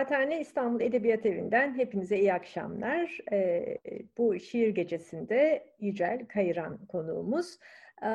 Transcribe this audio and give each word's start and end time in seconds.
Kıraathane 0.00 0.40
İstanbul 0.40 0.80
Edebiyat 0.80 1.26
Evi'nden 1.26 1.74
hepinize 1.74 2.18
iyi 2.18 2.32
akşamlar. 2.32 3.18
Ee, 3.32 3.78
bu 4.18 4.38
şiir 4.38 4.68
gecesinde 4.68 5.66
Yücel 5.80 6.26
Kayıran 6.28 6.78
konuğumuz. 6.86 7.58
Ee, 8.02 8.08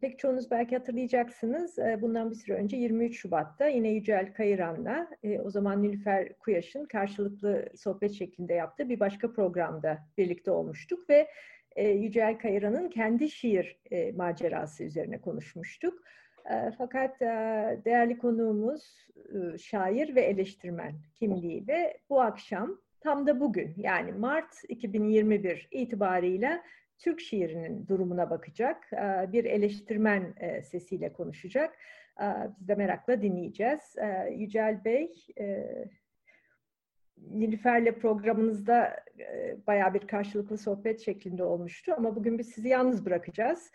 pek 0.00 0.18
çoğunuz 0.18 0.50
belki 0.50 0.76
hatırlayacaksınız. 0.76 1.78
Ee, 1.78 1.98
bundan 2.02 2.30
bir 2.30 2.34
süre 2.34 2.54
önce 2.54 2.76
23 2.76 3.18
Şubat'ta 3.20 3.66
yine 3.66 3.88
Yücel 3.88 4.34
Kayıran'la 4.34 5.08
e, 5.22 5.40
o 5.40 5.50
zaman 5.50 5.82
Nilüfer 5.82 6.38
Kuyaş'ın 6.38 6.84
karşılıklı 6.84 7.68
sohbet 7.76 8.12
şeklinde 8.12 8.54
yaptığı 8.54 8.88
bir 8.88 9.00
başka 9.00 9.32
programda 9.32 9.98
birlikte 10.18 10.50
olmuştuk 10.50 11.10
ve 11.10 11.28
e, 11.76 11.88
Yücel 11.88 12.38
Kayıran'ın 12.38 12.88
kendi 12.88 13.30
şiir 13.30 13.80
e, 13.90 14.12
macerası 14.12 14.84
üzerine 14.84 15.20
konuşmuştuk. 15.20 16.02
E, 16.50 16.70
fakat 16.78 17.22
e, 17.22 17.26
değerli 17.84 18.18
konuğumuz 18.18 19.08
e, 19.16 19.58
şair 19.58 20.14
ve 20.14 20.20
eleştirmen 20.20 20.94
kimliğiyle 21.14 21.98
bu 22.10 22.20
akşam 22.20 22.80
tam 23.00 23.26
da 23.26 23.40
bugün 23.40 23.74
yani 23.76 24.12
Mart 24.12 24.54
2021 24.68 25.68
itibarıyla 25.70 26.62
Türk 26.98 27.20
şiirinin 27.20 27.86
durumuna 27.86 28.30
bakacak. 28.30 28.92
Bir 29.32 29.44
eleştirmen 29.44 30.34
sesiyle 30.62 31.12
konuşacak. 31.12 31.78
Biz 32.58 32.68
de 32.68 32.74
merakla 32.74 33.22
dinleyeceğiz. 33.22 33.96
Yücel 34.30 34.84
Bey, 34.84 35.12
Nilüfer'le 37.16 37.92
programınızda 37.92 39.04
bayağı 39.66 39.94
bir 39.94 40.00
karşılıklı 40.00 40.58
sohbet 40.58 41.00
şeklinde 41.00 41.44
olmuştu 41.44 41.94
ama 41.96 42.16
bugün 42.16 42.38
biz 42.38 42.48
sizi 42.48 42.68
yalnız 42.68 43.06
bırakacağız. 43.06 43.70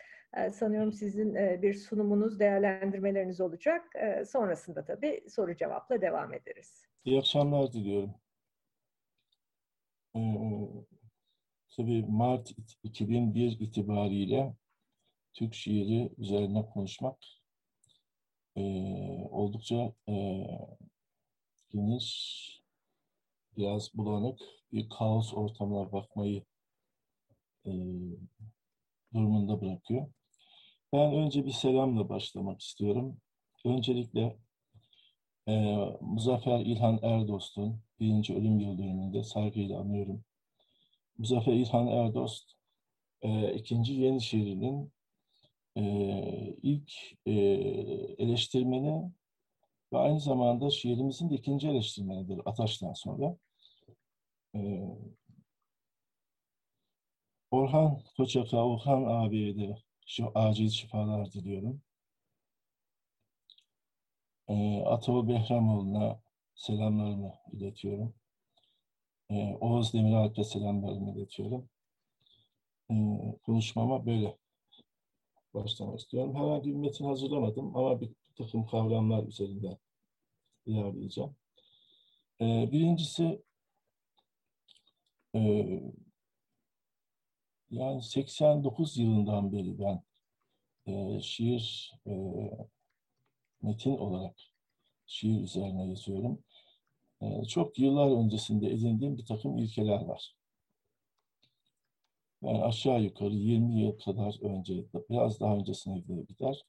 Sanıyorum 0.52 0.92
sizin 0.92 1.34
bir 1.34 1.74
sunumunuz, 1.74 2.40
değerlendirmeleriniz 2.40 3.40
olacak. 3.40 3.84
Sonrasında 4.26 4.84
tabii 4.84 5.24
soru 5.28 5.56
cevapla 5.56 6.00
devam 6.00 6.34
ederiz. 6.34 6.84
İyi 7.04 7.18
akşamlar 7.18 7.72
diliyorum. 7.72 8.14
Tabii 11.76 12.04
Mart 12.08 12.52
2001 12.82 13.60
itibariyle 13.60 14.54
Türk 15.34 15.54
şiiri 15.54 16.12
üzerine 16.18 16.66
konuşmak 16.66 17.18
oldukça 19.30 19.92
geniş, 21.70 22.48
biraz 23.56 23.94
bulanık 23.94 24.40
bir 24.72 24.88
kaos 24.88 25.34
ortamına 25.34 25.92
bakmayı 25.92 26.44
durumunda 29.14 29.60
bırakıyor. 29.60 30.06
Ben 30.92 31.14
önce 31.14 31.46
bir 31.46 31.50
selamla 31.50 32.08
başlamak 32.08 32.60
istiyorum. 32.60 33.20
Öncelikle 33.64 34.36
e, 35.48 35.76
Muzaffer 36.00 36.60
İlhan 36.60 36.98
Erdost'un 37.02 37.82
birinci 38.00 38.34
ölüm 38.36 38.60
yıl 38.60 38.78
dönümünde 38.78 39.22
saygıyla 39.22 39.80
anıyorum. 39.80 40.24
Muzaffer 41.18 41.52
İlhan 41.52 41.86
Erdost 41.86 42.52
e, 43.22 43.54
ikinci 43.54 43.92
yeni 43.92 44.20
şiirinin 44.20 44.92
e, 45.76 45.82
ilk 46.62 46.92
e, 47.26 47.32
eleştirmeni 48.18 49.12
ve 49.92 49.98
aynı 49.98 50.20
zamanda 50.20 50.70
şiirimizin 50.70 51.30
de 51.30 51.34
ikinci 51.34 51.68
eleştirmenidir 51.68 52.40
Ataş'tan 52.44 52.92
sonra. 52.92 53.36
E, 54.54 54.60
Orhan 57.50 58.02
Koçak'a, 58.16 58.66
Orhan 58.66 59.04
abiye 59.04 59.56
de 59.56 59.87
şu 60.08 60.32
acil 60.34 60.68
şifalar 60.68 61.32
diliyorum. 61.32 61.82
E, 64.48 64.82
Atavu 64.86 65.28
Behramoğlu'na 65.28 66.20
selamlarımı 66.54 67.34
iletiyorum. 67.52 68.14
E, 69.30 69.56
Oğuz 69.60 69.92
Demiralp'e 69.92 70.44
selamlarımı 70.44 71.10
iletiyorum. 71.10 71.68
E, 72.90 72.94
konuşmama 73.46 74.06
böyle 74.06 74.36
başlamak 75.54 76.00
istiyorum. 76.00 76.34
Herhangi 76.34 76.70
bir 76.70 76.76
metin 76.76 77.04
hazırlamadım 77.04 77.76
ama 77.76 78.00
bir, 78.00 78.10
takım 78.38 78.66
kavramlar 78.66 79.26
üzerinde 79.26 79.78
ilerleyeceğim. 80.66 81.36
E, 82.40 82.72
birincisi 82.72 83.42
e, 85.34 85.40
yani 87.70 88.02
89 88.02 88.96
yılından 88.98 89.52
beri 89.52 89.78
ben 89.78 90.02
e, 90.86 91.20
şiir 91.20 91.92
e, 92.06 92.12
metin 93.62 93.96
olarak 93.96 94.36
şiir 95.06 95.42
üzerine 95.42 95.88
yazıyorum. 95.88 96.44
Ee, 97.22 97.44
çok 97.44 97.78
yıllar 97.78 98.10
öncesinde 98.24 98.70
edindiğim 98.70 99.18
bir 99.18 99.26
takım 99.26 99.58
ilkeler 99.58 100.04
var. 100.04 100.36
Yani 102.42 102.62
aşağı 102.64 103.02
yukarı 103.02 103.34
20 103.34 103.80
yıl 103.80 103.98
kadar 103.98 104.42
önce, 104.42 104.84
biraz 105.10 105.40
daha 105.40 105.56
öncesine 105.56 105.98
gider. 106.00 106.62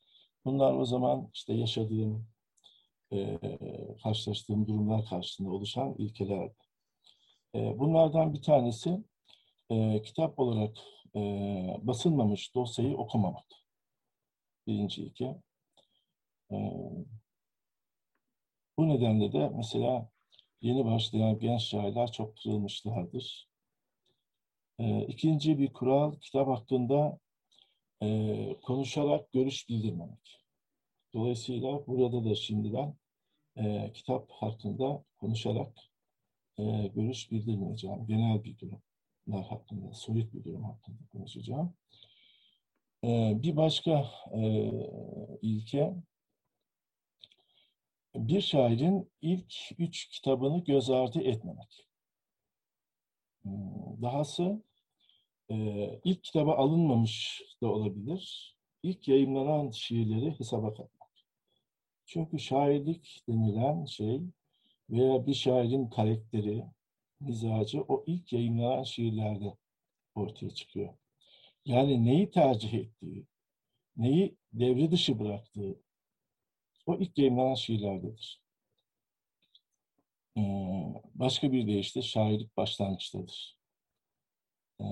Bunlar 0.46 0.74
o 0.74 0.86
zaman 0.86 1.30
işte 1.34 1.54
yaşadığım, 1.54 2.28
e, 3.14 3.40
karşılaştığım 4.04 4.68
durumlar 4.68 5.06
karşısında 5.06 5.50
oluşan 5.50 5.96
ilkelerdi. 5.98 6.54
E, 7.56 7.80
bunlardan 7.80 8.34
bir 8.34 8.42
tanesi 8.42 9.04
e, 9.70 10.02
kitap 10.02 10.40
olarak 10.40 10.78
e, 11.16 11.20
basılmamış 11.82 12.56
dosyayı 12.56 12.98
okumamak. 12.98 13.46
Birinci 14.68 15.02
ilke. 15.02 15.42
E, 16.52 16.58
bu 18.78 18.90
nedenle 18.90 19.34
de 19.34 19.50
mesela 19.50 20.10
yeni 20.62 20.86
başlayan 20.86 21.40
genç 21.40 21.62
şairler 21.62 22.12
çok 22.12 22.38
kırılmışlardır. 22.38 23.50
E, 24.80 25.06
ikinci 25.06 25.60
bir 25.60 25.74
kural 25.74 26.16
kitap 26.20 26.48
hakkında 26.48 27.20
e, 28.02 28.60
konuşarak 28.64 29.32
görüş 29.32 29.70
bildirmemek. 29.70 30.40
Dolayısıyla 31.14 31.88
burada 31.88 32.24
da 32.30 32.36
şimdiden 32.36 32.96
e, 33.58 33.92
kitap 33.94 34.32
hakkında 34.32 35.04
konuşarak 35.18 35.78
e, 36.58 36.88
görüş 36.88 37.32
bildirmeyeceğim. 37.32 38.08
Genel 38.08 38.44
bir 38.44 38.58
durumlar 39.28 39.48
hakkında, 39.48 39.94
soyut 39.94 40.34
bir 40.34 40.44
durum 40.44 40.64
hakkında 40.64 40.98
konuşacağım. 41.12 41.74
E, 43.04 43.34
bir 43.44 43.56
başka 43.56 44.06
e, 44.34 44.72
ilke 45.42 45.96
bir 48.16 48.42
şairin 48.42 49.12
ilk 49.22 49.54
üç 49.78 50.10
kitabını 50.10 50.64
göz 50.64 50.90
ardı 50.90 51.22
etmemek. 51.22 51.88
Hmm, 53.42 54.02
dahası 54.02 54.64
e, 55.50 55.56
ilk 56.04 56.24
kitaba 56.24 56.56
alınmamış 56.56 57.42
da 57.62 57.68
olabilir. 57.68 58.56
İlk 58.84 59.08
yayınlanan 59.08 59.72
şiirleri 59.72 60.40
hesaba 60.40 60.74
katmak. 60.74 61.10
Çünkü 62.06 62.40
şairlik 62.40 63.24
denilen 63.30 63.86
şey 63.86 64.22
veya 64.90 65.28
bir 65.28 65.34
şairin 65.34 65.90
karakteri, 65.90 66.66
mizacı 67.20 67.82
o 67.82 68.04
ilk 68.08 68.34
yayınlanan 68.34 68.84
şiirlerde 68.84 69.58
ortaya 70.16 70.50
çıkıyor. 70.50 70.94
Yani 71.66 72.06
neyi 72.06 72.32
tercih 72.32 72.74
ettiği, 72.74 73.28
neyi 73.98 74.38
devre 74.54 74.92
dışı 74.92 75.20
bıraktığı, 75.20 75.82
o 76.86 76.98
ilk 76.98 77.18
yayınlanan 77.18 77.56
şiirlerdedir. 77.56 78.42
Ee, 80.38 80.42
başka 81.16 81.52
bir 81.52 81.68
deyişle 81.68 82.02
şairlik 82.02 82.58
başlangıçtadır. 82.58 83.58
Ee, 84.82 84.86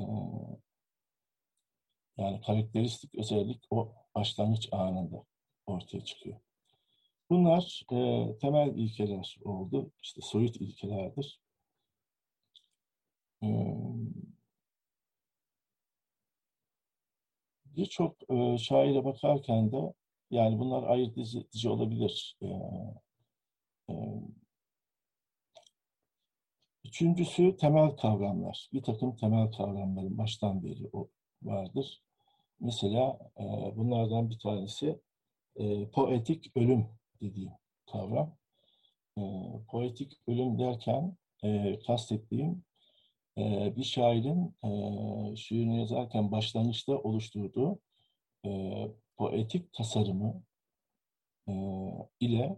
yani 2.18 2.42
karakteristik 2.42 3.16
özellik 3.16 3.64
o 3.70 3.96
başlangıç 4.16 4.70
anında 4.72 5.24
ortaya 5.66 6.06
çıkıyor. 6.06 6.40
Bunlar 7.30 7.84
e, 7.92 8.38
temel 8.38 8.76
ilkeler 8.76 9.38
oldu. 9.44 9.92
İşte 10.02 10.22
soyut 10.22 10.56
ilkelerdir. 10.56 11.42
Ee, 13.44 13.48
Birçok 17.78 18.16
e, 18.30 18.58
şaire 18.58 19.06
bakarken 19.06 19.72
de 19.72 19.94
yani 20.32 20.60
bunlar 20.60 20.84
ayırt 20.84 21.18
edici 21.18 21.70
olabilir. 21.70 22.38
Ee, 22.42 22.48
e, 23.90 23.94
üçüncüsü 26.86 27.58
temel 27.58 27.90
kavramlar. 27.90 28.70
Bir 28.74 28.84
takım 28.84 29.16
temel 29.16 29.52
kavramların 29.52 30.18
baştan 30.18 30.64
beri 30.64 30.90
o 30.94 31.10
vardır. 31.44 32.02
Mesela 32.60 33.20
e, 33.40 33.44
bunlardan 33.76 34.30
bir 34.30 34.40
tanesi 34.40 35.00
poetik 35.94 36.52
ölüm 36.58 36.88
dediğim 37.22 37.52
kavram. 37.92 38.38
Poetik 39.68 40.14
ölüm 40.28 40.60
derken 40.60 41.18
kastettiğim 41.88 42.64
e, 43.38 43.76
bir 43.76 43.84
şairin 43.84 44.56
e, 44.64 45.36
şiirini 45.36 45.80
yazarken 45.80 46.32
başlangıçta 46.32 46.98
oluşturduğu 46.98 47.80
e, 48.46 48.52
poetik 49.18 49.74
tasarımı 49.74 50.44
e, 51.48 51.54
ile 52.20 52.58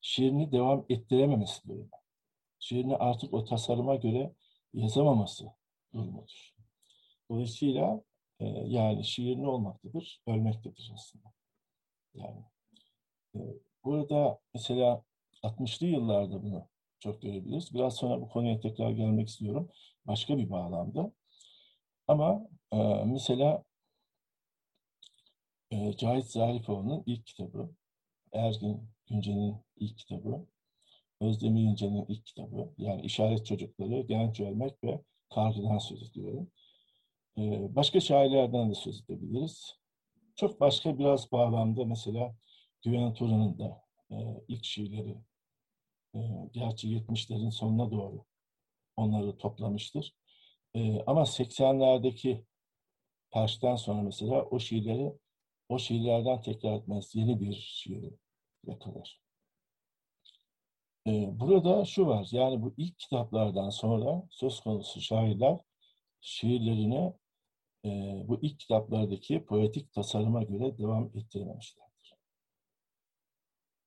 şiirini 0.00 0.52
devam 0.52 0.84
ettirememesi 0.88 1.68
durumu. 1.68 1.90
Şiirini 2.58 2.96
artık 2.96 3.34
o 3.34 3.44
tasarıma 3.44 3.96
göre 3.96 4.32
yazamaması 4.74 5.46
durumudur. 5.94 6.54
Dolayısıyla 7.30 8.02
e, 8.40 8.46
yani 8.48 9.04
şiir 9.04 9.36
ne 9.36 9.48
olmaktadır? 9.48 10.22
Ölmektedir 10.26 10.90
aslında. 10.94 11.32
Yani 12.14 12.44
e, 13.34 13.38
burada 13.84 14.38
mesela 14.54 15.02
60'lı 15.42 15.86
yıllarda 15.86 16.42
bunu 16.42 16.68
çok 16.98 17.22
görebiliriz. 17.22 17.74
Biraz 17.74 17.96
sonra 17.96 18.20
bu 18.20 18.28
konuya 18.28 18.60
tekrar 18.60 18.90
gelmek 18.90 19.28
istiyorum. 19.28 19.68
Başka 20.06 20.38
bir 20.38 20.50
bağlamda. 20.50 21.12
Ama 22.08 22.48
e, 22.72 23.04
mesela 23.04 23.64
e, 25.70 25.96
Cahit 25.96 26.26
Zarifoğlu'nun 26.26 27.02
ilk 27.06 27.26
kitabı, 27.26 27.70
Ergin 28.32 28.90
Günce'nin 29.06 29.56
ilk 29.76 29.98
kitabı, 29.98 30.46
Özdemir 31.20 31.62
İnce'nin 31.62 32.06
ilk 32.08 32.26
kitabı, 32.26 32.74
yani 32.78 33.02
İşaret 33.02 33.46
Çocukları, 33.46 34.00
Genç 34.00 34.40
Ölmek 34.40 34.84
ve 34.84 35.02
Kargıdan 35.34 35.78
söz 35.78 36.10
ediyorum. 36.10 36.50
E, 37.38 37.74
başka 37.76 38.00
şairlerden 38.00 38.70
de 38.70 38.74
söz 38.74 39.00
edebiliriz. 39.04 39.76
Çok 40.36 40.60
başka 40.60 40.98
biraz 40.98 41.32
bağlamda 41.32 41.84
mesela 41.84 42.36
Güven 42.82 43.14
Turan'ın 43.14 43.58
da 43.58 43.82
e, 44.10 44.16
ilk 44.48 44.64
şiirleri, 44.64 45.16
e, 46.14 46.20
gerçi 46.52 46.88
70'lerin 46.88 47.50
sonuna 47.50 47.90
doğru 47.90 48.24
onları 48.96 49.38
toplamıştır. 49.38 50.14
E, 50.74 51.00
ama 51.06 51.20
80'lerdeki 51.22 52.44
Perş'ten 53.30 53.76
sonra 53.76 54.02
mesela 54.02 54.42
o 54.44 54.58
şiirleri 54.58 55.12
o 55.68 55.78
şiirlerden 55.78 56.42
tekrar 56.42 56.76
etmez. 56.76 57.14
Yeni 57.14 57.40
bir 57.40 57.54
şiiri 57.54 58.10
yakalar. 58.66 59.22
Ee, 61.06 61.28
burada 61.40 61.84
şu 61.84 62.06
var, 62.06 62.28
yani 62.32 62.62
bu 62.62 62.74
ilk 62.76 62.98
kitaplardan 62.98 63.70
sonra 63.70 64.22
söz 64.30 64.60
konusu 64.60 65.00
şairler 65.00 65.60
şiirlerini 66.20 67.12
e, 67.84 67.88
bu 68.28 68.38
ilk 68.42 68.60
kitaplardaki 68.60 69.44
poetik 69.44 69.92
tasarıma 69.92 70.42
göre 70.42 70.78
devam 70.78 71.10
ettirememişlerdir. 71.14 72.16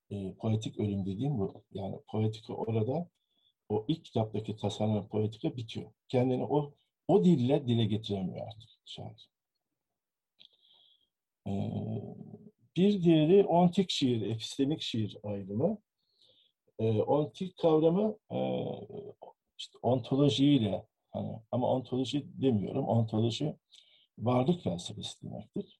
E, 0.09 0.33
poetik 0.33 0.79
ölüm 0.79 1.05
dediğim 1.05 1.37
bu. 1.39 1.63
Yani 1.71 1.99
poetika 2.07 2.53
orada 2.53 3.09
o 3.69 3.85
ilk 3.87 4.05
kitaptaki 4.05 4.55
tasarım 4.55 5.07
poetika 5.07 5.57
bitiyor. 5.57 5.91
Kendini 6.07 6.43
o 6.43 6.73
o 7.07 7.23
dille 7.23 7.67
dile 7.67 7.85
getiremiyor 7.85 8.47
artık 8.47 8.69
şair. 8.85 9.29
Ee, 11.47 11.51
bir 12.75 13.03
diğeri 13.03 13.45
ontik 13.45 13.89
şiir, 13.89 14.21
epistemik 14.21 14.81
şiir 14.81 15.17
ayrımı. 15.23 15.77
Ee, 16.79 17.01
ontik 17.01 17.57
kavramı 17.57 18.17
e, 18.31 18.65
işte 19.57 19.77
ontolojiyle 19.81 20.85
hani 21.11 21.39
ama 21.51 21.67
ontoloji 21.67 22.25
demiyorum. 22.41 22.87
Ontoloji 22.87 23.55
varlık 24.17 24.63
felsefesi 24.63 25.23
demektir. 25.23 25.79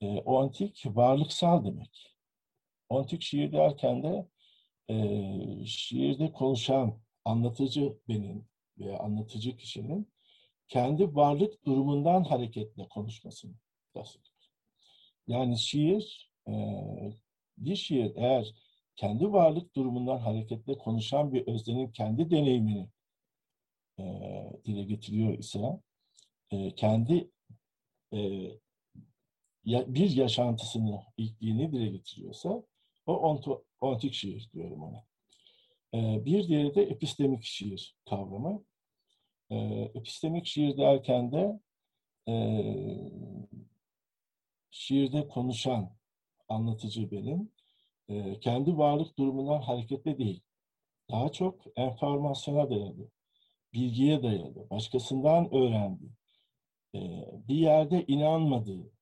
E, 0.00 0.06
o 0.06 0.38
antik 0.38 0.82
varlıksal 0.86 1.64
demek. 1.64 2.16
Ontik 2.88 3.22
şiir 3.22 3.52
derken 3.52 4.02
de 4.02 4.28
e, 4.90 5.66
şiirde 5.66 6.32
konuşan 6.32 7.05
anlatıcı 7.26 7.98
benim 8.08 8.48
veya 8.78 8.98
anlatıcı 8.98 9.56
kişinin 9.56 10.08
kendi 10.68 11.14
varlık 11.14 11.66
durumundan 11.66 12.24
hareketle 12.24 12.88
konuşmasını 12.88 13.54
kastediyor. 13.94 14.36
Yani 15.26 15.58
şiir, 15.58 16.32
e, 16.48 16.52
bir 17.58 17.76
şiir 17.76 18.12
eğer 18.16 18.54
kendi 18.96 19.32
varlık 19.32 19.76
durumundan 19.76 20.18
hareketle 20.18 20.78
konuşan 20.78 21.32
bir 21.32 21.46
öznenin 21.46 21.90
kendi 21.92 22.30
deneyimini 22.30 22.88
e, 23.98 24.04
dile 24.64 24.82
getiriyor 24.82 25.38
ise, 25.38 25.80
e, 26.50 26.74
kendi 26.74 27.30
e, 28.12 28.18
ya, 29.64 29.94
bir 29.94 30.10
yaşantısını, 30.10 31.02
ilkliğini 31.16 31.72
dile 31.72 31.88
getiriyorsa, 31.88 32.62
o 33.06 33.16
onto, 33.16 33.64
ontik 33.80 34.14
şiir 34.14 34.50
diyorum 34.52 34.82
ona. 34.82 35.04
E, 35.96 36.24
bir 36.24 36.48
diğeri 36.48 36.74
de 36.74 36.82
epistemik 36.82 37.44
şiir 37.44 37.96
kavramı. 38.08 38.64
E, 39.50 39.56
epistemik 39.94 40.46
şiir 40.46 40.76
derken 40.76 41.32
de 41.32 41.60
e, 42.28 42.34
şiirde 44.70 45.28
konuşan 45.28 45.96
anlatıcı 46.48 47.10
benim, 47.10 47.52
e, 48.08 48.40
kendi 48.40 48.78
varlık 48.78 49.18
durumundan 49.18 49.60
hareketle 49.60 50.18
değil, 50.18 50.40
daha 51.10 51.32
çok 51.32 51.64
enformasyona 51.76 52.70
dayalı, 52.70 53.10
bilgiye 53.72 54.22
dayalı, 54.22 54.70
başkasından 54.70 55.54
öğrendi, 55.54 56.04
e, 56.94 57.00
bir 57.48 57.56
yerde 57.56 58.04
inanmadığı, 58.06 58.92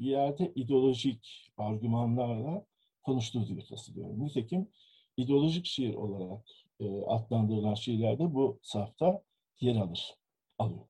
bir 0.00 0.06
yerde 0.06 0.52
ideolojik 0.54 1.52
argümanlarla 1.56 2.66
konuştuğu 3.02 3.46
diye 3.46 3.64
kastediyorum. 3.64 4.24
Nitekim 4.24 4.68
ideolojik 5.16 5.66
şiir 5.66 5.94
olarak 5.94 6.44
e, 6.80 7.02
adlandırılan 7.02 7.74
şiirlerde 7.74 8.34
bu 8.34 8.58
safta 8.62 9.22
yer 9.60 9.76
alır, 9.76 10.14
alıyor. 10.58 10.86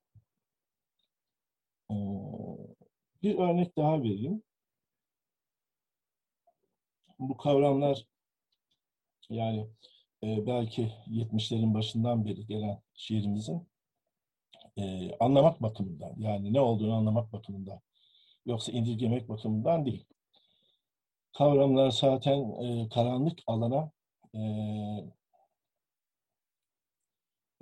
E, 1.91 1.95
bir 3.23 3.39
örnek 3.39 3.77
daha 3.77 4.03
vereyim. 4.03 4.43
Bu 7.19 7.37
kavramlar 7.37 8.07
yani 9.31 9.69
e, 10.23 10.47
belki 10.47 10.93
70'lerin 11.07 11.75
başından 11.75 12.25
beri 12.27 12.47
gelen 12.47 12.83
şiirimizin 12.95 13.69
e, 14.77 15.11
anlamak 15.21 15.63
bakımından 15.63 16.15
yani 16.19 16.53
ne 16.53 16.61
olduğunu 16.61 16.95
anlamak 16.95 17.33
bakımından 17.33 17.81
yoksa 18.47 18.73
indirgemek 18.73 19.29
bakımından 19.29 19.87
değil. 19.87 20.07
Kavramlar 21.33 21.91
zaten 21.91 22.51
e, 22.63 22.89
karanlık 22.89 23.39
alana 23.47 23.91
e, 24.35 24.41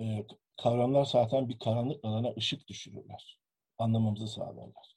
e, 0.01 0.25
kavramlar 0.61 1.05
zaten 1.05 1.49
bir 1.49 1.59
karanlık 1.59 2.05
alana 2.05 2.33
ışık 2.37 2.67
düşürürler. 2.67 3.39
Anlamamızı 3.77 4.27
sağlarlar. 4.27 4.95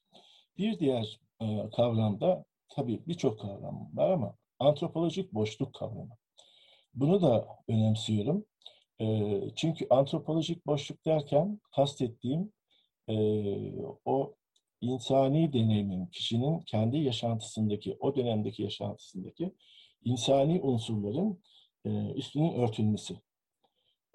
Bir 0.58 0.78
diğer 0.78 1.20
e, 1.40 1.70
kavramda 1.76 2.44
tabii 2.68 3.02
birçok 3.06 3.40
kavram 3.40 3.90
var 3.94 4.10
ama 4.10 4.36
antropolojik 4.58 5.32
boşluk 5.34 5.74
kavramı. 5.74 6.16
Bunu 6.94 7.22
da 7.22 7.48
önemsiyorum. 7.68 8.46
E, 9.00 9.40
çünkü 9.56 9.86
antropolojik 9.90 10.66
boşluk 10.66 11.04
derken 11.04 11.60
kastettiğim 11.76 12.52
e, 13.08 13.16
o 14.04 14.34
insani 14.80 15.52
deneyimin, 15.52 16.06
kişinin 16.06 16.60
kendi 16.60 16.98
yaşantısındaki, 16.98 17.96
o 18.00 18.16
dönemdeki 18.16 18.62
yaşantısındaki 18.62 19.54
insani 20.04 20.60
unsurların 20.62 21.42
e, 21.86 22.12
üstünün 22.14 22.52
örtülmesi. 22.52 23.16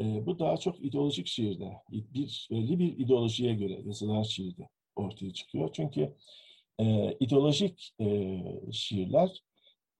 E, 0.01 0.25
bu 0.25 0.39
daha 0.39 0.57
çok 0.57 0.85
ideolojik 0.85 1.27
şiirde, 1.27 1.71
bir 1.91 2.47
belli 2.51 2.79
bir 2.79 2.97
ideolojiye 2.97 3.53
göre 3.53 3.81
yazılan 3.85 4.23
şiirde 4.23 4.69
ortaya 4.95 5.33
çıkıyor. 5.33 5.69
Çünkü 5.73 6.15
e, 6.79 7.13
ideolojik 7.19 7.93
e, 8.01 8.37
şiirler 8.71 9.43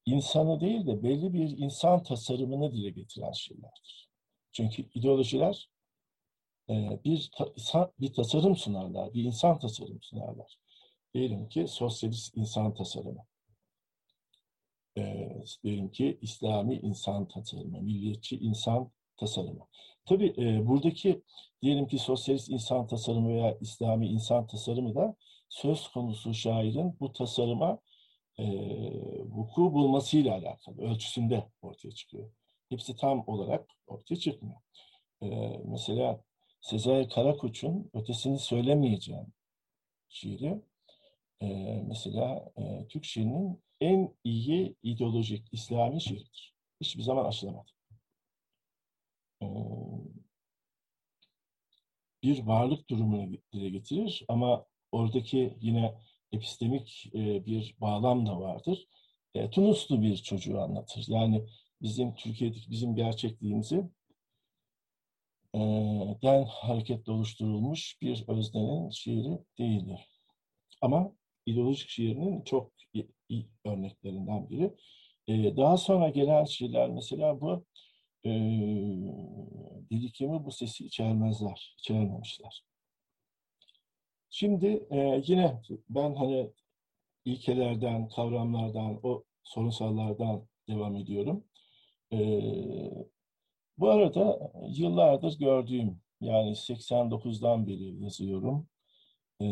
insanı 0.05 0.61
değil 0.61 0.87
de 0.87 1.03
belli 1.03 1.33
bir 1.33 1.57
insan 1.57 2.03
tasarımını 2.03 2.71
dile 2.71 2.89
getiren 2.89 3.31
şiirlerdir. 3.31 4.09
Çünkü 4.51 4.85
ideolojiler 4.95 5.69
e, 6.69 6.99
bir 7.05 7.31
ta, 7.71 7.91
bir 7.99 8.13
tasarım 8.13 8.55
sunarlar, 8.55 9.13
bir 9.13 9.23
insan 9.23 9.59
tasarım 9.59 10.01
sunarlar. 10.01 10.57
Diyelim 11.13 11.49
ki 11.49 11.67
sosyalist 11.67 12.37
insan 12.37 12.73
tasarımı. 12.73 13.25
E, 14.97 15.29
diyelim 15.63 15.91
ki 15.91 16.17
İslami 16.21 16.75
insan 16.75 17.27
tasarımı, 17.27 17.81
milliyetçi 17.81 18.37
insan 18.37 18.91
tasarımı. 19.17 19.67
Tabii 20.05 20.33
e, 20.37 20.67
buradaki 20.67 21.21
diyelim 21.61 21.87
ki 21.87 21.99
sosyalist 21.99 22.49
insan 22.49 22.87
tasarımı 22.87 23.29
veya 23.29 23.57
İslami 23.61 24.07
insan 24.07 24.47
tasarımı 24.47 24.95
da 24.95 25.15
söz 25.49 25.87
konusu 25.87 26.33
şairin 26.33 26.97
bu 26.99 27.13
tasarıma 27.13 27.79
e, 28.37 28.45
vuku 29.23 29.73
bulmasıyla 29.73 30.33
alakalı, 30.35 30.81
ölçüsünde 30.81 31.47
ortaya 31.61 31.91
çıkıyor. 31.91 32.31
Hepsi 32.69 32.95
tam 32.95 33.23
olarak 33.27 33.69
ortaya 33.87 34.15
çıkmıyor. 34.15 34.57
E, 35.21 35.27
mesela 35.65 36.21
Sezai 36.61 37.07
Karakoç'un 37.07 37.89
Ötesini 37.93 38.39
Söylemeyeceğim 38.39 39.33
şiiri 40.09 40.61
e, 41.41 41.47
mesela 41.87 42.51
e, 42.57 42.87
Türk 42.87 43.05
şiirinin 43.05 43.63
en 43.81 44.15
iyi 44.23 44.75
ideolojik 44.83 45.47
İslami 45.51 46.01
şiiridir. 46.01 46.55
Hiçbir 46.81 47.03
zaman 47.03 47.25
aşılamadı. 47.25 47.71
E, 49.41 49.47
bir 52.23 52.43
varlık 52.43 52.89
durumunu 52.89 53.37
dile 53.53 53.69
getirir 53.69 54.25
ama 54.27 54.65
oradaki 54.91 55.57
yine 55.61 56.01
epistemik 56.31 57.11
e, 57.15 57.45
bir 57.45 57.75
bağlam 57.81 58.25
da 58.25 58.39
vardır. 58.39 58.87
E, 59.33 59.49
Tunuslu 59.49 60.01
bir 60.01 60.17
çocuğu 60.17 60.61
anlatır. 60.61 61.05
Yani 61.07 61.45
bizim 61.81 62.15
Türkiye'deki 62.15 62.71
bizim 62.71 62.95
gerçekliğimizi 62.95 63.89
e, 65.55 65.59
den 66.21 66.43
hareketle 66.43 67.11
oluşturulmuş 67.11 68.01
bir 68.01 68.23
öznenin 68.27 68.89
şiiri 68.89 69.39
değildir. 69.57 70.09
Ama 70.81 71.11
ideolojik 71.45 71.89
şiirinin 71.89 72.41
çok 72.41 72.71
iyi, 73.29 73.47
örneklerinden 73.65 74.49
biri. 74.49 74.73
E, 75.27 75.57
daha 75.57 75.77
sonra 75.77 76.09
gelen 76.09 76.45
şiirler 76.45 76.89
mesela 76.89 77.41
bu 77.41 77.65
e, 78.25 78.29
birikimi 79.91 80.45
bu 80.45 80.51
sesi 80.51 80.85
içermezler, 80.85 81.75
içermemişler. 81.79 82.63
Şimdi 84.29 84.87
e, 84.91 85.21
yine 85.27 85.61
ben 85.89 86.15
hani 86.15 86.51
ilkelerden, 87.25 88.09
kavramlardan, 88.09 88.99
o 89.03 89.23
sorunsallardan 89.43 90.47
devam 90.69 90.95
ediyorum. 90.95 91.43
E, 92.13 92.19
bu 93.77 93.89
arada 93.89 94.51
yıllardır 94.69 95.39
gördüğüm, 95.39 96.01
yani 96.21 96.55
89'dan 96.55 97.67
beri 97.67 98.03
yazıyorum. 98.03 98.67
E, 99.41 99.45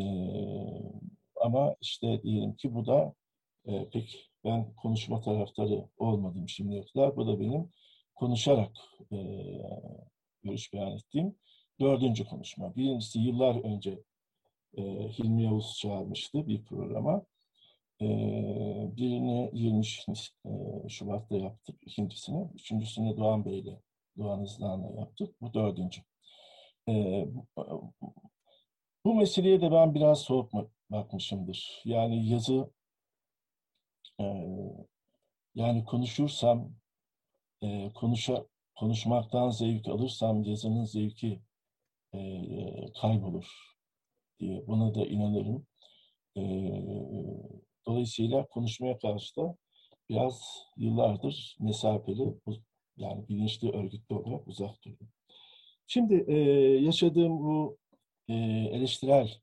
ama 1.42 1.76
işte 1.82 2.24
diyelim 2.24 2.56
ki 2.56 2.76
bu 2.76 2.86
da 2.86 3.14
e, 3.66 3.90
pek 3.90 4.30
ben 4.46 4.74
konuşma 4.74 5.22
taraftarı 5.22 5.88
olmadım 5.98 6.50
şimdiye 6.50 6.86
kadar. 6.86 7.16
Bu 7.16 7.28
da 7.28 7.40
benim 7.40 7.70
konuşarak 8.16 8.72
e, 9.12 9.18
görüş 10.44 10.74
beyan 10.74 10.92
ettiğim 10.92 11.36
dördüncü 11.80 12.26
konuşma. 12.26 12.76
Birincisi 12.76 13.20
yıllar 13.20 13.56
önce 13.56 14.00
e, 14.78 14.84
Hilmi 15.10 15.44
Yavuz 15.44 15.78
çağırmıştı 15.82 16.48
bir 16.48 16.64
programa. 16.64 17.26
E, 18.02 18.08
birini 18.98 19.50
20 19.54 19.86
e, 20.46 20.90
Şubat'ta 20.90 21.38
yaptık, 21.38 21.76
ikincisini. 21.82 22.48
Üçüncüsünü 22.56 23.18
Doğan 23.18 23.46
Bey'le, 23.46 23.80
Doğan 24.18 24.42
Hızlan'la 24.42 25.00
yaptık. 25.00 25.42
Bu 25.42 25.54
dördüncü. 25.54 26.02
E, 26.90 27.26
bu, 29.06 29.16
meseleye 29.16 29.62
de 29.62 29.72
ben 29.72 29.96
biraz 29.96 30.20
soğuk 30.20 30.54
bakmışımdır. 30.92 31.82
Yani 31.86 32.30
yazı 32.30 32.72
e, 34.20 34.26
yani 35.56 35.86
konuşursam 35.86 36.72
e, 37.62 37.94
konuşa, 37.94 38.46
konuşmaktan 38.76 39.50
zevk 39.50 39.88
alırsam 39.88 40.44
yazının 40.44 40.86
zevki 40.86 41.42
e, 42.14 42.20
kaybolur 43.02 43.76
diye 44.40 44.68
buna 44.68 44.96
da 44.96 45.06
inanırım. 45.06 45.68
E, 46.38 46.42
dolayısıyla 47.88 48.46
konuşmaya 48.46 48.98
karşı 48.98 49.36
da 49.36 49.56
biraz 50.10 50.66
yıllardır 50.78 51.58
mesafeli, 51.60 52.34
yani 52.98 53.30
bilinçli 53.30 53.72
örgütlü 53.72 54.16
olarak 54.16 54.48
uzak 54.48 54.84
durdum. 54.86 55.10
Şimdi 55.88 56.26
e, 56.28 56.36
yaşadığım 56.84 57.40
bu 57.40 57.78
e, 58.28 58.34
eleştirel 58.72 59.34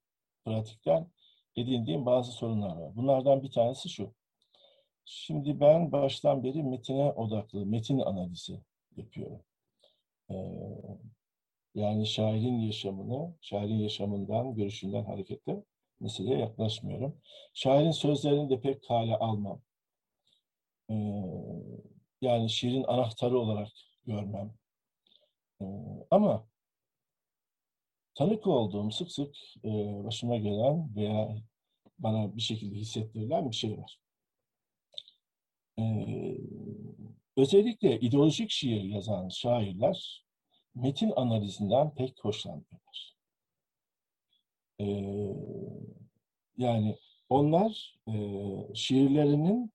pratikten 0.44 1.10
edindiğim 1.56 2.06
bazı 2.06 2.32
sorunlar 2.32 2.76
var. 2.76 2.96
Bunlardan 2.96 3.42
bir 3.42 3.50
tanesi 3.50 3.88
şu. 3.88 4.14
Şimdi 5.04 5.60
ben 5.60 5.92
baştan 5.92 6.44
beri 6.44 6.62
metine 6.62 7.10
odaklı, 7.12 7.66
metin 7.66 7.98
analizi 7.98 8.60
yapıyorum. 8.96 9.42
Ee, 10.30 10.34
yani 11.74 12.06
şairin 12.06 12.58
yaşamını, 12.58 13.34
şairin 13.40 13.78
yaşamından, 13.78 14.54
görüşünden 14.54 15.04
hareketle 15.04 15.62
meseleye 16.00 16.38
yaklaşmıyorum. 16.38 17.20
Şairin 17.54 17.90
sözlerini 17.90 18.50
de 18.50 18.60
pek 18.60 18.82
kale 18.88 19.16
almam. 19.16 19.62
Ee, 20.90 20.94
yani 22.20 22.50
şiirin 22.50 22.84
anahtarı 22.84 23.38
olarak 23.38 23.68
görmem. 24.06 24.54
Ee, 25.60 25.64
ama 26.10 26.46
tanık 28.16 28.46
olduğum 28.46 28.90
sık 28.90 29.12
sık 29.12 29.36
e, 29.64 29.70
başıma 30.04 30.36
gelen 30.36 30.96
veya 30.96 31.36
bana 31.98 32.36
bir 32.36 32.42
şekilde 32.42 32.74
hissettirilen 32.74 33.50
bir 33.50 33.56
şey 33.56 33.78
var. 33.78 33.98
Ee, 35.78 36.38
özellikle 37.36 38.00
ideolojik 38.00 38.50
şiir 38.50 38.82
yazan 38.82 39.28
şairler 39.28 40.24
metin 40.74 41.12
analizinden 41.16 41.94
pek 41.94 42.24
hoşlanmıyorlar. 42.24 43.16
Ee, 44.80 44.84
yani 46.56 46.98
onlar 47.28 47.96
e, 48.08 48.14
şiirlerinin 48.74 49.72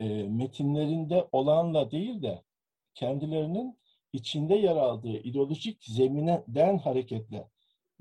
e, 0.00 0.08
metinlerinde 0.08 1.28
olanla 1.32 1.90
değil 1.90 2.22
de 2.22 2.42
kendilerinin 2.94 3.78
içinde 4.12 4.54
yer 4.54 4.76
aldığı 4.76 5.18
ideolojik 5.18 5.84
zeminden 5.84 6.78
hareketle 6.78 7.48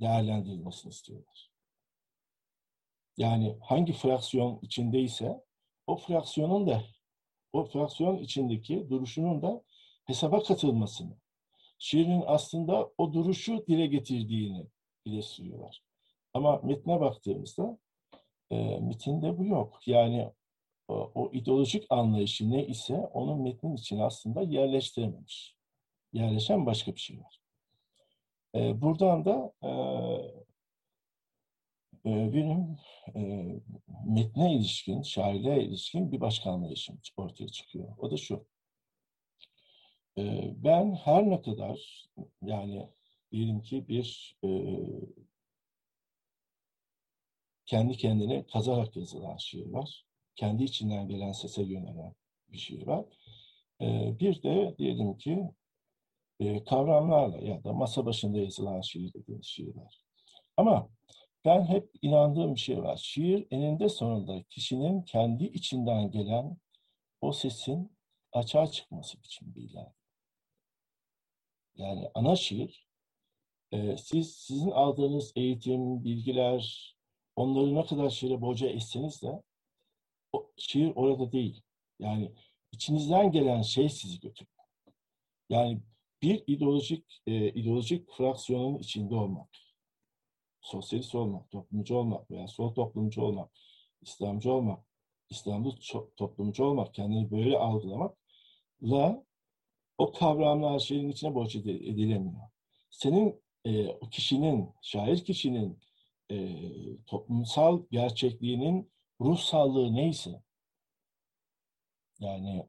değerlendirilmesini 0.02 0.90
istiyorlar. 0.90 1.52
Yani 3.18 3.58
hangi 3.62 3.94
fraksiyon 3.94 4.60
içindeyse 4.62 5.44
o 5.88 5.98
fraksiyonun 5.98 6.68
da 6.68 6.84
o 7.54 7.64
fraksiyon 7.64 8.18
içindeki 8.18 8.90
duruşunun 8.90 9.42
da 9.42 9.64
hesaba 10.06 10.44
katılmasını, 10.44 11.18
şiirin 11.80 12.24
aslında 12.28 12.92
o 12.98 13.14
duruşu 13.14 13.68
dile 13.68 13.88
getirdiğini 13.88 14.68
sürüyorlar. 15.22 15.84
Ama 16.34 16.58
metne 16.64 17.00
baktığımızda 17.00 17.78
e, 18.52 18.80
metinde 18.80 19.38
bu 19.38 19.46
yok. 19.46 19.88
Yani 19.88 20.32
o, 20.88 21.12
o 21.16 21.32
ideolojik 21.34 21.86
anlayışı 21.90 22.52
ne 22.52 22.66
ise 22.68 22.98
onun 22.98 23.42
metnin 23.42 23.76
içine 23.76 24.04
aslında 24.04 24.42
yerleştirememiş. 24.42 25.56
Yerleşen 26.14 26.66
başka 26.66 26.96
bir 26.96 27.00
şey 27.00 27.20
var. 27.20 27.39
E, 28.56 28.82
buradan 28.82 29.26
da 29.26 29.54
e, 29.64 29.70
e, 32.06 32.34
benim 32.34 32.78
e, 33.16 33.22
metne 34.06 34.56
ilişkin, 34.56 35.02
şairliğe 35.02 35.64
ilişkin 35.64 36.12
bir 36.12 36.22
başka 36.22 36.52
anlayışım 36.52 37.00
ortaya 37.18 37.48
çıkıyor. 37.48 37.98
O 37.98 38.12
da 38.12 38.18
şu. 38.18 38.48
E, 40.18 40.54
ben 40.64 40.96
her 40.96 41.30
ne 41.30 41.42
kadar 41.42 42.06
yani 42.42 42.90
diyelim 43.32 43.62
ki 43.62 43.88
bir 43.88 44.38
e, 44.44 44.50
kendi 47.66 47.98
kendine 47.98 48.46
kazarak 48.48 48.96
yazılan 48.96 49.38
şiir 49.38 49.66
var. 49.66 50.06
Kendi 50.36 50.64
içinden 50.64 51.08
gelen 51.08 51.32
sese 51.32 51.64
yönelen 51.64 52.14
bir 52.52 52.58
şiir 52.58 52.88
var. 52.88 53.06
E, 53.82 54.20
bir 54.20 54.44
de 54.44 54.76
diyelim 54.78 55.18
ki 55.18 55.50
e, 56.40 56.64
kavramlarla 56.64 57.38
ya 57.38 57.64
da 57.64 57.74
masa 57.74 58.06
başında 58.06 58.40
yazılan 58.40 58.82
şiir 58.82 59.14
dediğimiz 59.14 59.46
şiirler. 59.46 60.02
Ama 60.58 60.90
ben 61.46 61.66
hep 61.66 61.90
inandığım 62.02 62.56
bir 62.56 62.60
şey 62.60 62.84
var. 62.84 62.98
Şiir 62.98 63.48
eninde 63.52 63.90
sonunda 63.90 64.44
kişinin 64.50 65.02
kendi 65.02 65.46
içinden 65.46 66.12
gelen 66.12 66.58
o 67.22 67.32
sesin 67.32 67.98
açığa 68.32 68.68
çıkması 68.68 69.18
için 69.18 69.56
bir 69.56 69.62
ilan. 69.62 69.94
Yani 71.76 72.12
ana 72.14 72.36
şiir, 72.36 72.88
e, 73.72 73.98
siz 73.98 74.36
sizin 74.36 74.72
aldığınız 74.72 75.34
eğitim, 75.36 76.04
bilgiler, 76.04 76.96
onları 77.36 77.76
ne 77.76 77.86
kadar 77.86 78.10
şiire 78.10 78.42
boca 78.42 78.68
etseniz 78.68 79.22
de 79.22 79.42
o 80.34 80.52
şiir 80.58 80.92
orada 80.96 81.32
değil. 81.32 81.62
Yani 82.00 82.32
içinizden 82.72 83.32
gelen 83.32 83.62
şey 83.62 83.90
sizi 83.90 84.20
götürüyor. 84.20 84.66
Yani 85.50 85.82
bir 86.22 86.44
ideolojik 86.48 87.22
e, 87.28 87.50
ideolojik 87.50 88.12
fraksiyonun 88.12 88.78
içinde 88.78 89.16
olmak 89.16 89.50
sosyalist 90.62 91.16
olmak, 91.16 91.52
toplumcu 91.52 91.96
olmak 91.96 92.32
veya 92.32 92.48
sol 92.48 92.74
toplumcu 92.74 93.22
olmak, 93.22 93.52
İslamcı 94.02 94.52
olmak, 94.52 94.86
İslamcı 95.30 95.70
toplumcu 96.16 96.64
olmak, 96.64 96.94
kendini 96.94 97.32
böyle 97.32 97.58
algılamakla 97.58 99.26
o 99.98 100.12
kavramlar 100.12 100.80
şeyin 100.80 101.10
içine 101.10 101.36
borç 101.36 101.56
edilemiyor. 101.56 102.42
Senin 102.90 103.42
e, 103.66 103.88
o 103.88 104.10
kişinin, 104.10 104.70
şair 104.82 105.24
kişinin 105.26 105.80
e, 106.32 106.58
toplumsal 107.06 107.84
gerçekliğinin 107.92 108.92
ruhsallığı 109.22 109.94
neyse, 109.94 110.44
yani 112.20 112.68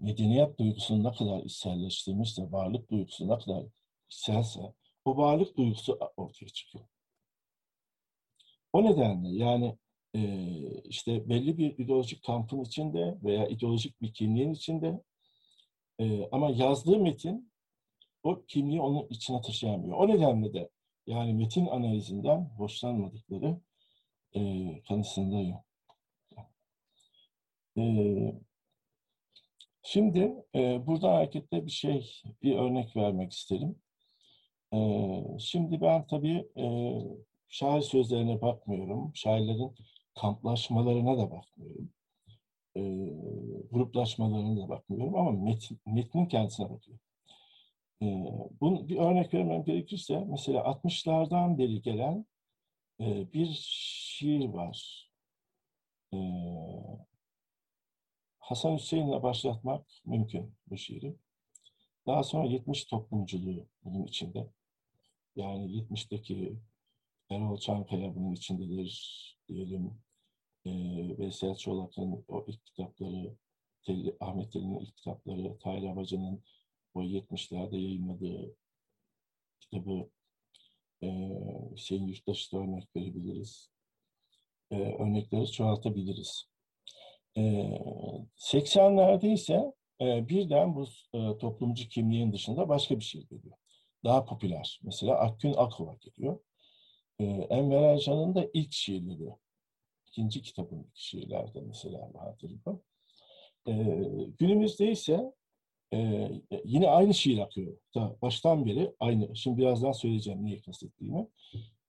medeniyet 0.00 0.58
duygusunu 0.58 1.04
ne 1.04 1.12
kadar 1.12 1.42
içselleştirmişse, 1.44 2.52
varlık 2.52 2.90
duygusu 2.90 3.28
ne 3.28 3.38
kadar 3.38 3.64
içselse, 4.10 4.74
o 5.04 5.16
varlık 5.16 5.56
duygusu 5.56 5.98
ortaya 6.16 6.48
çıkıyor. 6.48 6.84
O 8.72 8.84
nedenle 8.84 9.28
yani 9.28 9.78
e, 10.14 10.20
işte 10.84 11.28
belli 11.28 11.58
bir 11.58 11.78
ideolojik 11.78 12.22
kampın 12.22 12.60
içinde 12.60 13.18
veya 13.22 13.48
ideolojik 13.48 14.02
bir 14.02 14.14
kimliğin 14.14 14.52
içinde 14.52 15.02
e, 15.98 16.28
ama 16.32 16.50
yazdığı 16.50 16.98
metin 16.98 17.52
o 18.22 18.44
kimliği 18.44 18.80
onun 18.80 19.06
içine 19.10 19.40
taşıyamıyor. 19.40 19.96
O 19.96 20.08
nedenle 20.08 20.54
de 20.54 20.70
yani 21.06 21.34
metin 21.34 21.66
analizinden 21.66 22.44
hoşlanmadıkları 22.56 23.60
e, 24.34 24.40
kanısındayım. 24.82 25.56
E, 27.76 27.82
şimdi 29.82 30.34
e, 30.54 30.86
buradan 30.86 31.12
hareketle 31.12 31.66
bir 31.66 31.70
şey, 31.70 32.12
bir 32.42 32.56
örnek 32.56 32.96
vermek 32.96 33.32
isterim. 33.32 33.76
E, 34.74 34.78
şimdi 35.38 35.80
ben 35.80 36.06
tabii 36.06 36.48
e, 36.58 36.66
şair 37.48 37.80
sözlerine 37.80 38.40
bakmıyorum. 38.40 39.12
Şairlerin 39.14 39.74
kamplaşmalarına 40.20 41.18
da 41.18 41.30
bakmıyorum. 41.30 41.90
E, 42.76 42.80
gruplaşmalarına 43.70 44.62
da 44.62 44.68
bakmıyorum 44.68 45.16
ama 45.16 45.30
metin, 45.30 45.80
metnin 45.86 46.26
kendisine 46.26 46.70
bakıyorum. 46.70 47.00
E, 48.02 48.06
bunu 48.60 48.88
bir 48.88 48.96
örnek 48.96 49.34
vermem 49.34 49.64
gerekirse 49.64 50.24
mesela 50.28 50.60
60'lardan 50.60 51.58
beri 51.58 51.82
gelen 51.82 52.26
e, 53.00 53.32
bir 53.32 53.50
şiir 53.60 54.48
var. 54.48 55.08
E, 56.14 56.18
Hasan 58.50 58.76
Hüseyin'le 58.76 59.22
başlatmak 59.22 59.86
mümkün 60.04 60.54
bu 60.66 60.76
şiiri. 60.76 61.16
Daha 62.06 62.22
sonra 62.22 62.46
70 62.46 62.84
toplumculuğu 62.84 63.66
bunun 63.84 64.04
içinde. 64.06 64.50
Yani 65.36 65.72
70'teki 65.72 66.58
Erol 67.30 67.56
Çankaya 67.56 68.14
bunun 68.14 68.32
içindedir 68.32 69.38
diyelim. 69.48 70.02
E, 70.64 70.70
Veysel 71.18 71.54
Çolak'ın 71.54 72.24
o 72.28 72.44
ilk 72.48 72.66
kitapları, 72.66 73.34
Telli, 73.82 74.16
Ahmet 74.20 74.56
Ali'nin 74.56 74.78
ilk 74.78 74.96
kitapları, 74.96 75.58
Tahir 75.58 75.88
Abacı'nın 75.88 76.42
o 76.94 77.02
70'lerde 77.02 77.76
yayınladığı 77.76 78.56
kitabı 79.60 80.10
e, 81.02 81.08
Hüseyin 81.72 82.06
Yurttaş'ta 82.06 82.58
örnek 82.58 82.96
verebiliriz. 82.96 83.70
E, 84.70 84.76
örnekleri 84.76 85.52
çoğaltabiliriz. 85.52 86.49
E, 87.36 87.42
80'lerde 88.36 89.32
ise 89.32 89.72
e, 90.00 90.28
birden 90.28 90.76
bu 90.76 90.86
e, 91.14 91.38
toplumcu 91.38 91.88
kimliğin 91.88 92.32
dışında 92.32 92.68
başka 92.68 92.98
bir 92.98 93.04
şey 93.04 93.22
geliyor. 93.22 93.56
Daha 94.04 94.24
popüler. 94.24 94.80
Mesela 94.82 95.14
Akgün 95.14 95.54
Akova 95.56 95.94
geliyor. 95.94 96.38
E, 97.18 97.24
Enver 97.24 97.82
Ercan'ın 97.82 98.34
da 98.34 98.46
ilk 98.54 98.72
şiirleri. 98.72 99.34
ikinci 100.06 100.42
kitabın 100.42 100.86
şiirlerde 100.94 101.60
mesela 101.60 102.10
vardır 102.14 102.52
bu. 102.66 102.82
E, 103.66 103.72
günümüzde 104.38 104.90
ise 104.90 105.32
ee, 105.92 106.30
yine 106.64 106.88
aynı 106.88 107.14
şiir 107.14 107.38
akıyor. 107.38 107.76
Ta 107.92 108.16
baştan 108.22 108.66
beri 108.66 108.94
aynı. 109.00 109.36
Şimdi 109.36 109.58
birazdan 109.58 109.92
söyleyeceğim 109.92 110.44
niye 110.44 110.60
kastettiğimi. 110.60 111.28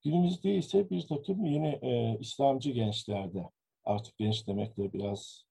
Günümüzde 0.04 0.56
ise 0.56 0.90
bir 0.90 1.08
takım 1.08 1.46
yeni 1.46 1.68
e, 1.68 2.18
İslamcı 2.20 2.72
gençlerde, 2.72 3.50
artık 3.86 4.18
genç 4.18 4.48
demekle 4.48 4.94
biraz 4.94 5.46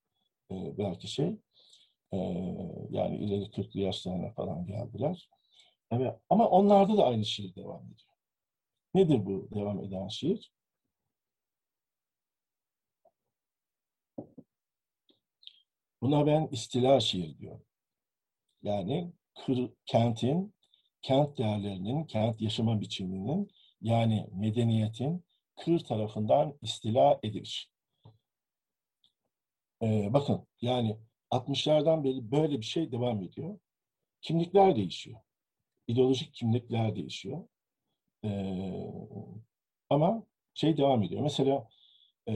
e, 0.50 0.78
belki 0.78 1.08
şey, 1.08 1.38
e, 2.12 2.16
yani 2.90 3.16
ileri 3.16 3.44
40'lı 3.44 3.80
yaşlarına 3.80 4.30
falan 4.30 4.66
geldiler. 4.66 5.30
Evet, 5.90 6.14
ama 6.30 6.48
onlarda 6.48 6.96
da 6.96 7.04
aynı 7.06 7.24
şiir 7.24 7.54
devam 7.54 7.84
ediyor. 7.84 8.10
Nedir 8.94 9.26
bu 9.26 9.48
devam 9.54 9.84
eden 9.84 10.08
şiir? 10.08 10.52
Buna 16.02 16.26
ben 16.26 16.48
istila 16.52 17.00
şiir 17.00 17.38
diyorum. 17.38 17.64
Yani 18.62 19.12
kır, 19.34 19.70
kentin, 19.86 20.54
kent 21.02 21.38
değerlerinin, 21.38 22.04
kent 22.04 22.40
yaşama 22.40 22.80
biçiminin 22.80 23.50
yani 23.80 24.26
medeniyetin 24.32 25.24
kır 25.56 25.78
tarafından 25.80 26.58
istila 26.62 27.20
edilir. 27.22 27.70
Ee, 29.82 30.12
bakın 30.12 30.46
yani 30.60 30.96
60'lardan 31.30 32.04
beri 32.04 32.30
böyle 32.32 32.58
bir 32.60 32.64
şey 32.64 32.92
devam 32.92 33.22
ediyor. 33.22 33.58
Kimlikler 34.20 34.76
değişiyor. 34.76 35.20
İdeolojik 35.88 36.34
kimlikler 36.34 36.96
değişiyor. 36.96 37.48
Ee, 38.24 38.84
ama 39.90 40.26
şey 40.54 40.76
devam 40.76 41.02
ediyor. 41.02 41.22
Mesela 41.22 41.68
e, 42.28 42.34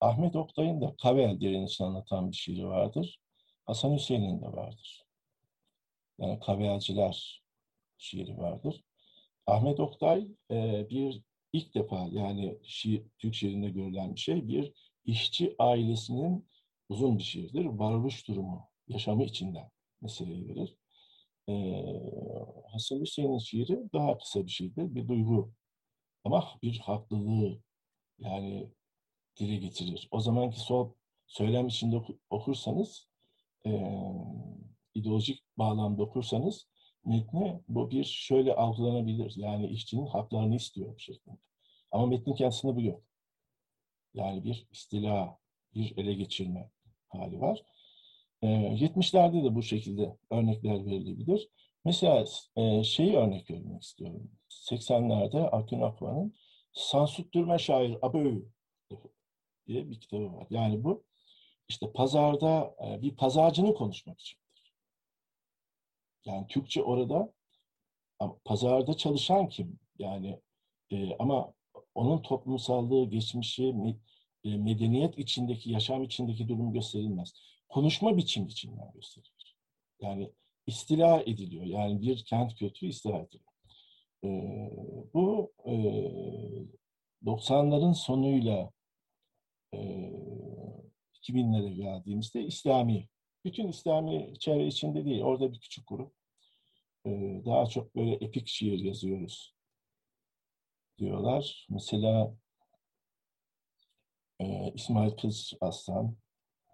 Ahmet 0.00 0.36
Oktay'ın 0.36 0.80
da 0.80 0.96
Kavel 1.02 1.40
direnişini 1.40 1.86
anlatan 1.86 2.30
bir 2.30 2.36
şiiri 2.36 2.68
vardır. 2.68 3.20
Hasan 3.66 3.94
Hüseyin'in 3.94 4.42
de 4.42 4.46
vardır. 4.46 5.04
Yani 6.18 6.40
kavelciler 6.40 7.42
şiiri 7.98 8.38
vardır. 8.38 8.84
Ahmet 9.46 9.80
Oktay 9.80 10.28
e, 10.50 10.86
bir 10.90 11.22
ilk 11.52 11.74
defa 11.74 12.08
yani 12.12 12.58
şiir, 12.64 13.02
Türk 13.18 13.34
şiirinde 13.34 13.70
görülen 13.70 14.14
bir 14.14 14.20
şey 14.20 14.48
bir 14.48 14.72
işçi 15.04 15.54
ailesinin 15.58 16.48
uzun 16.88 17.18
bir 17.18 17.22
şiirdir. 17.22 17.64
Varoluş 17.64 18.28
durumu, 18.28 18.68
yaşamı 18.88 19.24
içinden 19.24 19.70
meseleyi 20.00 20.48
verir. 20.48 20.76
E, 21.48 21.54
Hasan 22.72 23.00
Hüseyin'in 23.00 23.38
şiiri 23.38 23.92
daha 23.92 24.18
kısa 24.18 24.46
bir 24.46 24.50
şiirdir. 24.50 24.94
Bir 24.94 25.08
duygu 25.08 25.52
ama 26.24 26.58
bir 26.62 26.78
haklılığı 26.78 27.62
yani 28.18 28.70
dile 29.36 29.56
getirir. 29.56 30.08
O 30.10 30.20
zamanki 30.20 30.60
sol 30.60 30.92
söylem 31.26 31.66
içinde 31.66 32.02
okursanız 32.30 33.08
e, 33.66 33.70
ideolojik 34.94 35.40
bağlamda 35.58 36.02
okursanız 36.02 36.68
metni 37.04 37.60
bu 37.68 37.90
bir 37.90 38.04
şöyle 38.04 38.54
algılanabilir. 38.54 39.32
Yani 39.36 39.66
işçinin 39.66 40.06
haklarını 40.06 40.56
istiyor 40.56 40.98
şeklinde. 40.98 41.38
Ama 41.90 42.06
metnin 42.06 42.34
kendisinde 42.34 42.76
bu 42.76 42.80
yok. 42.82 43.02
Yani 44.14 44.44
bir 44.44 44.66
istila, 44.72 45.38
bir 45.74 45.96
ele 45.96 46.14
geçirme 46.14 46.70
hali 47.08 47.40
var. 47.40 47.62
E, 48.42 48.46
70'lerde 48.46 49.44
de 49.44 49.54
bu 49.54 49.62
şekilde 49.62 50.16
örnekler 50.30 50.86
verilebilir. 50.86 51.48
Mesela 51.84 52.24
e, 52.56 52.84
şeyi 52.84 53.16
örnek 53.16 53.50
vermek 53.50 53.82
istiyorum. 53.82 54.30
80'lerde 54.50 55.48
Akın 55.48 55.80
Akvan'ın 55.80 56.34
Sansüttürme 56.72 57.58
Şair 57.58 57.96
Aböğü 58.02 58.48
diye 59.66 59.90
bir 59.90 60.00
kitabı 60.00 60.32
var. 60.32 60.46
Yani 60.50 60.84
bu 60.84 61.04
işte 61.68 61.92
pazarda 61.92 62.76
e, 62.86 63.02
bir 63.02 63.16
pazarcının 63.16 63.72
konuşmak 63.72 64.20
içindir. 64.20 64.41
Yani 66.24 66.46
Türkçe 66.46 66.82
orada 66.82 67.32
pazarda 68.44 68.96
çalışan 68.96 69.48
kim? 69.48 69.78
Yani 69.98 70.40
e, 70.90 71.16
ama 71.18 71.52
onun 71.94 72.22
toplumsallığı, 72.22 73.10
geçmişi, 73.10 73.74
e, 74.44 74.56
medeniyet 74.56 75.18
içindeki, 75.18 75.70
yaşam 75.70 76.02
içindeki 76.02 76.48
durum 76.48 76.72
gösterilmez. 76.72 77.32
Konuşma 77.68 78.16
biçimi 78.16 78.48
içinden 78.48 78.92
gösterilir. 78.94 79.56
Yani 80.00 80.30
istila 80.66 81.22
ediliyor. 81.22 81.64
Yani 81.64 82.02
bir 82.02 82.24
kent 82.24 82.54
kültürü 82.54 82.90
istila 82.90 83.18
ediliyor. 83.18 83.52
E, 84.24 84.28
bu 85.14 85.52
e, 85.64 85.72
90'ların 87.24 87.94
sonuyla 87.94 88.70
e, 89.74 89.78
2000'lere 91.22 91.74
geldiğimizde 91.74 92.44
İslami, 92.44 93.08
bütün 93.44 93.68
İslami 93.68 94.38
çevre 94.38 94.66
içinde 94.66 95.04
değil, 95.04 95.22
orada 95.22 95.52
bir 95.52 95.60
küçük 95.60 95.88
grup. 95.88 96.14
Ee, 97.06 97.42
daha 97.46 97.66
çok 97.66 97.96
böyle 97.96 98.14
epik 98.14 98.48
şiir 98.48 98.78
yazıyoruz 98.78 99.54
diyorlar. 100.98 101.66
Mesela 101.70 102.36
e, 104.40 104.72
İsmail 104.74 105.10
Kız 105.10 105.52
Aslan 105.60 106.16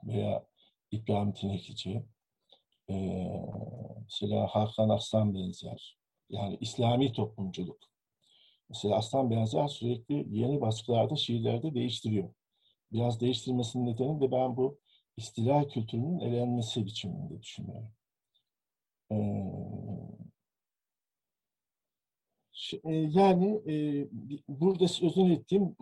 veya 0.05 0.47
İbrahim 0.91 1.33
Tinekici, 1.33 2.05
e, 2.91 2.95
mesela 4.03 4.47
Hakan 4.47 4.89
Aslan 4.89 5.35
benzer. 5.35 5.99
Yani 6.29 6.59
İslami 6.61 7.13
toplumculuk. 7.13 7.79
Mesela 8.69 8.97
Aslan 8.97 9.31
benzer 9.31 9.69
sürekli 9.69 10.39
yeni 10.39 10.61
baskılarda 10.61 11.17
şiirlerde 11.17 11.75
değiştiriyor 11.75 12.35
biraz 12.93 13.21
değiştirmesinin 13.21 13.87
nedeni 13.87 14.21
de 14.21 14.33
ben 14.33 14.57
bu 14.57 14.79
istila 15.19 15.69
kültürünün 15.69 16.21
elenmesi 16.21 16.87
biçiminde 16.87 17.43
düşünüyorum. 17.43 17.93
Ee, 19.11 19.17
yani 22.93 23.63
e, 23.67 24.07
burada 24.49 24.89
sözünü 24.89 25.33
ettiğim 25.33 25.77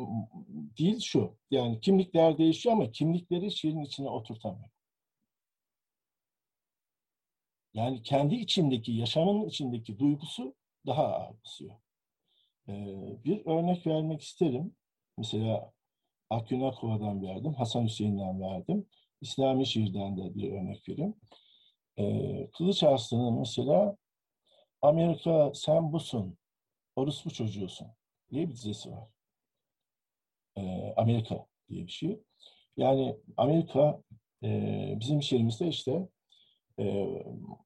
değil 0.78 1.00
şu. 1.00 1.36
Yani 1.50 1.80
kimlikler 1.80 2.38
değişiyor 2.38 2.74
ama 2.74 2.90
kimlikleri 2.92 3.50
şiirin 3.52 3.84
içine 3.84 4.08
oturtamıyor. 4.08 4.70
Yani 7.74 8.02
kendi 8.02 8.34
içindeki, 8.34 8.92
yaşamın 8.92 9.46
içindeki 9.48 9.98
duygusu 9.98 10.54
daha 10.86 11.06
ağır 11.06 11.34
basıyor. 11.44 11.74
Ee, 12.68 13.24
bir 13.24 13.46
örnek 13.46 13.86
vermek 13.86 14.22
isterim. 14.22 14.76
Mesela 15.18 15.72
Akgün 16.30 16.60
Akova'dan 16.60 17.22
verdim, 17.22 17.54
Hasan 17.54 17.84
Hüseyin'den 17.84 18.40
verdim. 18.40 18.86
İslami 19.20 19.66
şiirden 19.66 20.16
de 20.16 20.34
bir 20.34 20.52
örnek 20.52 20.88
vereyim. 20.88 21.14
Ee, 21.98 22.50
Kılıç 22.58 22.82
Arslan'ın 22.82 23.38
mesela 23.38 23.96
Amerika 24.82 25.52
sen 25.54 25.92
busun, 25.92 26.38
orospu 26.96 27.30
çocuğusun 27.30 27.88
diye 28.30 28.48
bir 28.48 28.54
dizesi 28.54 28.90
var. 28.92 29.08
Ee, 30.56 30.94
Amerika 30.96 31.46
diye 31.68 31.86
bir 31.86 31.92
şey. 31.92 32.20
Yani 32.76 33.16
Amerika 33.36 34.02
e, 34.42 34.94
bizim 35.00 35.22
şiirimizde 35.22 35.68
işte 35.68 36.08
e, 36.78 37.06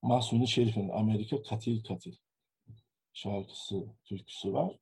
Mahsuni 0.03 0.49
Şerif'in 0.49 0.89
Amerika 0.89 1.43
Katil 1.43 1.85
Katil 1.85 2.17
şarkısı, 3.13 3.87
türküsü 4.05 4.53
var. 4.53 4.79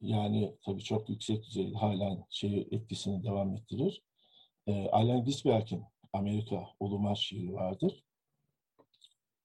Yani 0.00 0.54
tabii 0.64 0.82
çok 0.82 1.08
yüksek 1.08 1.44
düzeyde 1.44 1.76
halen 1.76 2.24
şeyi 2.30 2.68
etkisini 2.70 3.24
devam 3.24 3.56
ettirir. 3.56 4.02
E, 4.70 4.88
Allen 4.90 5.24
Ginsberg'in 5.24 5.84
Amerika 6.12 6.68
Ulumar 6.80 7.14
şiiri 7.14 7.54
vardır. 7.54 8.04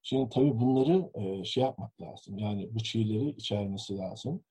Şimdi 0.02 0.30
tabii 0.30 0.60
bunları 0.60 1.10
e, 1.14 1.44
şey 1.44 1.62
yapmak 1.62 2.00
lazım. 2.00 2.38
Yani 2.38 2.74
bu 2.74 2.84
şiirleri 2.84 3.30
içermesi 3.30 3.96
lazım. 3.96 4.44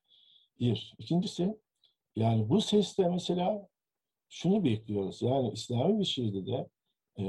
Bir. 0.60 0.94
İkincisi 0.98 1.56
yani 2.16 2.48
bu 2.48 2.60
seste 2.60 3.08
mesela 3.08 3.68
şunu 4.28 4.64
bekliyoruz. 4.64 5.22
Yani 5.22 5.50
İslami 5.52 6.00
bir 6.00 6.04
şiirde 6.04 6.46
de 6.46 6.68
e, 7.18 7.24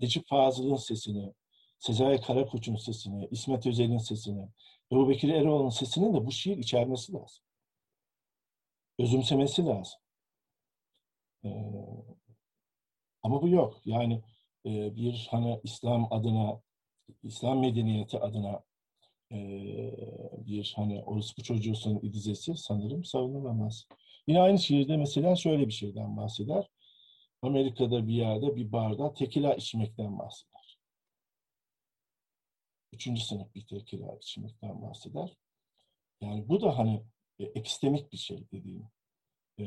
Necip 0.00 0.28
Fazıl'ın 0.28 0.76
sesini, 0.76 1.32
Sezai 1.78 2.20
Karakoç'un 2.20 2.76
sesini, 2.76 3.28
İsmet 3.30 3.66
Özel'in 3.66 3.98
sesini, 3.98 4.48
Ebu 4.92 5.08
Bekir 5.08 5.28
Eroğlu'nun 5.28 5.70
sesinin 5.70 6.14
de 6.14 6.26
bu 6.26 6.32
şiir 6.32 6.56
içermesi 6.56 7.12
lazım. 7.12 7.44
Özümsemesi 8.98 9.66
lazım. 9.66 10.00
Ee, 11.44 11.48
ama 13.26 13.42
bu 13.42 13.48
yok. 13.48 13.80
Yani 13.84 14.22
e, 14.66 14.96
bir 14.96 15.28
hani 15.30 15.60
İslam 15.64 16.12
adına, 16.12 16.60
İslam 17.22 17.60
medeniyeti 17.60 18.18
adına 18.18 18.62
e, 19.32 19.38
bir 20.46 20.72
hani 20.76 21.02
orospu 21.02 21.42
çocuğusun 21.42 22.00
idizesi 22.02 22.56
sanırım 22.56 23.04
savunulamaz. 23.04 23.86
Yine 24.26 24.40
aynı 24.40 24.58
şiirde 24.58 24.96
mesela 24.96 25.36
şöyle 25.36 25.66
bir 25.66 25.72
şeyden 25.72 26.16
bahseder. 26.16 26.68
Amerika'da 27.42 28.06
bir 28.06 28.12
yerde 28.14 28.56
bir 28.56 28.72
barda 28.72 29.14
tekila 29.14 29.54
içmekten 29.54 30.18
bahseder. 30.18 30.78
Üçüncü 32.92 33.22
sınıf 33.22 33.54
bir 33.54 33.66
tekila 33.66 34.16
içmekten 34.16 34.82
bahseder. 34.82 35.36
Yani 36.20 36.48
bu 36.48 36.62
da 36.62 36.78
hani 36.78 37.02
e, 37.38 37.44
epistemik 37.44 38.12
bir 38.12 38.18
şey 38.18 38.50
dediğim. 38.52 38.88
E, 39.58 39.64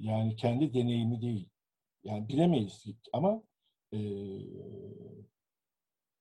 yani 0.00 0.36
kendi 0.36 0.74
deneyimi 0.74 1.22
değil. 1.22 1.48
Yani 2.04 2.28
bilemeyiz 2.28 2.84
ama 3.12 3.42
e, 3.92 3.98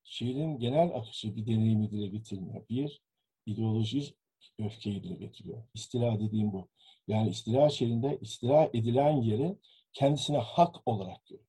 şiirin 0.03 0.59
genel 0.59 0.95
akışı 0.95 1.35
bir 1.35 1.45
deneyimi 1.45 1.91
dile 1.91 2.07
getirmiyor. 2.07 2.69
Bir, 2.69 3.01
ideoloji 3.45 4.15
öfkeyi 4.59 5.03
dile 5.03 5.15
getiriyor. 5.15 5.63
İstila 5.73 6.19
dediğim 6.19 6.53
bu. 6.53 6.69
Yani 7.07 7.29
istila 7.29 7.69
şiirinde 7.69 8.17
istila 8.21 8.69
edilen 8.73 9.21
yeri 9.21 9.57
kendisine 9.93 10.37
hak 10.37 10.87
olarak 10.87 11.25
görüyor. 11.25 11.47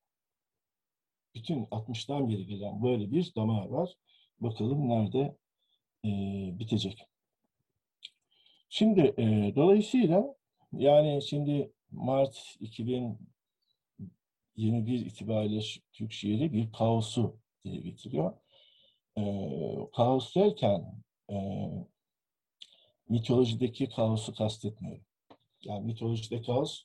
Bütün 1.35 1.65
60'tan 1.65 2.29
beri 2.29 2.47
gelen 2.47 2.83
böyle 2.83 3.11
bir 3.11 3.33
damar 3.37 3.67
var. 3.67 3.95
Bakalım 4.41 4.89
nerede 4.89 5.37
e, 6.05 6.11
bitecek. 6.59 7.07
Şimdi 8.69 9.01
e, 9.19 9.53
dolayısıyla 9.57 10.35
yani 10.73 11.23
şimdi 11.23 11.73
Mart 11.91 12.57
2021 14.57 15.07
itibariyle 15.07 15.61
Türk 15.93 16.13
şiiri 16.13 16.53
bir 16.53 16.73
kaosu 16.73 17.37
diye 17.65 17.77
getiriyor. 17.77 18.33
E, 19.19 19.23
kaos 19.97 20.35
derken 20.35 21.03
e, 21.31 21.37
mitolojideki 23.09 23.89
kaosu 23.89 24.35
kastetmiyorum. 24.35 25.05
Yani 25.63 25.87
mitolojide 25.87 26.43
kaos 26.43 26.83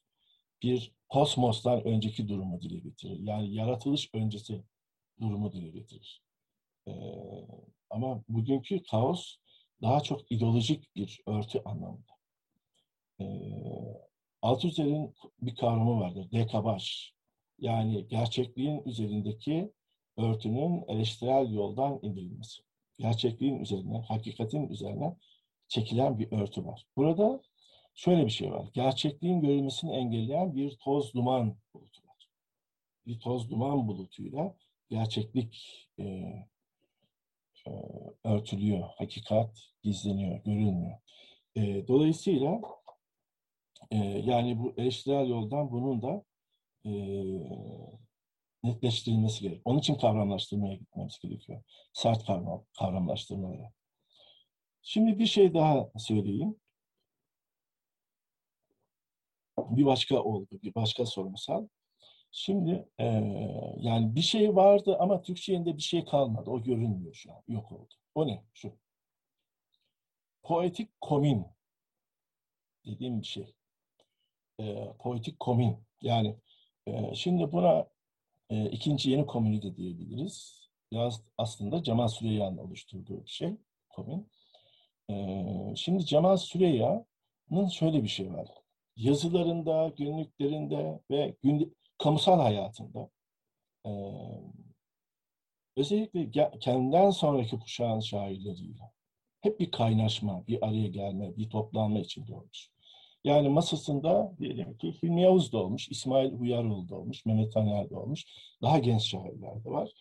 bir 0.64 0.92
kosmostan 1.10 1.88
önceki 1.88 2.28
durumu 2.28 2.62
dile 2.62 2.80
getirir. 2.80 3.20
Yani 3.20 3.54
yaratılış 3.54 4.10
öncesi 4.14 4.64
durumu 5.22 5.52
dile 5.54 5.70
getirir. 5.70 6.22
Ee, 6.88 6.92
ama 7.90 8.24
bugünkü 8.30 8.84
kaos 8.84 9.36
daha 9.82 10.02
çok 10.02 10.32
ideolojik 10.32 10.96
bir 10.96 11.22
örtü 11.28 11.62
anlamında. 11.66 12.14
Ee, 13.20 13.26
Althusser'in 14.42 15.16
bir 15.42 15.56
kavramı 15.56 16.00
vardır, 16.00 16.32
dekabaj. 16.32 17.12
Yani 17.60 18.08
gerçekliğin 18.08 18.82
üzerindeki 18.86 19.74
örtünün 20.18 20.84
eleştirel 20.88 21.52
yoldan 21.52 22.00
indirilmesi. 22.02 22.62
Gerçekliğin 23.00 23.60
üzerine, 23.60 24.00
hakikatin 24.00 24.68
üzerine 24.68 25.16
çekilen 25.68 26.20
bir 26.20 26.32
örtü 26.32 26.66
var. 26.66 26.86
Burada 26.98 27.42
şöyle 27.96 28.26
bir 28.26 28.32
şey 28.32 28.52
var. 28.52 28.70
Gerçekliğin 28.74 29.42
görülmesini 29.42 29.96
engelleyen 29.96 30.56
bir 30.56 30.78
toz 30.78 31.14
duman 31.14 31.58
bulutu 31.74 32.08
var. 32.08 32.30
Bir 33.06 33.20
toz 33.20 33.50
duman 33.50 33.88
bulutuyla 33.88 34.56
gerçeklik 34.90 35.88
e, 36.00 36.04
e, 37.68 37.72
örtülüyor. 38.24 38.90
Hakikat 38.98 39.60
gizleniyor, 39.84 40.44
görülmüyor. 40.44 40.98
E, 41.56 41.88
dolayısıyla 41.88 42.62
e, 43.92 43.98
yani 44.26 44.60
bu 44.60 44.74
eleştirel 44.78 45.28
yoldan 45.28 45.72
bunun 45.72 46.02
da 46.02 46.24
e, 46.86 46.92
netleştirilmesi 48.64 49.42
gerekiyor. 49.42 49.62
Onun 49.66 49.80
için 49.80 49.96
kavramlaştırmaya 49.96 50.76
gitmemiz 50.76 51.20
gerekiyor. 51.20 51.64
Sert 51.94 52.26
kavram, 52.26 52.66
kavramlaştırmalara. 52.80 53.72
Şimdi 54.82 55.20
bir 55.20 55.26
şey 55.26 55.54
daha 55.54 55.90
söyleyeyim 55.98 56.56
bir 59.58 59.86
başka 59.86 60.24
oldu, 60.24 60.60
bir 60.64 60.76
başka 60.76 61.06
sorumsal. 61.06 61.68
Şimdi 62.32 62.90
e, 63.00 63.06
yani 63.78 64.16
bir 64.16 64.22
şey 64.22 64.56
vardı 64.56 64.98
ama 65.00 65.22
Türkçe'inde 65.22 65.78
bir 65.78 65.82
şey 65.82 66.06
kalmadı. 66.06 66.50
O 66.50 66.64
görünmüyor 66.64 67.14
şu 67.14 67.34
an. 67.34 67.44
Yok 67.48 67.72
oldu. 67.72 67.94
O 68.16 68.28
ne? 68.28 68.44
Şu. 68.54 68.78
Poetik 70.44 71.02
komin 71.02 71.46
dediğim 72.86 73.22
bir 73.22 73.28
şey. 73.28 73.56
E, 74.60 74.94
poetik 75.00 75.40
komin. 75.40 75.78
Yani 76.02 76.36
e, 76.88 77.16
şimdi 77.16 77.52
buna 77.52 77.88
e, 78.50 78.70
ikinci 78.70 79.12
yeni 79.12 79.26
komünü 79.26 79.62
de 79.62 79.76
diyebiliriz. 79.76 80.68
Biraz 80.92 81.22
aslında 81.38 81.84
Cemal 81.84 82.08
Süreyya'nın 82.08 82.58
oluşturduğu 82.58 83.26
bir 83.26 83.30
şey. 83.30 83.54
Komin. 83.90 84.32
E, 85.10 85.16
şimdi 85.76 86.06
Cemal 86.06 86.38
Süreyya'nın 86.38 87.68
şöyle 87.68 88.04
bir 88.04 88.08
şey 88.08 88.34
var 88.34 88.48
yazılarında, 88.98 89.94
günlüklerinde 89.98 91.00
ve 91.12 91.36
gün, 91.44 91.78
kamusal 91.98 92.40
hayatında 92.40 93.10
e, 93.86 93.92
özellikle 95.78 96.32
kendinden 96.60 97.10
sonraki 97.10 97.60
kuşağın 97.60 98.00
şairleriyle 98.00 98.92
hep 99.42 99.60
bir 99.60 99.72
kaynaşma, 99.72 100.48
bir 100.48 100.68
araya 100.68 100.88
gelme, 100.88 101.38
bir 101.38 101.50
toplanma 101.50 102.00
içinde 102.00 102.34
olmuş. 102.34 102.70
Yani 103.28 103.50
masasında 103.50 104.34
diyelim 104.40 104.78
ki 104.78 104.94
Hilmi 105.04 105.22
Yavuz 105.22 105.54
da 105.54 105.58
olmuş, 105.58 105.90
İsmail 105.90 106.34
Uyaroğlu 106.34 106.90
da 106.90 106.96
olmuş, 106.96 107.26
Mehmet 107.26 107.54
Taner 107.54 107.90
de 107.90 107.96
olmuş. 107.96 108.26
Daha 108.62 108.80
genç 108.80 109.02
şairler 109.02 109.64
de 109.64 109.70
var. 109.70 109.92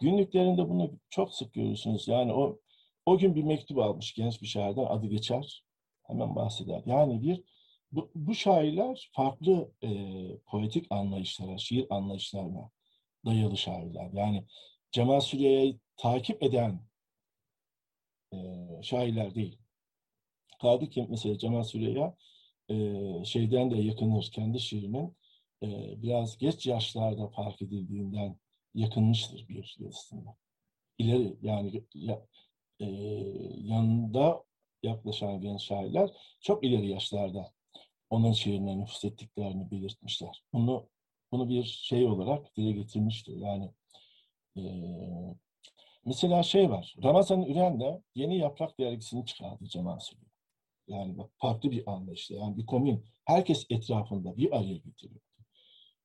Günlüklerinde 0.00 0.68
bunu 0.68 0.90
çok 1.10 1.34
sık 1.34 1.52
görürsünüz. 1.52 2.08
Yani 2.08 2.32
o 2.32 2.58
o 3.06 3.18
gün 3.18 3.34
bir 3.34 3.42
mektup 3.42 3.78
almış 3.78 4.14
genç 4.14 4.42
bir 4.42 4.46
şairden 4.46 4.84
adı 4.84 5.06
geçer. 5.06 5.64
Hemen 6.02 6.36
bahseder. 6.36 6.82
Yani 6.86 7.22
bir 7.22 7.42
bu, 7.92 8.10
bu 8.14 8.34
şairler 8.34 9.10
farklı 9.12 9.72
e, 9.82 9.90
poetik 10.46 10.86
anlayışlara, 10.90 11.58
şiir 11.58 11.86
anlayışlarına 11.90 12.70
dayalı 13.26 13.56
şairler. 13.56 14.10
Yani 14.12 14.44
Cemal 14.92 15.20
Süreyya'yı 15.20 15.78
takip 15.96 16.42
eden 16.42 16.80
e, 18.32 18.36
şairler 18.82 19.34
değil. 19.34 19.58
Kaldı 20.60 20.88
ki 20.88 21.06
mesela 21.10 21.38
Cemal 21.38 21.62
Süreyya 21.62 22.16
e, 22.68 23.24
şeyden 23.24 23.70
de 23.70 23.76
yakınır, 23.76 24.30
kendi 24.32 24.60
şiirinin 24.60 25.16
e, 25.62 26.02
biraz 26.02 26.38
geç 26.38 26.66
yaşlarda 26.66 27.28
fark 27.28 27.62
edildiğinden 27.62 28.36
yakınmıştır 28.74 29.48
bir 29.48 29.76
yazısında. 29.78 30.36
İleri 30.98 31.36
yani 31.42 31.84
ya, 31.94 32.26
e, 32.80 32.86
yanında 33.58 34.44
yaklaşan 34.82 35.40
genç 35.40 35.62
şairler 35.62 36.10
çok 36.40 36.64
ileri 36.64 36.88
yaşlarda 36.88 37.52
onun 38.10 38.32
şiirine 38.32 38.78
nüfus 38.78 39.04
ettiklerini 39.04 39.70
belirtmişler. 39.70 40.42
Bunu 40.52 40.88
bunu 41.32 41.48
bir 41.48 41.64
şey 41.64 42.06
olarak 42.06 42.56
dile 42.56 42.72
getirmiştir. 42.72 43.36
Yani 43.36 43.70
e, 44.56 44.62
mesela 46.04 46.42
şey 46.42 46.70
var. 46.70 46.94
Ramazan 47.02 47.42
Üren 47.42 47.80
de 47.80 48.02
Yeni 48.14 48.38
Yaprak 48.38 48.78
dergisini 48.80 49.26
çıkardı 49.26 49.64
Cemal 49.64 49.98
Süleyman. 49.98 50.31
Yani 50.88 51.18
bak 51.18 51.30
farklı 51.36 51.70
bir 51.70 51.90
anlayışla. 51.90 52.36
Yani 52.36 52.56
bir 52.56 52.66
komün 52.66 53.04
herkes 53.24 53.66
etrafında 53.70 54.36
bir 54.36 54.56
araya 54.56 54.76
getiriyor. 54.76 55.20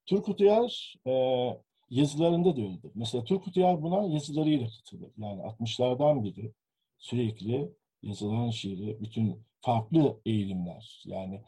Turgut 0.06 0.42
Uyar 0.42 0.96
e, 1.08 1.14
yazılarında 1.90 2.56
da 2.56 2.62
öyledir. 2.62 2.92
Mesela 2.96 3.24
Turgut 3.24 3.58
Uyar 3.58 3.82
buna 3.82 4.08
yazılarıyla 4.08 4.68
katılır. 4.68 5.12
Yani 5.18 5.42
60'lardan 5.42 6.24
beri 6.24 6.54
sürekli 6.98 7.72
yazılan 8.04 8.50
şiiri, 8.50 9.02
bütün 9.02 9.46
farklı 9.62 10.22
eğilimler, 10.26 11.04
yani 11.06 11.42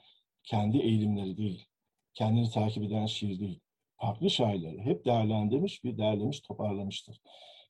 kendi 0.44 0.78
eğilimleri 0.78 1.38
değil, 1.38 1.66
kendini 2.14 2.50
takip 2.50 2.84
eden 2.84 3.06
şiir 3.06 3.40
değil, 3.40 3.60
farklı 3.98 4.30
şairleri 4.30 4.82
hep 4.82 5.06
değerlendirmiş, 5.06 5.84
bir 5.84 5.98
derlemiş, 5.98 6.40
toparlamıştır. 6.40 7.22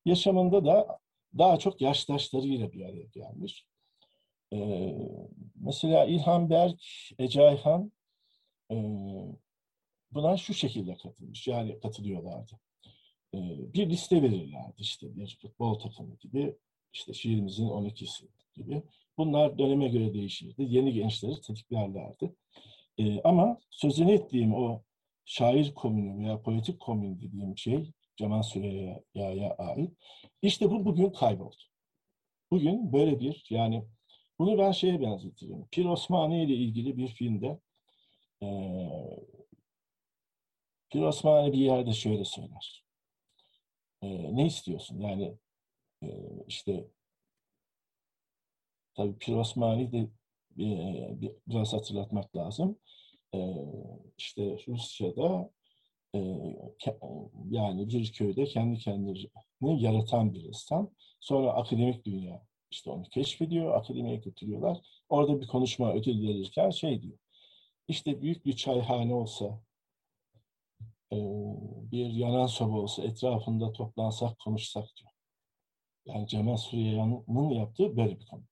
Yaşamında 0.05 0.65
da 0.65 0.99
daha 1.37 1.59
çok 1.59 1.81
yaştaşlarıyla 1.81 2.71
bir 2.71 2.81
araya 2.81 3.05
gelmiş. 3.05 3.65
Ee, 4.53 4.95
mesela 5.69 6.05
İlhan 6.05 6.49
Berk, 6.49 6.81
Ece 7.19 7.41
Ayhan 7.41 7.91
e, 8.71 8.75
buna 10.11 10.37
şu 10.37 10.53
şekilde 10.53 10.95
katılmış, 10.95 11.47
yani 11.47 11.79
katılıyorlardı. 11.79 12.51
Ee, 13.33 13.73
bir 13.73 13.89
liste 13.89 14.21
verirlerdi 14.21 14.81
işte 14.81 15.15
bir 15.15 15.37
futbol 15.41 15.79
takımı 15.79 16.15
gibi, 16.15 16.55
işte 16.93 17.13
şiirimizin 17.13 17.67
12'si 17.67 18.27
gibi. 18.53 18.83
Bunlar 19.17 19.57
döneme 19.59 19.87
göre 19.87 20.13
değişirdi. 20.13 20.65
Yeni 20.67 20.93
gençleri 20.93 21.41
tetiklerlerdi. 21.41 22.35
Ee, 22.97 23.21
ama 23.21 23.57
sözünü 23.69 24.11
ettiğim 24.11 24.53
o 24.53 24.81
şair 25.25 25.73
komünü 25.73 26.25
veya 26.25 26.41
politik 26.41 26.79
komün 26.79 27.21
dediğim 27.21 27.57
şey 27.57 27.91
Cemal 28.17 28.43
Süreyya'ya 28.43 29.55
ait. 29.57 29.91
İşte 30.41 30.71
bu 30.71 30.85
bugün 30.85 31.09
kayboldu. 31.09 31.61
Bugün 32.51 32.93
böyle 32.93 33.19
bir 33.19 33.45
yani 33.49 33.83
bunu 34.39 34.57
ben 34.57 34.71
şeye 34.71 35.01
benzetirim. 35.01 35.67
Pir 35.71 35.85
Osmani 35.85 36.43
ile 36.43 36.53
ilgili 36.53 36.97
bir 36.97 37.07
filmde 37.07 37.59
e, 38.43 38.47
Pir 40.89 41.01
Osmani 41.01 41.53
bir 41.53 41.57
yerde 41.57 41.93
şöyle 41.93 42.25
söyler. 42.25 42.85
E, 44.01 44.35
ne 44.35 44.45
istiyorsun? 44.45 44.99
Yani 44.99 45.37
e, 46.03 46.07
işte 46.47 46.87
tabii 48.95 49.17
Pir 49.17 49.33
Osmani 49.33 49.91
de 49.91 49.97
e, 50.63 51.31
biraz 51.47 51.73
hatırlatmak 51.73 52.35
lazım. 52.35 52.79
E, 53.35 53.55
işte 54.17 54.57
Rusya'da 54.67 55.51
e, 56.15 56.19
yani 57.49 57.89
bir 57.89 58.13
köyde 58.13 58.45
kendi 58.45 58.79
kendini 58.79 59.29
yaratan 59.61 60.33
bir 60.33 60.43
insan. 60.43 60.91
Sonra 61.19 61.53
akademik 61.53 62.05
dünya 62.05 62.49
işte 62.71 62.91
onu 62.91 63.03
keşfediyor, 63.03 63.75
akademiye 63.75 64.15
götürüyorlar. 64.15 64.77
Orada 65.09 65.41
bir 65.41 65.47
konuşma 65.47 65.93
ödül 65.93 66.27
verirken 66.27 66.69
şey 66.69 67.01
diyor. 67.01 67.17
İşte 67.87 68.21
büyük 68.21 68.45
bir 68.45 68.55
çayhane 68.55 69.13
olsa, 69.13 69.61
bir 71.91 72.05
yanan 72.05 72.45
soba 72.45 72.77
olsa 72.77 73.03
etrafında 73.03 73.73
toplansak, 73.73 74.39
konuşsak 74.39 74.85
diyor. 74.97 75.11
Yani 76.05 76.27
Cemal 76.27 76.57
Süreyya'nın 76.57 77.49
yaptığı 77.49 77.97
böyle 77.97 78.19
bir 78.19 78.25
konu. 78.25 78.43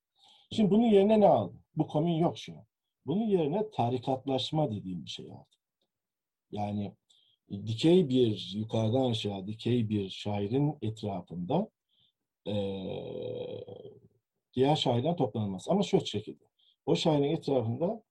Şimdi 0.51 0.71
bunun 0.71 0.85
yerine 0.85 1.19
ne 1.19 1.27
aldı? 1.27 1.55
Bu 1.75 1.87
komün 1.87 2.13
yok 2.13 2.37
şu 2.37 2.53
an. 2.53 2.65
Bunun 3.05 3.23
yerine 3.23 3.71
tarikatlaşma 3.71 4.71
dediğim 4.71 5.05
bir 5.05 5.09
şey 5.09 5.31
aldı. 5.31 5.55
Yani 6.51 6.95
dikey 7.51 8.09
bir, 8.09 8.51
yukarıdan 8.55 9.09
aşağı 9.09 9.47
dikey 9.47 9.89
bir 9.89 10.09
şairin 10.09 10.77
etrafında 10.81 11.69
e, 12.47 12.53
diğer 14.57 14.75
şairden 14.75 15.15
toplanılmaz. 15.15 15.69
Ama 15.69 15.83
şu 15.83 16.05
şekilde. 16.05 16.43
O 16.85 16.95
şairin 16.95 17.23
etrafında 17.23 18.03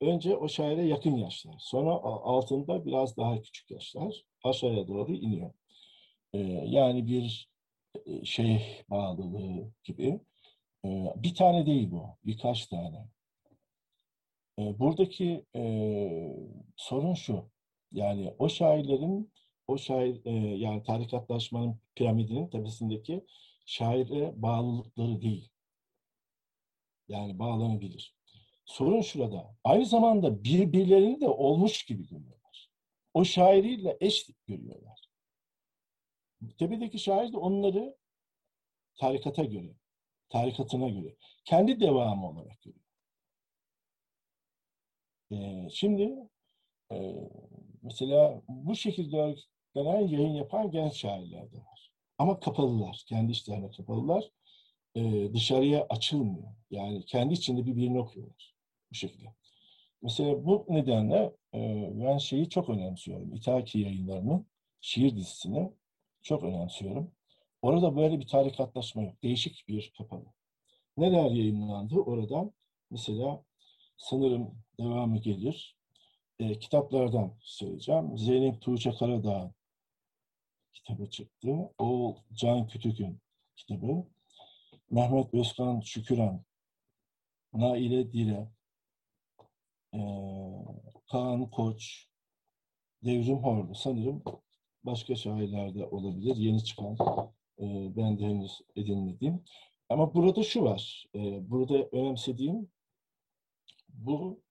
önce 0.00 0.36
o 0.36 0.48
şaire 0.48 0.82
yakın 0.82 1.16
yaşlar, 1.16 1.54
sonra 1.58 1.90
altında 2.04 2.84
biraz 2.84 3.16
daha 3.16 3.42
küçük 3.42 3.70
yaşlar 3.70 4.24
aşağıya 4.44 4.88
doğru 4.88 5.14
iniyor. 5.14 5.52
E, 6.32 6.38
yani 6.66 7.06
bir 7.06 7.50
şey 8.24 8.62
bağlılığı 8.90 9.72
gibi. 9.84 10.20
E, 10.84 10.88
bir 11.16 11.34
tane 11.34 11.66
değil 11.66 11.90
bu, 11.90 12.06
birkaç 12.24 12.66
tane. 12.66 13.08
E, 14.58 14.78
buradaki 14.78 15.44
e, 15.56 15.62
sorun 16.76 17.14
şu, 17.14 17.50
yani 17.92 18.34
o 18.38 18.48
şairlerin, 18.48 19.32
o 19.68 19.78
şair, 19.78 20.20
e, 20.24 20.32
yani 20.56 20.82
tarikatlaşmanın 20.82 21.80
piramidinin 21.94 22.48
tepesindeki 22.48 23.24
şaire 23.66 24.42
bağlılıkları 24.42 25.22
değil. 25.22 25.51
Yani 27.12 27.38
bağlanabilir. 27.38 28.16
Sorun 28.64 29.00
şurada. 29.00 29.56
Aynı 29.64 29.86
zamanda 29.86 30.44
birbirlerini 30.44 31.20
de 31.20 31.28
olmuş 31.28 31.84
gibi 31.84 32.06
görüyorlar. 32.06 32.70
O 33.14 33.24
şairiyle 33.24 33.96
eş 34.00 34.30
görüyorlar. 34.46 35.08
Tepedeki 36.58 36.98
şair 36.98 37.32
de 37.32 37.36
onları 37.36 37.96
tarikata 39.00 39.44
göre, 39.44 39.74
tarikatına 40.28 40.88
göre, 40.88 41.16
kendi 41.44 41.80
devamı 41.80 42.28
olarak 42.30 42.62
görüyor. 42.62 42.84
Ee, 45.32 45.68
şimdi 45.70 46.28
e, 46.92 47.14
mesela 47.82 48.42
bu 48.48 48.76
şekilde 48.76 49.16
örgütlenen 49.16 50.08
yayın 50.08 50.34
yapan 50.34 50.70
genç 50.70 50.94
şairler 50.94 51.52
de 51.52 51.56
var. 51.56 51.92
Ama 52.18 52.40
kapalılar, 52.40 53.04
kendi 53.08 53.32
işlerine 53.32 53.70
kapalılar. 53.70 54.30
Ee, 54.94 55.34
dışarıya 55.34 55.86
açılmıyor. 55.90 56.48
Yani 56.70 57.04
kendi 57.04 57.34
içinde 57.34 57.66
birbirini 57.66 57.98
okuyorlar 58.00 58.54
bu 58.90 58.94
şekilde. 58.94 59.34
Mesela 60.02 60.44
bu 60.44 60.66
nedenle 60.68 61.32
e, 61.54 61.90
ben 61.94 62.18
şeyi 62.18 62.48
çok 62.48 62.68
önemsiyorum. 62.68 63.34
İtaki 63.34 63.78
yayınlarının 63.78 64.46
şiir 64.80 65.16
dizisini 65.16 65.72
çok 66.22 66.42
önemsiyorum. 66.42 67.10
Orada 67.62 67.96
böyle 67.96 68.20
bir 68.20 68.26
tarikatlaşma 68.26 69.02
yok. 69.02 69.22
Değişik 69.22 69.68
bir 69.68 69.92
kapalı. 69.98 70.24
Neler 70.96 71.30
yayınlandı 71.30 71.94
oradan? 71.94 72.52
Mesela 72.90 73.44
sanırım 73.96 74.54
devamı 74.80 75.18
gelir. 75.18 75.76
E, 76.38 76.58
kitaplardan 76.58 77.34
söyleyeceğim. 77.40 78.18
Zeynep 78.18 78.60
Tuğçe 78.60 78.90
Karadağ 78.90 79.52
kitabı 80.72 81.10
çıktı. 81.10 81.70
O 81.78 82.16
Can 82.32 82.66
Kütük'ün 82.66 83.20
kitabı. 83.56 84.04
Mehmet 84.92 85.34
Özkan 85.34 85.80
Şüküren, 85.80 86.44
Naile 87.52 88.12
Dire, 88.12 88.48
e, 89.94 90.00
Kaan 91.10 91.50
Koç, 91.50 92.06
Devrim 93.04 93.38
Horlu 93.38 93.74
sanırım 93.74 94.22
başka 94.84 95.14
şairlerde 95.14 95.86
olabilir. 95.86 96.36
Yeni 96.36 96.64
çıkan 96.64 96.96
e, 97.58 97.96
ben 97.96 98.18
de 98.18 98.24
henüz 98.24 98.60
edinmediğim. 98.76 99.44
Ama 99.88 100.14
burada 100.14 100.42
şu 100.42 100.62
var. 100.62 101.04
E, 101.14 101.50
burada 101.50 101.74
önemsediğim 101.92 102.70
bu 103.88 104.42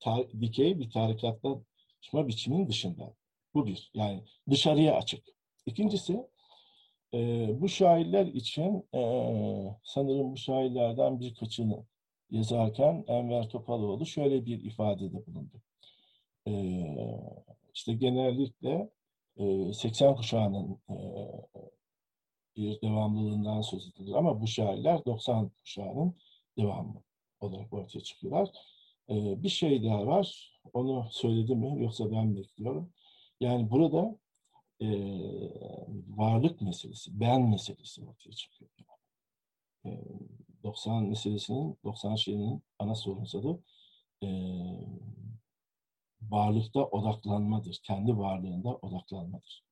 tar- 0.00 0.40
dikey 0.40 0.78
bir 0.78 0.90
tarikatlaşma 0.90 2.28
biçiminin 2.28 2.68
dışında. 2.68 3.14
Bu 3.54 3.66
bir. 3.66 3.90
Yani 3.94 4.24
dışarıya 4.50 4.96
açık. 4.96 5.24
İkincisi 5.66 6.26
e, 7.14 7.48
bu 7.60 7.68
şairler 7.68 8.26
için 8.26 8.88
e, 8.94 9.00
sanırım 9.84 10.32
bu 10.32 10.36
şairlerden 10.36 11.20
birkaçını 11.20 11.84
yazarken 12.30 13.04
Enver 13.08 13.48
Topaloğlu 13.48 14.06
şöyle 14.06 14.46
bir 14.46 14.64
ifadede 14.64 15.26
bulundu. 15.26 15.62
E, 16.46 16.52
işte 17.74 17.92
genellikle 17.92 18.90
e, 19.36 19.72
80 19.72 20.16
kuşağının 20.16 20.78
e, 20.90 20.96
bir 22.56 22.80
devamlılığından 22.80 23.60
söz 23.60 23.88
edilir 23.88 24.14
ama 24.14 24.40
bu 24.40 24.46
şairler 24.46 25.04
90 25.04 25.48
kuşağının 25.48 26.16
devamı 26.58 27.02
olarak 27.40 27.72
ortaya 27.72 28.00
çıkıyorlar. 28.00 28.48
E, 29.10 29.42
bir 29.42 29.48
şey 29.48 29.84
daha 29.84 30.06
var. 30.06 30.58
Onu 30.72 31.08
söyledim 31.10 31.58
mi 31.58 31.82
yoksa 31.82 32.10
ben 32.12 32.36
bekliyorum. 32.36 32.92
Yani 33.40 33.70
burada 33.70 34.18
e, 34.80 34.88
varlık 36.08 36.60
meselesi, 36.60 37.20
ben 37.20 37.42
meselesi 37.42 38.04
ortaya 38.04 38.32
çıkıyor. 38.32 38.70
E, 39.84 39.90
90 40.64 41.04
meselesinin, 41.04 41.78
90 41.84 42.16
şeyinin 42.16 42.62
ana 42.78 42.94
sorunsalı 42.94 43.60
e, 44.22 44.28
varlıkta 46.22 46.84
odaklanmadır. 46.84 47.80
Kendi 47.82 48.18
varlığında 48.18 48.76
odaklanmadır. 48.76 49.64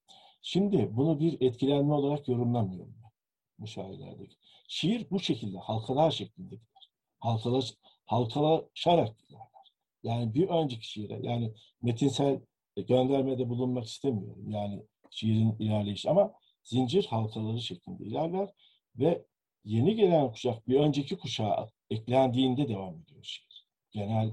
Şimdi 0.42 0.96
bunu 0.96 1.20
bir 1.20 1.40
etkilenme 1.40 1.94
olarak 1.94 2.28
yorumlamıyorum 2.28 2.94
ben 3.02 3.10
bu 3.58 3.66
şairlerdeki. 3.66 4.36
Şiir 4.68 5.10
bu 5.10 5.20
şekilde, 5.20 5.58
halkalar 5.58 6.10
şeklinde 6.10 6.54
gider. 6.54 6.90
Halkalar, 7.18 7.74
halkalaşarak 8.06 9.18
giderler. 9.18 9.72
Yani 10.02 10.34
bir 10.34 10.48
önceki 10.48 10.88
şiire, 10.88 11.20
yani 11.22 11.54
metinsel 11.82 12.40
göndermede 12.76 13.48
bulunmak 13.48 13.84
istemiyorum. 13.84 14.50
Yani 14.50 14.82
şiirin 15.10 15.56
ilerleyişi 15.58 16.10
ama 16.10 16.32
zincir 16.62 17.06
halkaları 17.06 17.60
şeklinde 17.60 18.04
ilerler 18.04 18.50
ve 18.96 19.24
yeni 19.64 19.94
gelen 19.94 20.32
kuşak 20.32 20.68
bir 20.68 20.80
önceki 20.80 21.18
kuşağa 21.18 21.68
eklendiğinde 21.90 22.68
devam 22.68 22.94
ediyor 23.00 23.24
şiir. 23.24 23.66
genel 23.90 24.32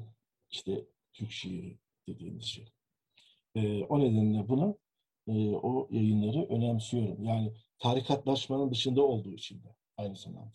işte 0.51 0.85
Türk 1.13 1.31
şiiri 1.31 1.77
dediğimiz 2.07 2.45
şey. 2.45 2.65
E, 3.55 3.83
o 3.83 3.99
nedenle 3.99 4.49
bunu 4.49 4.77
e, 5.27 5.49
o 5.49 5.87
yayınları 5.91 6.45
önemsiyorum. 6.45 7.23
Yani 7.23 7.53
tarikatlaşmanın 7.79 8.71
dışında 8.71 9.03
olduğu 9.03 9.33
için 9.33 9.63
de 9.63 9.75
aynı 9.97 10.15
zamanda. 10.15 10.53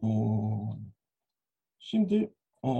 Hmm. 0.00 0.90
Şimdi 1.78 2.34
e, 2.64 2.70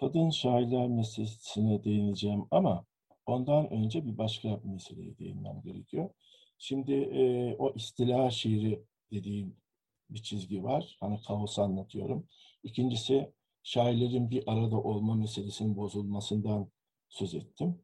kadın 0.00 0.30
şairler 0.30 0.88
meselesine 0.88 1.84
değineceğim 1.84 2.44
ama 2.50 2.84
ondan 3.26 3.70
önce 3.70 4.06
bir 4.06 4.18
başka 4.18 4.60
meseleye 4.64 5.18
değinmem 5.18 5.62
gerekiyor. 5.64 6.10
Şimdi 6.58 6.92
e, 6.92 7.54
o 7.58 7.74
istila 7.74 8.30
şiiri 8.30 8.84
dediğim 9.12 9.56
bir 10.10 10.22
çizgi 10.22 10.64
var. 10.64 10.96
Hani 11.00 11.20
kaos 11.22 11.58
anlatıyorum. 11.58 12.28
İkincisi 12.62 13.32
şairlerin 13.62 14.30
bir 14.30 14.42
arada 14.46 14.76
olma 14.76 15.14
meselesinin 15.14 15.76
bozulmasından 15.76 16.70
söz 17.08 17.34
ettim. 17.34 17.80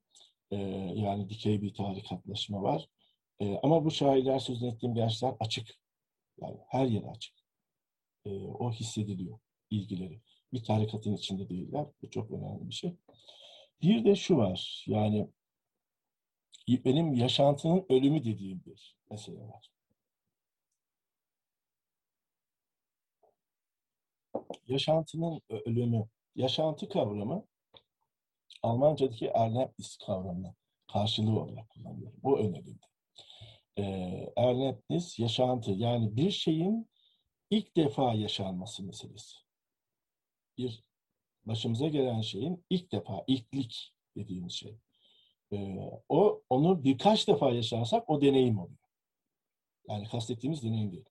E, 0.50 0.56
yani 0.96 1.28
dikey 1.28 1.62
bir 1.62 1.74
tarikatlaşma 1.74 2.62
var. 2.62 2.88
E, 3.40 3.58
ama 3.62 3.84
bu 3.84 3.90
şairler 3.90 4.38
sözünü 4.38 4.70
ettiğim 4.70 4.94
gençler 4.94 5.34
açık. 5.40 5.68
Yani 6.40 6.56
her 6.68 6.86
yere 6.86 7.10
açık. 7.10 7.34
E, 8.24 8.30
o 8.46 8.72
hissediliyor 8.72 9.38
ilgileri. 9.70 10.20
Bir 10.52 10.64
tarikatın 10.64 11.12
içinde 11.12 11.48
değiller. 11.48 11.86
Bu 12.02 12.10
çok 12.10 12.30
önemli 12.30 12.68
bir 12.68 12.74
şey. 12.74 12.96
Bir 13.82 14.04
de 14.04 14.14
şu 14.14 14.36
var. 14.36 14.84
Yani 14.86 15.28
benim 16.68 17.14
yaşantının 17.14 17.86
ölümü 17.88 18.24
dediğim 18.24 18.64
bir 18.64 18.96
mesele 19.10 19.40
var. 19.40 19.72
Yaşantının 24.66 25.40
ölümü, 25.48 26.08
yaşantı 26.36 26.88
kavramı 26.88 27.46
Almanca'daki 28.62 29.26
Erlebnis 29.26 29.96
kavramına 29.96 30.54
karşılığı 30.92 31.40
olarak 31.40 31.70
kullanıyorum. 31.70 32.20
Bu 32.22 32.38
önemli. 32.38 32.78
Ee, 33.78 34.32
Erlebnis 34.36 35.18
yaşantı 35.18 35.70
yani 35.70 36.16
bir 36.16 36.30
şeyin 36.30 36.90
ilk 37.50 37.76
defa 37.76 38.14
yaşanması 38.14 38.84
meselesi. 38.84 39.36
Bir 40.62 40.84
başımıza 41.44 41.88
gelen 41.88 42.20
şeyin 42.20 42.64
ilk 42.70 42.92
defa, 42.92 43.24
ilklik 43.26 43.94
dediğimiz 44.16 44.52
şey. 44.52 44.78
Ee, 45.52 45.90
o 46.08 46.42
onu 46.50 46.84
birkaç 46.84 47.28
defa 47.28 47.50
yaşarsak 47.50 48.10
o 48.10 48.20
deneyim 48.20 48.58
oluyor. 48.58 48.78
Yani 49.88 50.08
kastettiğimiz 50.08 50.62
deneyim 50.62 50.92
değil. 50.92 51.04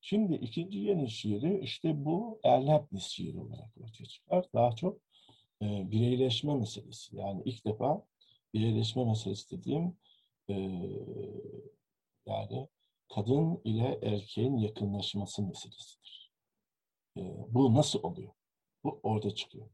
Şimdi 0.00 0.34
ikinci 0.34 0.78
yeni 0.78 1.10
şiiri 1.10 1.60
işte 1.60 2.04
bu 2.04 2.40
Erlebnis 2.44 3.04
şiiri 3.04 3.40
olarak 3.40 3.70
ortaya 3.80 4.04
çıkar. 4.04 4.46
Daha 4.54 4.76
çok 4.76 5.00
e, 5.62 5.90
bireyleşme 5.90 6.54
meselesi. 6.54 7.16
Yani 7.16 7.42
ilk 7.44 7.64
defa 7.64 8.06
bireyleşme 8.54 9.04
meselesi 9.04 9.58
dediğim 9.58 9.96
e, 10.48 10.54
yani 12.26 12.68
kadın 13.14 13.60
ile 13.64 13.98
erkeğin 14.02 14.56
yakınlaşması 14.56 15.42
meselesidir. 15.42 16.32
E, 17.16 17.20
bu 17.48 17.74
nasıl 17.74 18.02
oluyor? 18.02 18.32
Bu 18.84 19.00
orada 19.02 19.34
çıkıyor. 19.34 19.66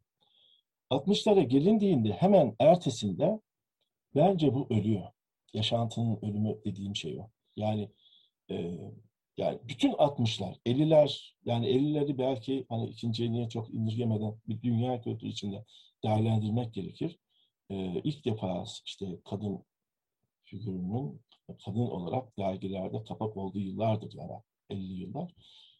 60'lara 0.90 1.42
gelindiğinde 1.42 2.12
hemen 2.12 2.56
ertesinde 2.58 3.40
bence 4.14 4.54
bu 4.54 4.66
ölüyor. 4.70 5.06
Yaşantının 5.52 6.18
ölümü 6.22 6.60
dediğim 6.64 6.96
şey 6.96 7.20
o. 7.20 7.30
Yani 7.56 7.90
e, 8.50 8.78
yani 9.36 9.58
bütün 9.68 9.92
60'lar, 9.92 10.56
50'ler 10.66 11.32
yani 11.44 11.66
50'leri 11.66 12.18
belki 12.18 12.66
hani 12.68 12.88
ikinci 12.88 13.22
yeniye 13.22 13.48
çok 13.48 13.74
indirgemeden 13.74 14.34
bir 14.48 14.62
dünya 14.62 15.00
kültürü 15.00 15.30
içinde 15.30 15.64
değerlendirmek 16.04 16.74
gerekir. 16.74 17.18
Ee, 17.70 18.00
ilk 18.04 18.24
defa 18.24 18.64
işte 18.84 19.06
kadın 19.24 19.64
figürünün 20.44 21.20
kadın 21.64 21.80
olarak 21.80 22.38
dergilerde 22.38 23.04
kapak 23.04 23.36
olduğu 23.36 23.58
yıllardır 23.58 24.12
yani 24.12 24.32
50 24.70 24.92
yıllar. 24.92 25.34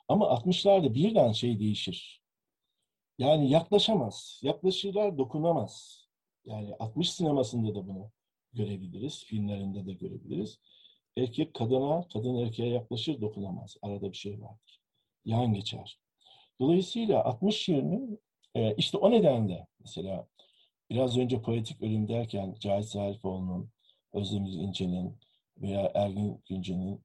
Ama 0.09 0.25
60'larda 0.25 0.95
birden 0.95 1.33
şey 1.33 1.61
değişir. 1.61 2.23
Yani 3.18 3.50
yaklaşamaz. 3.50 4.40
Yaklaşırlar 4.42 5.18
dokunamaz. 5.18 6.05
Yani 6.44 6.74
60 6.79 7.11
sinemasında 7.11 7.74
da 7.74 7.88
bunu 7.88 8.11
görebiliriz. 8.52 9.24
Filmlerinde 9.24 9.87
de 9.87 9.92
görebiliriz. 9.92 10.59
Erkek 11.16 11.55
kadına, 11.55 12.09
kadın 12.12 12.35
erkeğe 12.35 12.68
yaklaşır 12.68 13.20
dokunamaz. 13.20 13.76
Arada 13.83 14.12
bir 14.12 14.16
şey 14.16 14.40
vardır. 14.40 14.81
Yan 15.24 15.55
geçer. 15.55 16.00
Dolayısıyla 16.61 17.24
60 17.24 17.68
yılını 17.68 18.18
e, 18.55 18.74
işte 18.74 18.98
o 18.98 19.11
nedenle 19.11 19.66
mesela 19.81 20.29
biraz 20.90 21.18
önce 21.18 21.42
poetik 21.42 21.83
ölüm 21.83 22.09
derken 22.09 22.57
Cahit 22.61 22.85
Zarifoğlu'nun, 22.85 23.70
Özdemir 24.12 24.52
İnce'nin 24.52 25.18
veya 25.59 25.92
Ergin 25.94 26.42
Günce'nin 26.48 27.05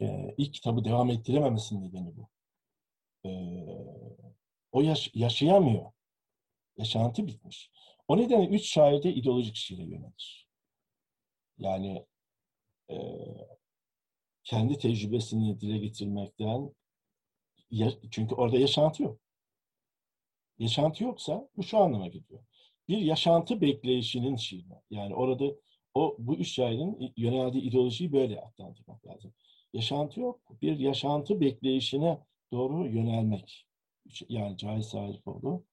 e, 0.00 0.34
ilk 0.38 0.54
kitabı 0.54 0.84
devam 0.84 1.10
ettirememesinin 1.10 1.82
nedeni 1.82 2.16
bu. 2.16 2.28
O 4.72 4.80
yaş 4.80 5.10
yaşayamıyor. 5.14 5.92
Yaşantı 6.76 7.26
bitmiş. 7.26 7.70
O 8.08 8.16
nedenle 8.16 8.48
üç 8.48 8.66
şairde 8.66 9.14
ideolojik 9.14 9.56
şiire 9.56 9.82
yönelir. 9.82 10.48
Yani 11.58 12.06
e, 12.90 12.96
kendi 14.44 14.78
tecrübesini 14.78 15.60
dile 15.60 15.78
getirmekten 15.78 16.74
çünkü 18.10 18.34
orada 18.34 18.58
yaşantı 18.58 19.02
yok. 19.02 19.20
Yaşantı 20.58 21.04
yoksa 21.04 21.48
bu 21.56 21.62
şu 21.62 21.78
anlama 21.78 22.06
geliyor. 22.08 22.44
Bir 22.88 22.98
yaşantı 22.98 23.60
bekleyişinin 23.60 24.36
şiiri. 24.36 24.68
Yani 24.90 25.14
orada 25.14 25.44
o 25.94 26.16
bu 26.18 26.36
üç 26.36 26.48
şairin 26.48 27.12
yöneldiği 27.16 27.62
ideolojiyi 27.62 28.12
böyle 28.12 28.40
adlandırmak 28.40 29.06
lazım. 29.06 29.34
Yaşantı 29.72 30.20
yok. 30.20 30.62
Bir 30.62 30.78
yaşantı 30.78 31.40
bekleyişine 31.40 32.18
doğru 32.52 32.86
yönelmek. 32.88 33.66
Yani 34.28 34.56
Cahit 34.56 34.84
Sarifoğlu, 34.84 35.64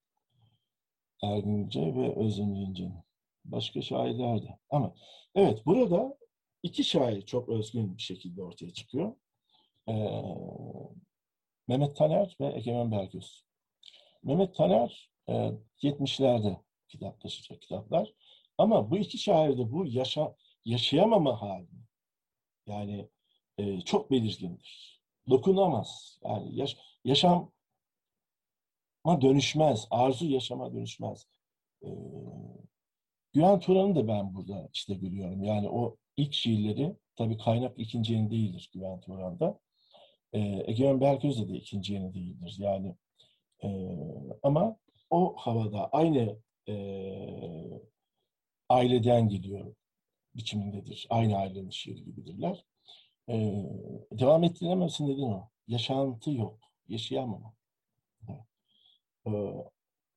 Ergin 1.23 1.49
İnce 1.49 1.95
ve 1.95 2.15
Özüm 2.15 2.55
İnce'nin. 2.55 3.03
Başka 3.45 3.81
şairler 3.81 4.41
de. 4.41 4.59
Ama 4.69 4.95
evet 5.35 5.65
burada 5.65 6.17
iki 6.63 6.83
şair 6.83 7.21
çok 7.21 7.49
özgün 7.49 7.97
bir 7.97 8.01
şekilde 8.01 8.43
ortaya 8.43 8.73
çıkıyor. 8.73 9.15
Ee, 9.89 10.21
Mehmet 11.67 11.95
Taner 11.97 12.35
ve 12.41 12.53
Egemen 12.55 12.91
Bergöz. 12.91 13.43
Mehmet 14.23 14.55
Taner 14.55 15.11
e, 15.29 15.51
70'lerde 15.83 16.57
kitaplaşacak 16.87 17.61
kitaplar. 17.61 18.13
Ama 18.57 18.91
bu 18.91 18.97
iki 18.97 19.17
şairde 19.17 19.71
bu 19.71 19.85
yaşa, 19.85 20.35
yaşayamama 20.65 21.41
hali 21.41 21.67
yani 22.67 23.09
e, 23.57 23.81
çok 23.81 24.11
belirgindir. 24.11 25.01
Dokunamaz. 25.29 26.19
Yani 26.23 26.55
yaş, 26.55 26.77
yaşama 29.07 29.21
dönüşmez. 29.21 29.87
Arzu 29.91 30.25
yaşama 30.25 30.73
dönüşmez. 30.73 31.27
E, 31.83 31.87
Güven 33.33 33.59
Turan'ı 33.59 33.95
da 33.95 34.07
ben 34.07 34.33
burada 34.35 34.69
işte 34.73 34.93
görüyorum. 34.93 35.43
Yani 35.43 35.69
o 35.69 35.97
ilk 36.17 36.33
şiirleri 36.33 36.95
tabii 37.15 37.37
kaynak 37.37 37.79
ikinci 37.79 38.13
yeni 38.13 38.31
değildir 38.31 38.69
Güven 38.73 38.99
Turan'da. 39.01 39.59
E, 40.33 40.39
Egemen 40.67 41.01
Berköz'de 41.01 41.47
de 41.49 41.53
ikinci 41.53 41.93
yeni 41.93 42.13
değildir. 42.13 42.55
Yani 42.59 42.95
e, 43.63 43.69
ama 44.43 44.77
o 45.09 45.35
havada 45.37 45.89
aynı 45.91 46.37
e, 46.69 46.75
aileden 48.69 49.29
geliyor 49.29 49.75
biçimindedir. 50.35 51.07
Aynı 51.09 51.37
ailenin 51.37 51.69
şiiri 51.69 52.03
gibidirler. 52.03 52.65
E, 53.29 53.35
devam 54.11 54.43
ettiremezsin 54.43 55.07
dedin 55.07 55.31
o. 55.31 55.49
Yaşantı 55.67 56.31
yok. 56.31 56.59
Yaşayamama. 56.87 57.56
E, 59.27 59.31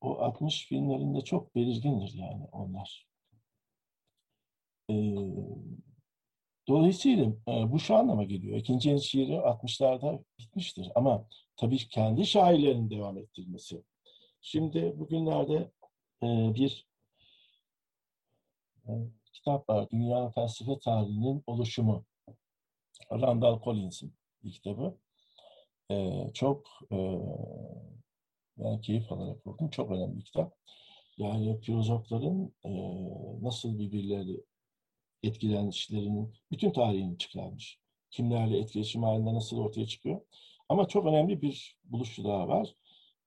o 0.01 0.17
60 0.19 0.65
filmlerinde 0.67 1.21
çok 1.21 1.55
belirgindir 1.55 2.13
yani 2.13 2.45
onlar. 2.51 3.07
E, 4.89 4.95
dolayısıyla 6.67 7.25
e, 7.25 7.71
bu 7.71 7.79
şu 7.79 7.95
anlama 7.95 8.23
geliyor. 8.23 8.57
İkinci 8.57 8.89
yeni 8.89 9.01
şiiri 9.01 9.33
60'larda 9.33 10.23
bitmiştir. 10.39 10.91
Ama 10.95 11.27
tabii 11.57 11.77
kendi 11.77 12.25
şairlerin 12.25 12.89
devam 12.89 13.17
ettirmesi. 13.17 13.83
Şimdi 14.41 14.93
bugünlerde 14.99 15.71
e, 16.23 16.27
bir 16.55 16.87
e, 18.87 18.91
kitap 19.33 19.69
var. 19.69 19.89
Dünya 19.89 20.29
Felsefe 20.29 20.79
Tarihinin 20.79 21.43
Oluşumu. 21.47 22.05
Randall 23.11 23.61
Collins'in 23.63 24.13
bir 24.43 24.51
kitabı. 24.51 24.97
E, 25.91 26.27
çok 26.33 26.67
e, 26.91 26.97
ben 28.63 28.81
keyif 28.81 29.11
alarak 29.11 29.47
okudum. 29.47 29.69
Çok 29.69 29.91
önemli 29.91 30.17
bir 30.17 30.25
kitap. 30.25 30.57
Yani 31.17 31.61
filozofların 31.61 32.53
e, 32.65 32.71
nasıl 33.41 33.79
birbirleri 33.79 34.43
etkilenişlerinin 35.23 36.33
bütün 36.51 36.71
tarihini 36.71 37.17
çıkarmış. 37.17 37.79
kimlerle 38.11 38.57
etkileşim 38.59 39.03
halinde 39.03 39.33
nasıl 39.33 39.57
ortaya 39.57 39.87
çıkıyor. 39.87 40.21
Ama 40.69 40.87
çok 40.87 41.05
önemli 41.05 41.41
bir 41.41 41.77
buluşu 41.83 42.23
daha 42.23 42.47
var. 42.47 42.75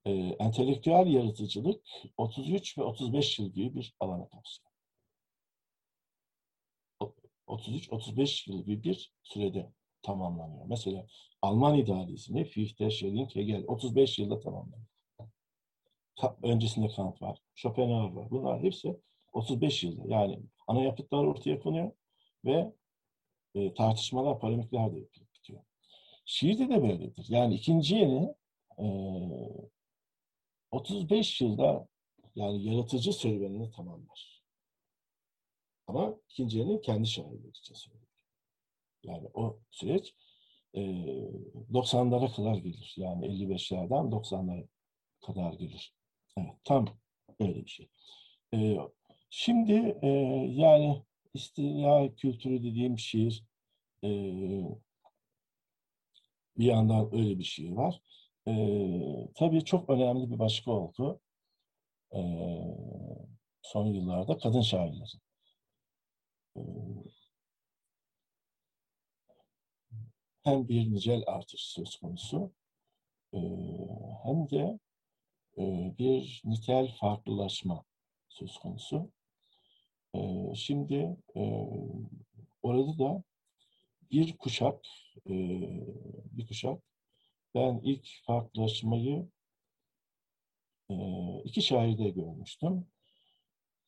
Ee, 0.06 0.12
entelektüel 0.38 1.06
yaratıcılık 1.06 1.82
33 2.16 2.78
ve 2.78 2.82
35 2.82 3.38
yıl 3.38 3.52
gibi 3.52 3.74
bir 3.74 3.94
alana 4.00 4.28
kapsıyor. 4.28 4.70
33-35 7.46 8.50
yıl 8.50 8.64
gibi 8.64 8.84
bir 8.84 9.12
sürede 9.22 9.72
tamamlanıyor. 10.02 10.66
Mesela 10.66 11.06
Alman 11.42 11.78
idealizmi 11.78 12.44
Fichte, 12.44 12.90
Schelling, 12.90 13.36
Hegel 13.36 13.64
35 13.66 14.18
yılda 14.18 14.40
tamamlanıyor. 14.40 14.93
Öncesinde 16.42 16.88
Kant 16.88 17.22
var, 17.22 17.38
Schopenhauer 17.54 18.12
var. 18.12 18.30
Bunlar 18.30 18.62
hepsi 18.62 19.00
35 19.32 19.84
yılda. 19.84 20.14
Yani 20.14 20.40
ana 20.66 20.82
yapıtlar 20.82 21.24
ortaya 21.24 21.60
konuyor 21.60 21.92
ve 22.44 22.72
e, 23.54 23.74
tartışmalar, 23.74 24.40
polemikler 24.40 24.92
de 24.92 24.96
bitiyor. 25.34 25.62
Şiirde 26.24 26.68
de 26.68 26.82
böyledir. 26.82 27.26
Yani 27.28 27.54
ikinci 27.54 27.94
yeni 27.94 28.34
e, 28.78 28.86
35 30.70 31.40
yılda 31.40 31.88
yani 32.34 32.64
yaratıcı 32.64 33.12
serüvenini 33.12 33.70
tamamlar. 33.70 34.44
Ama 35.86 36.16
ikinci 36.28 36.58
yeni 36.58 36.80
kendi 36.80 37.08
şairleri 37.08 37.48
için 37.48 37.74
söylüyor. 37.74 38.06
Yani 39.02 39.28
o 39.34 39.58
süreç 39.70 40.14
e, 40.74 40.80
90'lara 41.72 42.36
kadar 42.36 42.54
gelir. 42.54 42.94
Yani 42.96 43.26
55'lerden 43.26 44.10
90'lara 44.10 44.68
kadar 45.20 45.52
gelir. 45.52 45.94
Evet, 46.36 46.54
tam 46.64 46.86
öyle 47.40 47.64
bir 47.64 47.70
şey. 47.70 47.88
E, 48.54 48.78
şimdi 49.30 49.98
e, 50.02 50.08
yani 50.50 51.02
istila 51.34 52.14
kültürü 52.14 52.62
dediğim 52.62 52.98
şiir 52.98 53.44
e, 54.04 54.08
bir 56.58 56.64
yandan 56.64 57.14
öyle 57.14 57.38
bir 57.38 57.44
şiir 57.44 57.72
var. 57.72 58.00
E, 58.48 58.52
tabii 59.34 59.64
çok 59.64 59.90
önemli 59.90 60.30
bir 60.30 60.38
başka 60.38 60.70
oldu. 60.70 61.20
E, 62.14 62.20
son 63.62 63.86
yıllarda 63.86 64.38
kadın 64.38 64.60
şairlerin. 64.60 65.20
E, 66.56 66.60
hem 70.44 70.68
bir 70.68 70.92
nicel 70.92 71.22
artış 71.26 71.60
söz 71.60 71.96
konusu 71.96 72.52
e, 73.34 73.38
hem 74.24 74.50
de 74.50 74.78
bir 75.98 76.42
nitel 76.44 76.94
farklılaşma 77.00 77.84
söz 78.28 78.56
konusu. 78.56 79.10
E, 80.14 80.52
şimdi 80.54 81.16
e, 81.36 81.42
orada 82.62 82.98
da 82.98 83.22
bir 84.10 84.36
kuşak, 84.36 84.86
e, 85.26 85.34
bir 86.32 86.46
kuşak 86.46 86.82
ben 87.54 87.80
ilk 87.84 88.08
farklılaşmayı 88.26 89.28
e, 90.90 90.94
iki 91.44 91.62
şairde 91.62 92.10
görmüştüm. 92.10 92.86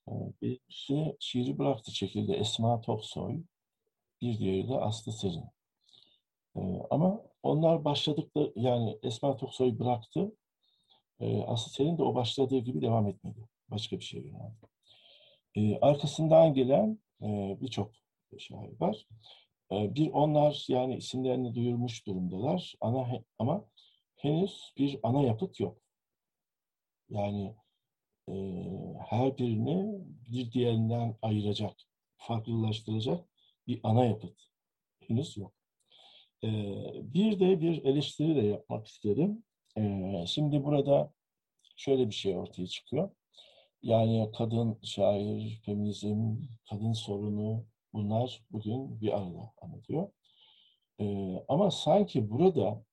E, 0.09 0.12
birisi 0.43 1.17
şiiri 1.21 1.59
bıraktı 1.59 1.93
çekildi 1.93 2.33
Esma 2.33 2.81
Toksoy, 2.81 3.43
bir 4.21 4.39
diğeri 4.39 4.69
de 4.69 4.75
Aslı 4.75 5.12
Serin. 5.12 5.45
E, 6.57 6.61
ama 6.91 7.23
onlar 7.43 7.85
başladıkları, 7.85 8.53
yani 8.57 8.99
Esma 9.03 9.37
Toksoy 9.37 9.79
bıraktı, 9.79 10.33
e, 11.21 11.43
Aslı 11.43 11.73
Serin 11.73 11.99
de 11.99 12.03
o 12.03 12.14
başladığı 12.14 12.59
gibi 12.59 12.83
devam 12.83 13.09
etmedi. 13.09 13.49
Başka 13.71 13.99
bir 13.99 14.05
şey 14.05 14.21
yöneldi. 14.21 14.67
E, 15.55 15.79
arkasından 15.81 16.55
gelen 16.55 16.99
e, 17.23 17.57
birçok 17.61 17.93
şair 18.39 18.81
var. 18.81 19.07
E, 19.73 19.95
bir 19.95 20.11
onlar 20.11 20.64
yani 20.69 20.97
isimlerini 20.97 21.55
duyurmuş 21.55 22.07
durumdalar 22.07 22.75
ana, 22.81 23.23
ama 23.39 23.64
henüz 24.17 24.73
bir 24.79 25.01
ana 25.03 25.23
yapıt 25.23 25.61
yok. 25.61 25.79
Yani 27.09 27.55
e, 28.29 28.35
her 29.09 29.39
birini 29.39 30.05
bir 30.31 30.53
diğerinden 30.53 31.17
ayıracak, 31.23 31.77
farklılaştıracak 32.17 33.29
bir 33.67 33.81
ana 33.83 34.05
yapıt 34.05 34.41
henüz 35.01 35.37
yok. 35.37 35.53
E, 36.45 36.49
bir 37.14 37.41
de 37.41 37.61
bir 37.61 37.85
eleştiri 37.85 38.37
de 38.37 38.47
yapmak 38.47 38.87
isterim. 38.87 39.45
E, 39.77 40.24
şimdi 40.27 40.64
burada 40.64 41.12
şöyle 41.77 42.09
bir 42.09 42.14
şey 42.14 42.37
ortaya 42.37 42.66
çıkıyor. 42.66 43.11
Yani 43.83 44.31
kadın 44.39 44.79
şair, 44.83 45.61
feminizm, 45.64 46.37
kadın 46.70 46.93
sorunu 46.93 47.64
bunlar 47.93 48.43
bugün 48.51 49.01
bir 49.01 49.18
arada 49.18 49.53
anlatıyor. 49.62 50.09
Ee, 51.01 51.45
ama 51.49 51.70
sanki 51.70 52.31
burada 52.31 52.85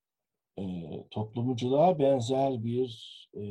e, 0.60 0.64
toplumculuğa 1.12 2.00
benzer 2.00 2.64
bir 2.64 3.20
e, 3.36 3.44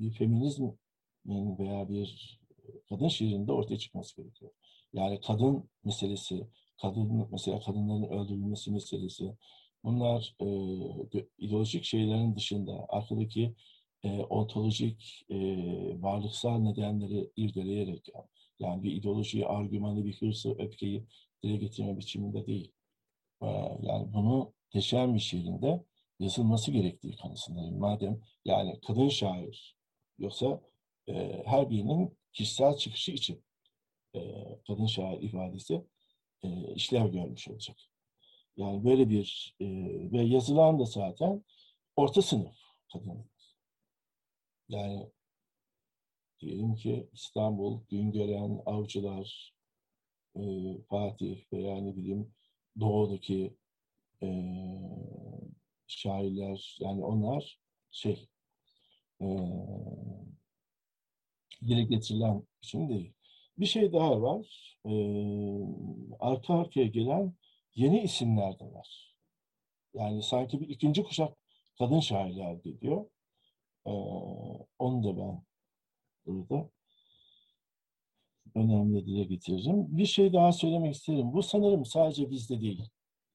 bir 0.00 0.10
feminizmin 0.10 1.58
veya 1.58 1.88
bir 1.88 2.40
kadın 2.88 3.08
şiirinde 3.08 3.52
ortaya 3.52 3.78
çıkması 3.78 4.16
gerekiyor. 4.22 4.50
Yani 4.92 5.20
kadın 5.20 5.70
meselesi, 5.84 6.46
kadın 6.82 7.28
mesela 7.32 7.60
kadınların 7.60 8.02
öldürülmesi 8.02 8.70
meselesi, 8.70 9.36
bunlar 9.84 10.36
e, 10.40 10.46
ideolojik 11.38 11.84
şeylerin 11.84 12.36
dışında 12.36 12.86
arkadaki 12.88 13.54
e, 14.02 14.20
ontolojik 14.20 15.26
e, 15.30 15.36
varlıksal 16.02 16.58
nedenleri 16.58 17.30
irdeleyerek 17.36 18.08
yani, 18.58 18.82
bir 18.82 18.92
ideolojiyi, 18.92 19.46
argümanı, 19.46 20.04
bir 20.04 20.14
hırsı, 20.20 20.54
öfkeyi 20.58 21.04
dile 21.42 21.56
getirme 21.56 21.98
biçiminde 21.98 22.46
değil. 22.46 22.72
E, 23.42 23.46
yani 23.82 24.12
bunu 24.14 24.54
Teşen 24.74 25.14
bir 25.14 25.20
şiirinde 25.20 25.84
yazılması 26.20 26.70
gerektiği 26.70 27.16
kanısındayım. 27.16 27.78
Madem 27.78 28.20
yani 28.44 28.80
kadın 28.86 29.08
şair 29.08 29.76
yoksa 30.18 30.60
e, 31.08 31.42
her 31.46 31.70
birinin 31.70 32.18
kişisel 32.32 32.76
çıkışı 32.76 33.12
için 33.12 33.44
e, 34.14 34.20
kadın 34.66 34.86
şair 34.86 35.22
ifadesi 35.22 35.84
e, 36.42 36.74
işlev 36.74 37.12
görmüş 37.12 37.48
olacak. 37.48 37.76
Yani 38.56 38.84
böyle 38.84 39.10
bir 39.10 39.56
e, 39.60 39.66
ve 40.12 40.22
yazılan 40.22 40.78
da 40.78 40.84
zaten 40.84 41.44
orta 41.96 42.22
sınıf 42.22 42.56
kadın 42.92 43.30
yani 44.68 45.10
diyelim 46.40 46.74
ki 46.74 47.08
İstanbul, 47.12 47.80
Güngören, 47.90 48.60
Avcılar, 48.66 49.54
e, 50.36 50.42
Fatih 50.90 51.44
veya 51.52 51.76
ne 51.76 51.96
bileyim 51.96 52.34
Doğu'daki 52.80 53.56
e, 54.22 54.28
şairler 55.86 56.76
yani 56.80 57.04
onlar 57.04 57.58
şey 57.90 58.28
e, 59.20 59.26
dile 61.62 61.82
getirilen 61.82 62.46
için 62.62 62.88
değil. 62.88 63.12
Bir 63.58 63.66
şey 63.66 63.92
daha 63.92 64.22
var. 64.22 64.76
E, 64.86 64.92
arka 66.20 66.54
arkaya 66.54 66.86
gelen 66.86 67.34
yeni 67.74 68.02
isimler 68.02 68.58
de 68.58 68.64
var. 68.72 69.14
Yani 69.94 70.22
sanki 70.22 70.60
bir 70.60 70.68
ikinci 70.68 71.02
kuşak 71.02 71.36
kadın 71.78 72.00
şairler 72.00 72.54
geliyor. 72.54 73.10
Ee, 73.86 73.90
onu 74.78 75.04
da 75.04 75.16
ben 75.16 75.44
burada 76.26 76.70
önemli 78.54 79.06
dile 79.06 79.24
getiririm. 79.24 79.96
Bir 79.98 80.06
şey 80.06 80.32
daha 80.32 80.52
söylemek 80.52 80.94
isterim. 80.94 81.32
Bu 81.32 81.42
sanırım 81.42 81.84
sadece 81.84 82.30
bizde 82.30 82.60
değil. 82.60 82.90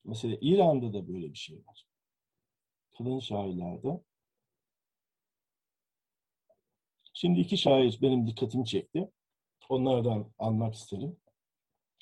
Mesela 0.05 0.37
İran'da 0.41 0.93
da 0.93 1.07
böyle 1.07 1.33
bir 1.33 1.37
şey 1.37 1.57
var. 1.67 1.85
Kadın 2.97 3.19
şairlerde. 3.19 4.03
Şimdi 7.13 7.39
iki 7.39 7.57
şair 7.57 7.99
benim 8.01 8.27
dikkatimi 8.27 8.65
çekti. 8.65 9.11
Onlardan 9.69 10.31
almak 10.37 10.73
isterim. 10.73 11.17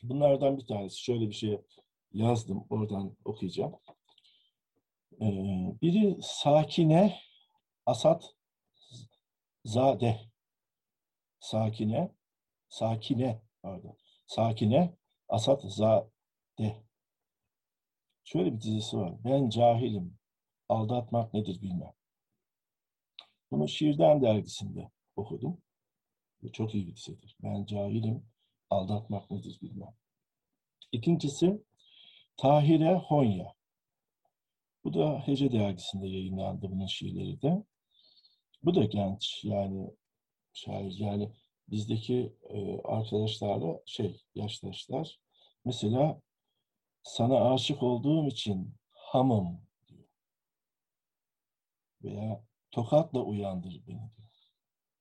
Bunlardan 0.04 0.58
bir 0.58 0.66
tanesi 0.66 1.04
şöyle 1.04 1.28
bir 1.30 1.34
şey 1.34 1.62
yazdım. 2.18 2.66
Oradan 2.70 3.18
okuyacağım. 3.26 3.76
Ee, 5.22 5.26
biri 5.82 6.18
Sakine 6.22 7.20
Asat 7.86 8.36
Zade 9.66 10.20
Sakine 11.40 12.16
Sakine 12.70 13.42
pardon. 13.62 13.98
Sakine 14.28 14.98
Asat 15.30 15.62
Zade 15.64 16.84
Şöyle 18.24 18.54
bir 18.54 18.62
dizisi 18.62 18.98
var. 18.98 19.14
Ben 19.24 19.50
cahilim. 19.50 20.18
Aldatmak 20.70 21.34
nedir 21.34 21.62
bilmem. 21.62 21.94
Bunu 23.52 23.68
Şiirden 23.68 24.22
dergisinde 24.22 24.92
okudum. 25.16 25.62
Bu 26.42 26.52
çok 26.52 26.76
iyi 26.76 26.88
bir 26.88 26.96
dizidir. 26.96 27.38
Ben 27.44 27.66
cahilim. 27.66 28.26
Aldatmak 28.70 29.32
nedir 29.32 29.60
bilmem. 29.62 29.96
İkincisi 30.92 31.62
Tahire 32.38 32.96
Honya. 32.96 33.54
Bu 34.84 34.94
da 34.94 35.22
Hece 35.26 35.52
dergisinde 35.52 36.08
yayınlandı 36.08 36.72
bunun 36.72 36.88
şiirleri 36.88 37.42
de. 37.42 37.64
Bu 38.64 38.76
da 38.76 38.84
genç 38.84 39.44
yani 39.44 39.92
şair 40.54 40.96
yani 41.00 41.32
bizdeki 41.68 42.36
e, 42.50 42.82
arkadaşlarla 42.82 43.82
şey 43.86 44.22
yaştaşlar 44.36 45.20
mesela 45.66 46.22
sana 47.04 47.54
aşık 47.54 47.84
olduğum 47.84 48.28
için 48.28 48.76
hamım 48.94 49.62
diyor. 49.88 50.08
Veya 52.04 52.44
tokatla 52.72 53.20
uyandır 53.20 53.74
beni 53.88 54.12
diyor. 54.18 54.32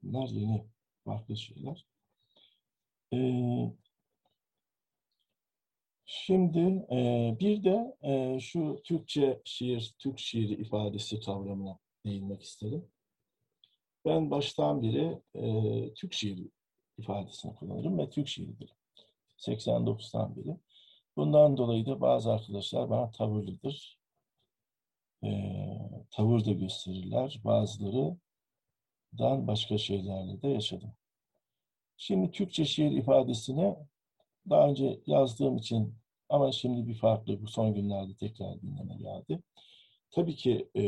Bunlar 0.02 0.28
yeni 0.28 0.66
farklı 1.04 1.36
şeyler. 1.36 1.86
Ee, 3.12 3.72
şimdi 6.06 6.86
e, 6.90 7.36
bir 7.40 7.64
de 7.64 7.96
e, 8.02 8.40
şu 8.40 8.80
Türkçe 8.84 9.40
şiir, 9.44 9.94
Türk 9.98 10.18
şiiri 10.18 10.52
ifadesi 10.52 11.20
kavramına 11.20 11.78
değinmek 12.04 12.42
isterim. 12.42 12.88
Ben 14.04 14.30
baştan 14.30 14.82
beri 14.82 15.22
e, 15.34 15.94
Türk 15.94 16.12
şiiri 16.12 16.50
ifadesini 16.98 17.54
kullanırım 17.54 17.98
ve 17.98 18.10
Türk 18.10 18.28
şiiridir. 18.28 18.72
89'dan 19.38 20.36
beri. 20.36 20.56
Bundan 21.16 21.56
dolayı 21.56 21.86
da 21.86 22.00
bazı 22.00 22.32
arkadaşlar 22.32 22.90
bana 22.90 23.10
tavırlıdır. 23.10 23.98
E, 25.24 25.30
tavır 26.10 26.44
da 26.44 26.52
gösterirler. 26.52 27.40
Bazılarıdan 27.44 28.16
başka 29.46 29.78
şeylerle 29.78 30.42
de 30.42 30.48
yaşadım. 30.48 30.92
Şimdi 31.96 32.30
Türkçe 32.30 32.64
şiir 32.64 32.90
ifadesine 32.90 33.76
daha 34.50 34.68
önce 34.68 35.00
yazdığım 35.06 35.56
için 35.56 35.94
ama 36.28 36.52
şimdi 36.52 36.88
bir 36.88 36.94
farklı 36.94 37.42
bu 37.42 37.46
son 37.46 37.74
günlerde 37.74 38.14
tekrar 38.16 38.54
gündeme 38.56 38.94
geldi. 38.96 39.42
Tabii 40.10 40.36
ki 40.36 40.70
e, 40.76 40.82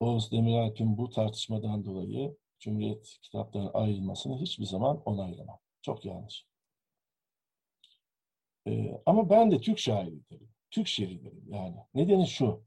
Oğuz 0.00 0.32
Demiralp'in 0.32 0.98
bu 0.98 1.10
tartışmadan 1.10 1.84
dolayı 1.84 2.36
Cumhuriyet 2.58 3.18
kitaplarının 3.22 3.70
ayrılmasını 3.74 4.40
hiçbir 4.40 4.64
zaman 4.64 5.02
onaylamam. 5.04 5.58
Çok 5.82 6.04
yanlış. 6.04 6.46
Ee, 8.66 9.02
ama 9.06 9.30
ben 9.30 9.50
de 9.50 9.60
Türk 9.60 9.78
şairi. 9.78 10.20
Türk 10.70 10.88
şiiri 10.88 11.32
yani. 11.48 11.76
Nedeni 11.94 12.26
şu. 12.26 12.64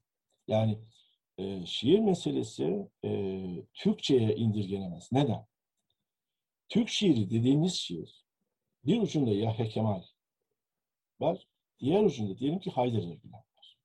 Yani 0.47 0.79
e, 1.37 1.65
şiir 1.65 1.99
meselesi 1.99 2.87
e, 3.05 3.09
Türkçe'ye 3.73 4.35
indirgenemez. 4.35 5.09
Neden? 5.11 5.45
Türk 6.69 6.89
şiiri 6.89 7.29
dediğimiz 7.29 7.73
şiir 7.73 8.25
bir 8.89 9.01
ucunda 9.01 9.31
Yahya 9.31 9.69
Kemal 9.69 10.01
var. 11.19 11.47
Diğer 11.79 12.03
ucunda 12.03 12.37
diyelim 12.37 12.59
ki 12.59 12.71
Haydar 12.71 12.97
Ergülen 12.97 13.33
var. 13.33 13.77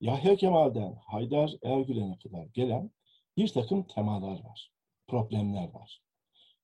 Yahya 0.00 0.36
Kemal'den 0.36 0.94
Haydar 1.06 1.52
Ergülen'e 1.62 2.18
kadar 2.18 2.46
gelen 2.46 2.90
bir 3.36 3.48
takım 3.48 3.86
temalar 3.86 4.44
var. 4.44 4.72
Problemler 5.06 5.68
var. 5.68 6.02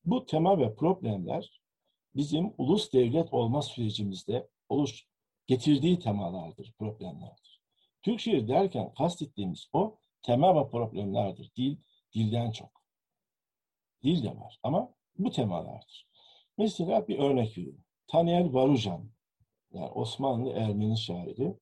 Bu 0.05 0.27
tema 0.27 0.59
ve 0.59 0.75
problemler 0.75 1.61
bizim 2.15 2.55
ulus 2.59 2.93
devlet 2.93 3.33
olma 3.33 3.63
sürecimizde 3.63 4.49
oluş 4.69 5.07
getirdiği 5.47 5.99
temalardır, 5.99 6.73
problemlerdir. 6.79 7.61
Türk 8.03 8.21
şiir 8.21 8.49
derken 8.49 8.95
kastettiğimiz 8.95 9.69
o 9.73 9.99
tema 10.23 10.57
ve 10.57 10.71
problemlerdir. 10.71 11.53
Dil, 11.57 11.77
dilden 12.15 12.51
çok. 12.51 12.83
Dil 14.03 14.25
de 14.25 14.37
var 14.37 14.59
ama 14.63 14.95
bu 15.19 15.31
temalardır. 15.31 16.08
Mesela 16.59 17.09
bir 17.09 17.19
örnek 17.19 17.59
vereyim. 17.59 17.85
Taner 18.07 18.51
Varujan, 18.51 19.11
yani 19.73 19.91
Osmanlı 19.91 20.51
Ermeni 20.53 20.99
şairi, 20.99 21.55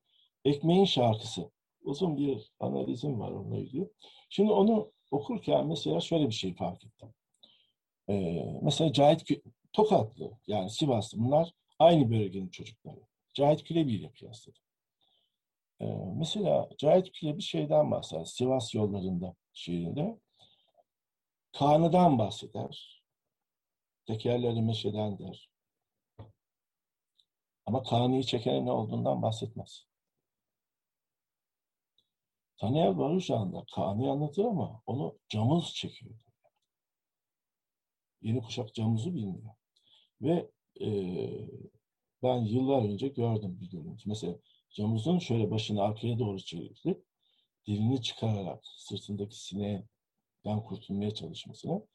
Ekmeğin 0.45 0.85
Şarkısı. 0.85 1.51
Uzun 1.83 2.17
bir 2.17 2.53
analizim 2.61 3.21
var 3.21 3.31
onunla 3.31 3.57
ilgili. 3.57 3.91
Şimdi 4.31 4.53
onu 4.53 4.93
okurken 5.11 5.67
mesela 5.67 6.01
şöyle 6.01 6.27
bir 6.27 6.35
şey 6.35 6.55
fark 6.55 6.85
ettim. 6.85 7.15
Ee, 8.09 8.59
mesela 8.63 8.93
Cahit 8.93 9.23
Tokatlı, 9.73 10.33
yani 10.47 10.71
Sivaslı 10.71 11.19
bunlar 11.19 11.53
aynı 11.79 12.11
bölgenin 12.11 12.49
çocukları. 12.49 13.01
Cahit 13.35 13.65
Külebi 13.65 13.95
ile 13.95 14.11
kıyasladım. 14.11 14.63
Ee, 15.81 15.85
mesela 16.15 16.69
Cahit 16.79 17.13
Külebi 17.13 17.43
şeyden 17.43 17.91
bahseder, 17.91 18.25
Sivas 18.25 18.75
yollarında 18.75 19.35
şiirinde. 19.53 20.19
Kanı'dan 21.53 22.19
bahseder. 22.19 22.96
Tekerleri 24.07 24.63
meşeden 24.63 25.19
der. 25.19 25.51
Ama 27.67 27.83
Kanı'yı 27.83 28.23
çekenin 28.23 28.67
ne 28.67 28.73
olduğundan 28.73 29.23
bahsetmez. 29.23 29.87
Taner 32.57 32.99
Baruşan 32.99 33.53
da 33.53 33.65
Kanı'yı 33.75 34.11
anlatır 34.11 34.45
ama 34.45 34.83
onu 34.87 35.19
camuz 35.29 35.75
çekiyor. 35.75 36.15
Yeni 38.23 38.43
kuşak 38.43 38.75
camuzu 38.75 39.15
bilmiyor. 39.15 39.55
Ve 40.21 40.51
e, 40.81 40.89
ben 42.23 42.37
yıllar 42.37 42.83
önce 42.83 43.09
gördüm 43.09 43.61
bir 43.61 43.71
görüntü. 43.71 44.09
Mesela 44.09 44.39
camuzun 44.71 45.19
şöyle 45.19 45.51
başını 45.51 45.83
arkaya 45.83 46.19
doğru 46.19 46.39
çevirip 46.39 47.05
dilini 47.67 48.03
çıkararak 48.03 48.61
sırtındaki 48.65 49.45
sineğden 49.45 50.63
kurtulmaya 50.67 51.15
çalışmasını 51.15 51.87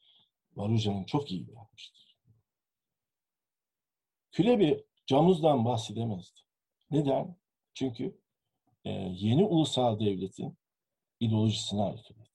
Barucan'ın 0.56 1.04
çok 1.04 1.30
iyi 1.30 1.50
yapmıştır. 1.54 2.16
Külebi 4.32 4.84
camuzdan 5.06 5.64
bahsedemezdi. 5.64 6.40
Neden? 6.90 7.36
Çünkü 7.74 8.20
e, 8.84 8.90
yeni 8.90 9.44
ulusal 9.44 10.00
devletin 10.00 10.58
ideolojisine 11.20 11.82
aykırıydı. 11.82 12.28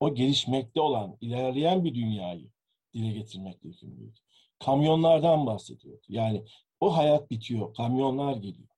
O 0.00 0.14
gelişmekte 0.14 0.80
olan, 0.80 1.16
ilerleyen 1.20 1.84
bir 1.84 1.94
dünyayı 1.94 2.50
dile 2.94 3.12
getirmekle 3.12 3.68
yükümlüydü. 3.68 4.18
Kamyonlardan 4.58 5.46
bahsediyordu. 5.46 6.06
Yani 6.08 6.44
o 6.80 6.96
hayat 6.96 7.30
bitiyor, 7.30 7.74
kamyonlar 7.74 8.36
geliyor. 8.36 8.68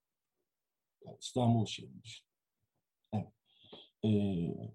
Yani 1.04 1.16
İstanbul 1.20 1.66
şehrini 1.66 2.02
düşün. 2.02 2.26
Evet. 3.12 3.32
Ee, 4.04 4.72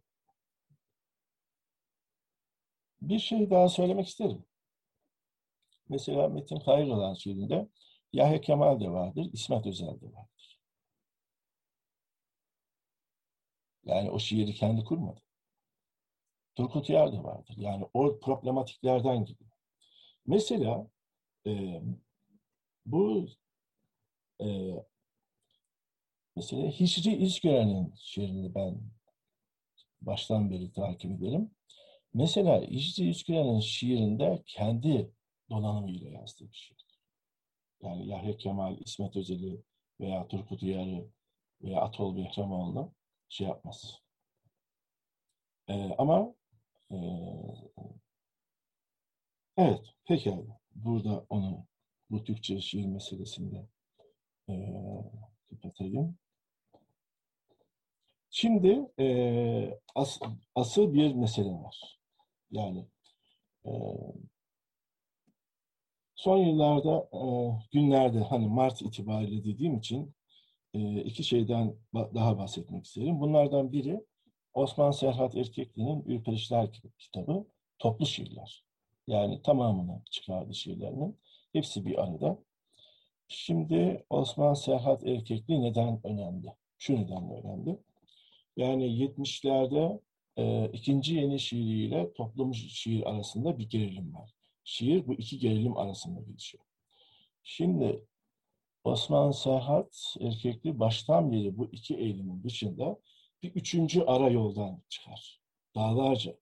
bir 3.01 3.19
şey 3.19 3.49
daha 3.49 3.69
söylemek 3.69 4.07
isterim. 4.07 4.45
Mesela 5.89 6.27
Metin 6.27 6.59
Hayrolan 6.59 7.13
şiirinde 7.13 7.67
Yahya 8.13 8.41
Kemal 8.41 8.79
de 8.79 8.89
vardır, 8.89 9.29
İsmet 9.33 9.65
Özel 9.65 10.01
de 10.01 10.13
vardır. 10.13 10.59
Yani 13.85 14.11
o 14.11 14.19
şiiri 14.19 14.53
kendi 14.53 14.83
kurmadı. 14.83 15.21
Turgut 16.55 16.89
Uyar 16.89 17.13
da 17.13 17.23
vardır. 17.23 17.55
Yani 17.57 17.85
o 17.93 18.19
problematiklerden 18.19 19.25
gidiyor. 19.25 19.51
Mesela 20.25 20.87
e, 21.47 21.81
bu 22.85 23.27
e, 24.41 24.47
mesela 26.35 26.67
Hicri 26.69 27.15
İzgören'in 27.15 27.93
şiirini 27.95 28.55
ben 28.55 28.81
baştan 30.01 30.49
beri 30.49 30.71
takip 30.71 31.11
ederim. 31.11 31.57
Mesela 32.18 32.61
Hicri 32.61 33.09
İzgören'in 33.09 33.59
şiirinde 33.59 34.43
kendi 34.45 35.11
donanımıyla 35.49 36.09
yazdığı 36.09 36.49
bir 36.51 36.55
şiir. 36.55 36.86
Yani 37.82 38.07
Yahya 38.07 38.38
Kemal, 38.38 38.78
İsmet 38.80 39.15
Özel'i 39.15 39.63
veya 39.99 40.28
Turgut 40.28 40.63
Uyar'ı 40.63 41.07
veya 41.61 41.82
Atol 41.82 42.18
Behramoğlu 42.18 42.93
şey 43.30 43.47
yapmaz. 43.47 44.01
Ee, 45.68 45.95
ama 45.97 46.36
e, 46.91 46.97
evet, 49.57 49.82
pekala. 50.05 50.59
Burada 50.76 51.26
onu 51.30 51.65
bu 52.09 52.24
Türkçe 52.24 52.61
şiir 52.61 52.86
meselesinde 52.86 53.68
e, 54.49 54.53
kapatayım. 55.49 56.18
Şimdi 58.30 58.91
e, 58.99 59.80
as, 59.95 60.20
asıl 60.55 60.93
bir 60.93 61.13
mesele 61.13 61.49
var. 61.49 61.96
Yani 62.51 62.87
e, 63.65 63.71
son 66.15 66.37
yıllarda, 66.37 67.09
e, 67.13 67.21
günlerde 67.71 68.19
hani 68.19 68.47
Mart 68.47 68.81
itibariyle 68.81 69.43
dediğim 69.43 69.77
için 69.77 70.15
e, 70.73 71.01
iki 71.01 71.23
şeyden 71.23 71.75
daha 71.93 72.37
bahsetmek 72.37 72.85
isterim. 72.85 73.19
Bunlardan 73.19 73.71
biri 73.71 74.05
Osman 74.53 74.91
Serhat 74.91 75.35
Erkekli'nin 75.35 76.03
Ürperişler 76.05 76.69
kitabı, 76.97 77.45
toplu 77.79 78.05
şiirler. 78.05 78.63
Yani 79.07 79.41
tamamını 79.41 80.01
çıkardı 80.11 80.53
şiirlerinin. 80.55 81.19
Hepsi 81.53 81.85
bir 81.85 82.03
arada. 82.03 82.39
Şimdi 83.27 84.05
Osman 84.09 84.53
Serhat 84.53 85.07
Erkekli 85.07 85.61
neden 85.61 85.99
önemli? 86.03 86.47
Şu 86.77 86.95
nedenle 86.95 87.33
önemli. 87.33 87.77
Yani 88.57 88.83
70'lerde 88.83 89.99
e, 90.38 90.69
ikinci 90.73 91.15
yeni 91.15 91.39
şiiriyle 91.39 92.13
toplum 92.13 92.53
şiir 92.53 93.09
arasında 93.09 93.57
bir 93.57 93.69
gerilim 93.69 94.13
var. 94.13 94.31
Şiir 94.63 95.07
bu 95.07 95.13
iki 95.13 95.39
gerilim 95.39 95.77
arasında 95.77 96.21
gelişiyor. 96.21 96.63
Şimdi 97.43 98.05
Osman 98.83 99.31
Serhat 99.31 100.15
Erkekli 100.21 100.79
baştan 100.79 101.31
beri 101.31 101.57
bu 101.57 101.69
iki 101.71 101.95
eğilimin 101.95 102.43
dışında 102.43 102.99
bir 103.43 103.51
üçüncü 103.51 104.01
ara 104.01 104.29
yoldan 104.29 104.81
çıkar. 104.89 105.39
Dağlarca 105.75 106.38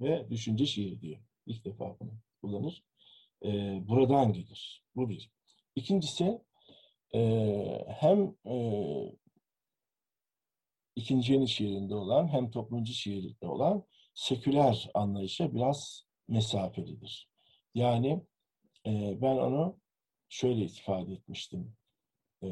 ve 0.00 0.30
düşünce 0.30 0.66
şiiri 0.66 1.00
diye 1.00 1.20
ilk 1.46 1.64
defa 1.64 1.96
bunu 2.00 2.12
kullanır. 2.40 2.84
E, 3.44 3.48
buradan 3.88 4.32
gelir. 4.32 4.82
Bu 4.96 5.08
bir. 5.08 5.30
İkincisi 5.76 6.40
e, 7.14 7.20
hem 7.88 8.34
e, 8.46 8.56
ikinci 10.96 11.32
yeni 11.32 11.48
şiirinde 11.48 11.94
olan 11.94 12.28
hem 12.28 12.50
toplumcu 12.50 12.92
şiirinde 12.92 13.46
olan 13.46 13.84
seküler 14.14 14.90
anlayışa 14.94 15.54
biraz 15.54 16.04
mesafelidir. 16.28 17.28
Yani 17.74 18.24
e, 18.86 19.22
ben 19.22 19.36
onu 19.36 19.78
şöyle 20.28 20.64
ifade 20.64 21.12
etmiştim. 21.12 21.76
E, 22.42 22.48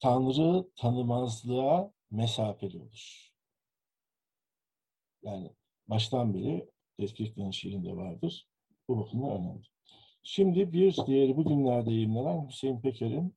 Tanrı 0.00 0.68
tanımazlığa 0.76 1.92
mesafeli 2.10 2.78
olur. 2.78 3.32
Yani 5.22 5.50
baştan 5.88 6.34
beri 6.34 6.70
Tezkirik'ten 6.98 7.50
şiirinde 7.50 7.96
vardır. 7.96 8.48
Bu 8.88 8.98
bakımdan 8.98 9.30
önemli. 9.30 9.66
Şimdi 10.22 10.72
bir 10.72 10.96
diğeri 11.06 11.36
bugünlerde 11.36 11.90
yayınlanan 11.90 12.48
Hüseyin 12.48 12.80
Peker'in 12.80 13.36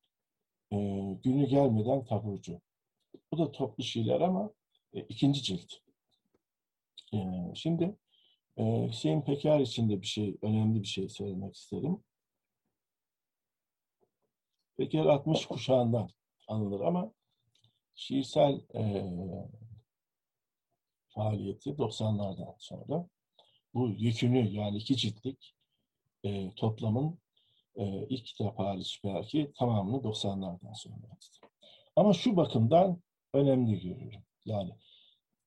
e, 0.72 0.78
Günü 1.24 1.48
Gelmeden 1.48 2.06
Taburcu. 2.06 2.62
Bu 3.32 3.38
da 3.38 3.52
toplu 3.52 3.84
şiirler 3.84 4.22
ama 4.22 4.52
e, 4.94 5.02
ikinci 5.02 5.44
cilt. 5.44 5.74
E, 7.14 7.18
şimdi 7.56 7.96
e, 8.58 8.88
Hüseyin 8.90 9.22
Peker 9.22 9.60
için 9.60 9.90
de 9.90 10.02
bir 10.02 10.08
şey, 10.08 10.38
önemli 10.42 10.82
bir 10.82 10.88
şey 10.88 11.10
söylemek 11.10 11.56
isterim. 11.56 12.04
Peker 14.78 15.06
60 15.06 15.46
kuşağından 15.46 16.10
anılır 16.48 16.82
ama 16.82 17.12
şiirsel 17.96 18.62
e, 18.76 19.06
faaliyeti 21.10 21.70
90'lardan 21.70 22.56
sonra 22.60 23.08
bu 23.74 23.90
yükünü 23.90 24.50
yani 24.50 24.78
iki 24.78 24.98
ciltlik 24.98 25.56
e, 26.24 26.52
toplamın 26.56 27.20
e, 27.76 28.08
ilk 28.08 28.26
kitap 28.26 28.60
hariç 28.60 29.02
belki 29.04 29.52
tamamını 29.58 29.98
90'lardan 29.98 30.76
sonra 30.76 30.96
yazdı. 30.96 31.38
Ama 31.96 32.14
şu 32.14 32.38
bakımdan 32.38 33.02
önemli 33.34 33.80
görüyorum. 33.80 34.24
Yani 34.46 34.72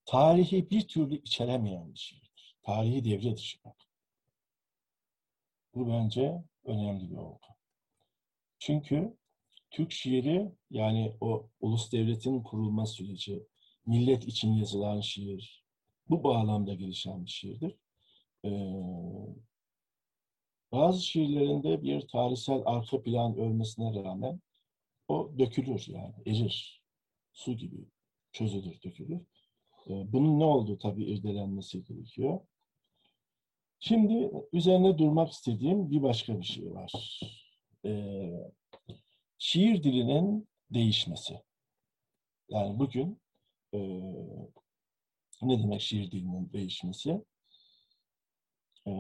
tarihi 0.05 0.71
bir 0.71 0.89
türlü 0.89 1.15
içeremeyen 1.15 1.95
bir 1.95 1.99
şeydir. 1.99 2.57
Tarihi 2.63 3.05
devre 3.05 3.37
dışı. 3.37 3.59
Bu 5.75 5.89
bence 5.89 6.45
önemli 6.65 7.11
bir 7.11 7.17
olgu. 7.17 7.47
Çünkü 8.59 9.17
Türk 9.71 9.93
şiiri 9.93 10.53
yani 10.71 11.17
o 11.21 11.49
ulus 11.61 11.93
devletin 11.93 12.43
kurulma 12.43 12.87
süreci, 12.87 13.43
millet 13.87 14.25
için 14.29 14.53
yazılan 14.53 15.01
şiir, 15.01 15.65
bu 16.09 16.25
bağlamda 16.25 16.75
gelişen 16.75 17.25
bir 17.25 17.31
şiirdir. 17.31 17.77
Ee, 18.45 18.51
bazı 20.73 21.03
şiirlerinde 21.03 21.83
bir 21.83 22.09
tarihsel 22.09 22.63
arka 22.65 23.03
plan 23.03 23.37
ölmesine 23.37 24.05
rağmen 24.05 24.41
o 25.09 25.33
dökülür 25.39 25.85
yani, 25.89 26.15
erir. 26.27 26.82
Su 27.33 27.53
gibi 27.53 27.87
çözülür, 28.33 28.83
dökülür. 28.83 29.21
Ee, 29.87 30.13
bunun 30.13 30.41
ne 30.41 30.45
olduğu 30.45 30.79
tabii 30.79 31.05
irdelenmesi 31.05 31.85
gerekiyor. 31.85 32.41
Şimdi 33.79 34.31
üzerine 34.53 34.99
durmak 34.99 35.33
istediğim 35.33 35.91
bir 35.91 36.03
başka 36.03 36.39
bir 36.41 36.45
şey 36.45 36.75
var. 36.75 37.21
Ee, 37.85 38.53
şiir 39.39 39.83
dilinin 39.83 40.49
değişmesi. 40.71 41.41
Yani 42.49 42.79
bugün 42.79 43.21
e, 43.75 43.79
ne 45.43 45.63
demek 45.63 45.81
şiir 45.81 46.11
dilinin 46.11 46.53
değişmesi? 46.53 47.25
E, 48.87 48.93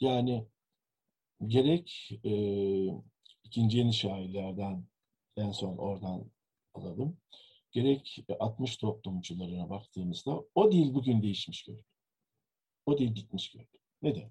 yani 0.00 0.46
gerek 1.46 2.10
e, 2.24 2.32
ikinci 3.44 3.78
yeni 3.78 3.94
şairlerden 3.94 4.86
en 5.36 5.50
son 5.50 5.76
oradan 5.76 6.30
alalım. 6.74 7.16
Gerek 7.72 8.18
60 8.40 8.76
toplumcularına 8.76 9.70
baktığımızda 9.70 10.44
o 10.54 10.72
dil 10.72 10.94
bugün 10.94 11.22
değişmiş 11.22 11.62
görünüyor. 11.62 11.86
O 12.86 12.98
dil 12.98 13.14
bitmiş 13.14 13.52
görünüyor. 13.52 13.82
Neden? 14.02 14.30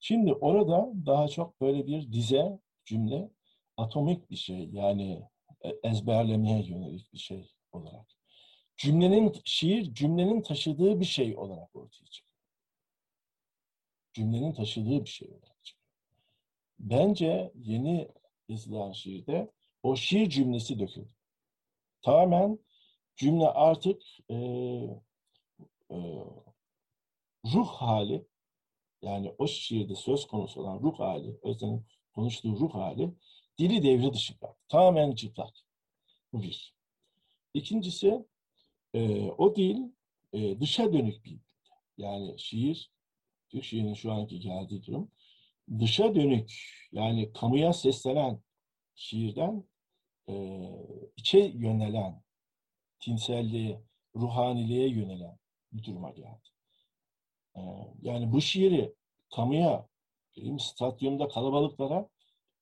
Şimdi 0.00 0.32
orada 0.32 0.92
daha 1.06 1.28
çok 1.28 1.60
böyle 1.60 1.86
bir 1.86 2.12
dize 2.12 2.58
cümle 2.84 3.30
atomik 3.76 4.30
bir 4.30 4.36
şey 4.36 4.68
yani 4.72 5.28
e, 5.60 5.68
ezberlemeye 5.82 6.62
yönelik 6.66 7.12
bir 7.12 7.18
şey 7.18 7.50
olarak. 7.72 8.06
Cümlenin, 8.76 9.32
şiir 9.44 9.94
cümlenin 9.94 10.42
taşıdığı 10.42 11.00
bir 11.00 11.04
şey 11.04 11.36
olarak 11.36 11.76
ortaya 11.76 12.06
çıkıyor. 12.06 12.34
Cümlenin 14.12 14.52
taşıdığı 14.52 15.04
bir 15.04 15.10
şey 15.10 15.28
olarak 15.28 15.64
çıkıyor. 15.64 15.90
Bence 16.78 17.52
yeni 17.54 18.08
yazılan 18.48 18.92
şiirde 18.92 19.50
o 19.84 19.96
şiir 19.96 20.30
cümlesi 20.30 20.78
döküldü. 20.78 21.08
Tamamen 22.02 22.58
cümle 23.16 23.48
artık 23.48 24.02
e, 24.30 24.34
e, 25.90 25.96
ruh 27.52 27.68
hali 27.68 28.26
yani 29.02 29.34
o 29.38 29.46
şiirde 29.46 29.94
söz 29.94 30.26
konusu 30.26 30.60
olan 30.60 30.80
ruh 30.80 30.98
hali, 30.98 31.38
Özlem'in 31.42 31.86
konuştuğu 32.14 32.56
ruh 32.60 32.74
hali 32.74 33.10
dili 33.58 33.82
devre 33.82 34.12
dışı 34.12 34.38
kaldı. 34.38 34.56
Tamamen 34.68 35.14
çıplak. 35.14 35.54
Bu 36.32 36.42
bir. 36.42 36.74
İkincisi 37.54 38.26
e, 38.94 39.30
o 39.30 39.56
dil 39.56 39.76
e, 40.32 40.60
dışa 40.60 40.92
dönük 40.92 41.24
bir. 41.24 41.38
Yani 41.98 42.38
şiir, 42.38 42.90
Türk 43.48 43.64
şiirinin 43.64 43.94
şu 43.94 44.12
anki 44.12 44.40
geldiği 44.40 44.84
durum 44.84 45.10
dışa 45.78 46.14
dönük 46.14 46.52
yani 46.92 47.32
kamuya 47.32 47.72
seslenen 47.72 48.40
şiirden 48.94 49.64
e, 50.28 50.34
içe 51.16 51.38
yönelen, 51.38 52.22
tinselliğe, 53.00 53.82
ruhaniliğe 54.16 54.88
yönelen 54.88 55.38
bir 55.72 55.84
duruma 55.84 56.10
geldi. 56.10 56.48
E, 57.56 57.60
yani 58.02 58.32
bu 58.32 58.40
şiiri 58.40 58.94
kamuya 59.34 59.88
Diyeyim, 60.36 60.60
stadyumda 60.60 61.28
kalabalıklara 61.28 62.08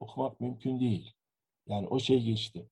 okumak 0.01 0.41
mümkün 0.41 0.81
değil. 0.81 1.15
Yani 1.67 1.89
o 1.89 2.01
şey 2.01 2.23
geçti. 2.23 2.69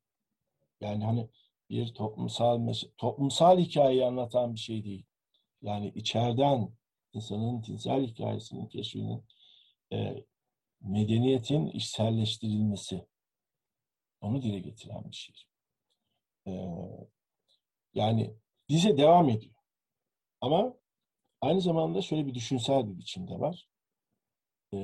Yani 0.81 1.05
hani 1.05 1.29
bir 1.71 1.95
toplumsal 1.95 2.73
toplumsal 2.97 3.59
hikayeyi 3.59 4.05
anlatan 4.05 4.55
bir 4.55 4.61
şey 4.61 4.85
değil. 4.85 5.07
Yani 5.63 5.93
içeriden 5.95 6.73
insanın 7.13 7.63
tinsel 7.63 8.07
hikayesinin 8.07 8.67
keşfinin 8.67 9.25
e, 9.93 10.25
medeniyetin 10.81 11.67
içselleştirilmesi 11.67 13.07
onu 14.21 14.43
dile 14.43 14.59
getiren 14.59 15.05
bir 15.11 15.17
şey. 15.17 15.35
E, 16.47 16.53
yani 17.95 18.35
dize 18.69 18.97
devam 18.97 19.29
ediyor. 19.29 19.55
Ama 20.41 20.75
aynı 21.41 21.61
zamanda 21.61 22.03
şöyle 22.03 22.27
bir 22.27 22.35
düşünsel 22.35 22.89
bir 22.89 22.99
biçimde 22.99 23.41
var 23.41 23.71
e, 24.75 24.79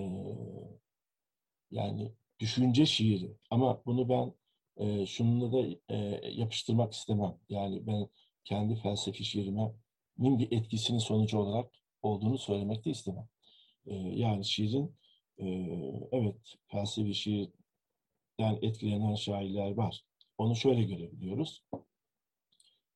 yani 1.71 2.13
düşünce 2.41 2.87
şiiri 2.87 3.37
ama 3.51 3.83
bunu 3.87 4.09
ben 4.09 4.35
e, 4.77 5.07
şununla 5.07 5.53
da 5.53 5.77
e, 5.89 5.97
yapıştırmak 6.33 6.93
istemem. 6.93 7.39
Yani 7.49 7.87
ben 7.87 8.09
kendi 8.45 8.77
felsefi 8.77 9.25
şiirimin 9.25 10.39
bir 10.39 10.53
etkisinin 10.53 10.99
sonucu 10.99 11.39
olarak 11.39 11.73
olduğunu 12.03 12.39
söylemek 12.39 12.85
de 12.85 12.91
istemem. 12.91 13.29
E, 13.87 13.95
yani 13.95 14.45
şiirin 14.45 14.97
e, 15.39 15.47
evet 16.13 16.55
felsefi 16.67 17.15
şiirden 17.15 17.66
etkilenen 18.39 19.15
şairler 19.15 19.71
var. 19.71 20.05
Onu 20.39 20.57
şöyle 20.57 20.83
görebiliyoruz. 20.83 21.65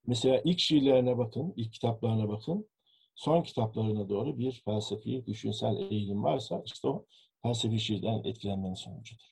Mesela 0.07 0.41
ilk 0.45 0.59
şiirlerine 0.59 1.19
bakın, 1.19 1.53
ilk 1.57 1.73
kitaplarına 1.73 2.29
bakın 2.29 2.69
son 3.15 3.43
kitaplarına 3.43 4.09
doğru 4.09 4.39
bir 4.39 4.63
felsefi, 4.65 5.27
düşünsel 5.27 5.77
eğilim 5.77 6.23
varsa 6.25 6.63
işte 6.67 6.89
o 6.89 7.07
felsefi 7.43 7.81
şiirden 7.81 8.25
etkilenmenin 8.25 8.75
sonucudur. 8.75 9.31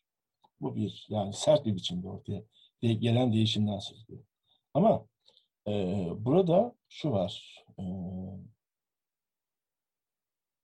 Bu 0.61 0.77
bir 0.77 1.07
yani 1.09 1.33
sert 1.33 1.67
bir 1.67 1.77
biçimde 1.77 2.09
ortaya 2.09 2.43
gelen 2.81 3.33
değişimden 3.33 3.79
söz 3.79 4.05
ediyor. 4.05 4.25
Ama 4.75 5.07
e, 5.69 5.73
burada 6.19 6.75
şu 6.89 7.11
var. 7.11 7.65
E, 7.79 7.85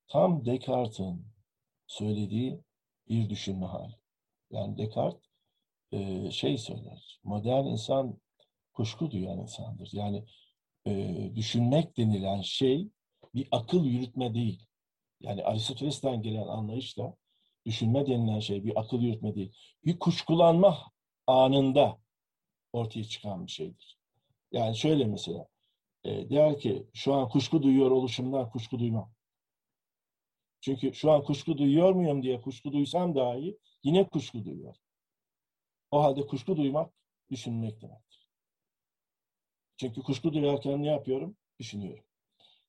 tam 0.07 0.45
Descartes'in 0.45 1.25
söylediği 1.87 2.61
bir 3.09 3.29
düşünme 3.29 3.65
hali. 3.65 3.95
Yani 4.51 4.77
Descartes 4.77 5.34
e, 5.91 6.31
şey 6.31 6.57
söyler. 6.57 7.19
Modern 7.23 7.65
insan 7.65 8.19
kuşku 8.73 9.11
duyan 9.11 9.39
insandır. 9.39 9.89
Yani 9.93 10.25
e, 10.87 11.31
düşünmek 11.35 11.97
denilen 11.97 12.41
şey 12.41 12.89
bir 13.35 13.47
akıl 13.51 13.85
yürütme 13.85 14.33
değil. 14.33 14.67
Yani 15.21 15.43
Aristoteles'ten 15.43 16.21
gelen 16.21 16.47
anlayışla 16.47 17.15
düşünme 17.65 18.07
denilen 18.07 18.39
şey 18.39 18.63
bir 18.63 18.79
akıl 18.79 19.01
yürütme 19.01 19.35
değil. 19.35 19.53
Bir 19.85 19.99
kuşkulanma 19.99 20.77
anında 21.27 21.97
ortaya 22.73 23.03
çıkan 23.03 23.45
bir 23.45 23.51
şeydir. 23.51 23.97
Yani 24.51 24.77
şöyle 24.77 25.05
mesela, 25.05 25.47
e, 26.03 26.29
der 26.29 26.59
ki 26.59 26.87
şu 26.93 27.13
an 27.13 27.29
kuşku 27.29 27.63
duyuyor 27.63 27.91
oluşumdan 27.91 28.49
kuşku 28.49 28.79
duymam. 28.79 29.11
Çünkü 30.61 30.93
şu 30.93 31.11
an 31.11 31.23
kuşku 31.23 31.57
duyuyor 31.57 31.93
muyum 31.93 32.23
diye 32.23 32.41
kuşku 32.41 32.71
duysam 32.73 33.15
dahi 33.15 33.57
Yine 33.85 34.07
kuşku 34.07 34.45
duyuyor. 34.45 34.75
O 35.95 36.03
halde 36.03 36.27
kuşku 36.27 36.57
duymak 36.57 36.93
düşünmek 37.31 37.81
demektir. 37.81 38.27
Çünkü 39.77 40.01
kuşku 40.01 40.33
duyarken 40.33 40.83
ne 40.83 40.87
yapıyorum? 40.87 41.37
Düşünüyorum. 41.59 42.03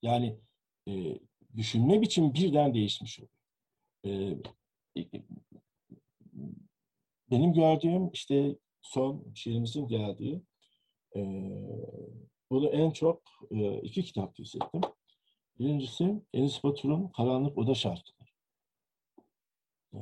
Yani 0.01 0.39
e, 0.87 1.19
düşünme 1.55 2.01
biçimi 2.01 2.33
birden 2.33 2.73
değişmiş 2.73 3.19
oluyor. 3.19 3.33
E, 4.05 5.01
e 5.01 5.21
benim 7.31 7.53
gördüğüm 7.53 8.09
işte 8.11 8.55
son 8.81 9.33
şiirimizin 9.35 9.87
geldiği 9.87 10.41
e, 11.15 11.21
bunu 12.49 12.69
en 12.69 12.91
çok 12.91 13.21
e, 13.51 13.81
iki 13.81 14.03
kitap 14.03 14.39
hissettim. 14.39 14.81
Birincisi 15.59 16.21
Enis 16.33 16.63
Batur'un 16.63 17.07
Karanlık 17.07 17.57
Oda 17.57 17.75
şarkıları. 17.75 18.29
E, 19.93 19.99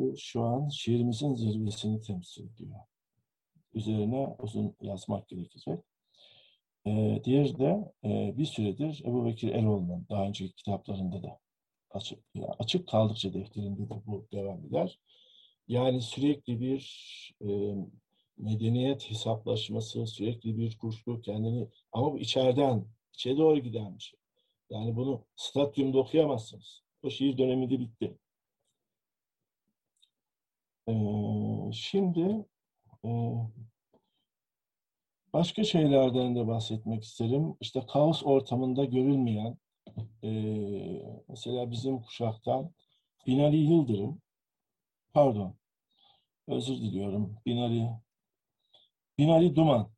bu 0.00 0.14
şu 0.16 0.42
an 0.42 0.68
şiirimizin 0.68 1.34
zirvesini 1.34 2.00
temsil 2.00 2.44
ediyor. 2.44 2.80
Üzerine 3.74 4.36
uzun 4.38 4.76
yazmak 4.80 5.28
gerekecek. 5.28 5.78
E, 6.86 7.20
diğeri 7.24 7.58
de 7.58 7.92
e, 8.04 8.38
bir 8.38 8.44
süredir 8.44 9.02
Ebu 9.04 9.26
Bekir 9.26 9.48
Eroğlu'nun 9.48 10.06
daha 10.10 10.26
önceki 10.26 10.54
kitaplarında 10.54 11.22
da 11.22 11.38
açık, 11.90 12.18
yani 12.34 12.52
açık 12.58 12.88
kaldıkça 12.88 13.34
defterinde 13.34 13.88
de 13.88 14.02
bu 14.06 14.26
devam 14.32 14.66
eder. 14.66 14.98
Yani 15.68 16.02
sürekli 16.02 16.60
bir 16.60 16.82
e, 17.40 17.48
medeniyet 18.38 19.10
hesaplaşması, 19.10 20.06
sürekli 20.06 20.58
bir 20.58 20.78
kuşku 20.78 21.20
kendini 21.20 21.68
ama 21.92 22.12
bu 22.12 22.18
içeriden, 22.18 22.84
içe 23.14 23.36
doğru 23.36 23.58
giden 23.58 23.96
bir 23.96 24.02
şey. 24.02 24.20
Yani 24.70 24.96
bunu 24.96 25.24
stadyumda 25.36 25.98
okuyamazsınız. 25.98 26.82
O 27.02 27.10
şiir 27.10 27.38
dönemi 27.38 27.70
de 27.70 27.80
bitti. 27.80 28.18
Ee, 30.88 31.72
şimdi 31.72 32.46
e, 33.04 33.08
başka 35.32 35.64
şeylerden 35.64 36.36
de 36.36 36.46
bahsetmek 36.46 37.04
isterim. 37.04 37.56
İşte 37.60 37.86
kaos 37.92 38.22
ortamında 38.24 38.84
görülmeyen, 38.84 39.58
e, 40.24 40.30
mesela 41.28 41.70
bizim 41.70 42.02
kuşaktan 42.02 42.72
Binali 43.26 43.56
Yıldırım, 43.56 44.20
pardon, 45.14 45.54
özür 46.46 46.76
diliyorum, 46.76 47.36
Binali 47.46 47.90
Binali 49.18 49.56
Duman. 49.56 49.90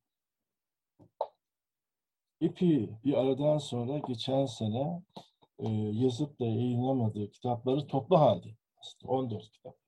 Epi 2.41 2.91
bir 3.05 3.15
aradan 3.15 3.59
sonra 3.59 3.99
geçen 3.99 4.47
sene 4.47 5.03
e, 5.59 5.69
yazıp 5.73 6.41
da 6.41 6.45
yayınlamadığı 6.47 7.31
kitapları 7.31 7.87
toplu 7.87 8.19
halde. 8.21 8.49
14 9.05 9.53
kitap. 9.53 9.81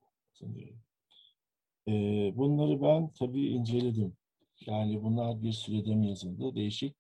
E, 1.89 1.93
bunları 2.37 2.83
ben 2.83 3.13
tabii 3.13 3.49
inceledim. 3.49 4.17
Yani 4.67 5.03
bunlar 5.03 5.43
bir 5.43 5.53
sürede 5.53 5.95
mi 5.95 6.09
yazıldı? 6.09 6.55
Değişik. 6.55 6.97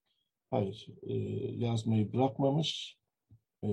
Hayır. 0.50 0.88
E, 1.02 1.14
yazmayı 1.56 2.12
bırakmamış. 2.12 2.98
E, 3.64 3.68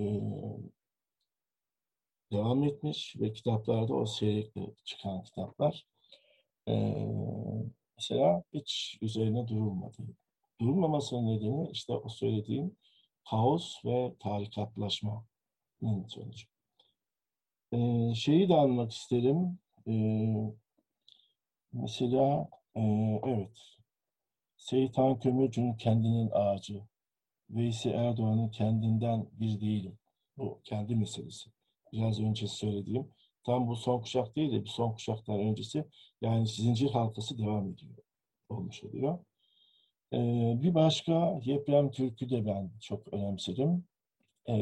devam 2.32 2.64
etmiş 2.64 3.16
ve 3.20 3.34
kitaplarda 3.34 3.93
o 3.93 4.05
seyrekle 4.05 4.62
çıkan 4.84 5.24
kitaplar. 5.24 5.86
E, 6.68 7.05
mesela 7.97 8.43
hiç 8.53 8.97
üzerine 9.01 9.47
durulmadı. 9.47 9.97
Durulmamasının 10.62 11.28
nedeni 11.28 11.70
işte 11.72 11.93
o 11.93 12.10
söylediğim 12.10 12.76
kaos 13.30 13.86
ve 13.86 14.16
tarikatlaşmanın 14.20 16.07
sonucu. 16.07 16.47
Şeyi 18.16 18.49
de 18.49 18.55
anmak 18.55 18.91
isterim. 18.91 19.60
Ee, 19.88 20.53
mesela 21.74 22.50
e, 22.76 22.82
evet 23.26 23.58
Seyitan 24.58 25.20
Kömürcü'nün 25.20 25.74
kendinin 25.74 26.30
ağacı, 26.34 26.82
Veysi 27.50 27.90
Erdoğan'ın 27.90 28.50
kendinden 28.50 29.28
bir 29.32 29.62
değilim. 29.62 29.98
Bu 30.38 30.62
kendi 30.64 30.96
meselesi. 30.96 31.50
Biraz 31.94 32.20
önce 32.20 32.48
söylediğim 32.48 33.12
tam 33.46 33.68
bu 33.68 33.76
son 33.76 34.02
kuşak 34.02 34.36
değil 34.36 34.52
de 34.52 34.64
bir 34.64 34.70
son 34.70 34.92
kuşaktan 34.94 35.40
öncesi 35.40 35.86
yani 36.22 36.48
zincir 36.48 36.92
halkası 36.92 37.38
devam 37.38 37.70
ediyor 37.70 37.96
olmuş 38.50 38.84
oluyor. 38.84 39.20
Ee, 40.14 40.58
bir 40.62 40.74
başka 40.74 41.40
Yeprem 41.44 41.92
Türk'ü 41.92 42.30
de 42.30 42.46
ben 42.46 42.72
çok 42.82 43.14
önemserim. 43.14 43.86
Ee, 44.46 44.58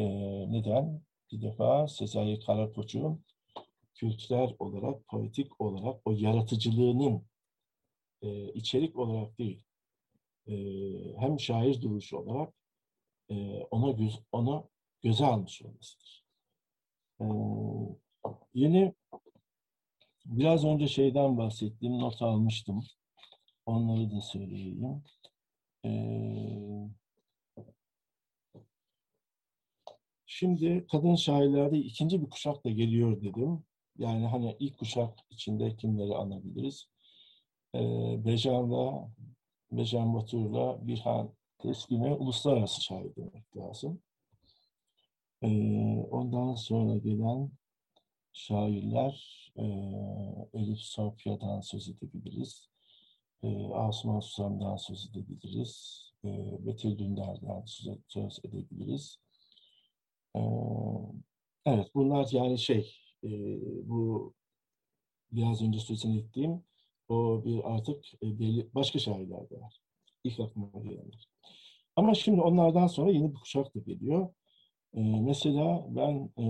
neden? 0.52 1.02
Bir 1.32 1.42
defa 1.42 1.88
Sezai 1.88 2.40
Karakoç'un 2.40 3.26
kültürel 3.98 4.56
olarak, 4.60 5.08
politik 5.08 5.62
olarak 5.62 6.02
o 6.06 6.12
yaratıcılığının 6.12 7.24
e, 8.22 8.54
içerik 8.54 8.96
olarak 8.96 9.38
değil, 9.38 9.64
e, 10.48 10.54
hem 11.18 11.40
şair 11.40 11.82
duruşu 11.82 12.18
olarak 12.18 12.54
e, 13.30 13.64
ona 13.72 13.92
göz, 13.92 14.20
onu 14.32 14.70
göze 15.04 15.26
almış 15.26 15.62
olmasıdır. 15.62 16.26
E, 17.22 17.26
yeni 18.54 18.94
biraz 20.26 20.66
önce 20.66 20.88
şeyden 20.88 21.38
bahsettiğim 21.38 22.00
not 22.00 22.22
almıştım. 22.22 22.84
Onları 23.66 24.12
da 24.12 24.22
söyleyeyim. 24.22 25.04
Ee, 25.86 26.90
şimdi 30.26 30.88
kadın 30.92 31.16
şairlerde 31.16 31.78
ikinci 31.78 32.22
bir 32.22 32.30
kuşak 32.30 32.66
da 32.66 32.70
geliyor 32.70 33.22
dedim. 33.22 33.64
Yani 33.98 34.28
hani 34.28 34.56
ilk 34.60 34.78
kuşak 34.78 35.20
içinde 35.30 35.76
kimleri 35.76 36.16
anabiliriz? 36.16 36.88
Ee, 37.76 38.26
Bejan'la, 38.26 39.10
Bejan 39.72 40.14
Batur'la 40.14 40.88
Birhan 40.88 41.34
Teskin'e 41.58 42.14
uluslararası 42.14 42.84
şair 42.84 43.16
demek 43.16 43.58
lazım. 43.58 44.02
Ee, 45.42 45.48
ondan 46.12 46.56
sonra 46.56 46.98
gelen 46.98 47.52
şairler 48.34 49.52
e, 49.58 49.66
Elif 50.54 50.80
Sofya'dan 50.80 51.62
söz 51.62 51.90
edebiliriz 51.90 52.70
e, 53.44 53.74
Asuman 53.74 54.20
Susam'dan 54.20 54.76
söz 54.76 55.10
edebiliriz. 55.10 56.04
E, 56.26 56.30
Betül 56.66 56.98
Dündar'dan 56.98 57.64
söz, 57.66 57.98
söz 58.08 58.40
edebiliriz. 58.44 59.20
E, 60.36 60.42
evet 61.66 61.88
bunlar 61.96 62.28
yani 62.32 62.60
şey 62.60 62.96
e, 63.28 63.60
bu 63.90 64.34
biraz 65.32 65.62
önce 65.62 65.80
sözünü 65.80 66.20
ettiğim 66.20 66.64
o 67.10 67.46
bir 67.46 67.76
artık 67.76 68.06
e, 68.24 68.40
belli, 68.40 68.68
başka 68.76 69.00
şairler 69.00 69.50
de 69.50 69.62
var. 69.62 69.82
İlk 70.24 70.40
aklıma 70.40 70.84
gelenler. 70.84 71.30
Ama 71.96 72.14
şimdi 72.14 72.42
onlardan 72.42 72.88
sonra 72.88 73.12
yeni 73.12 73.34
bir 73.34 73.40
kuşak 73.40 73.76
da 73.76 73.80
geliyor. 73.80 74.30
E, 74.94 75.02
mesela 75.02 75.86
ben 75.90 76.30
e, 76.38 76.46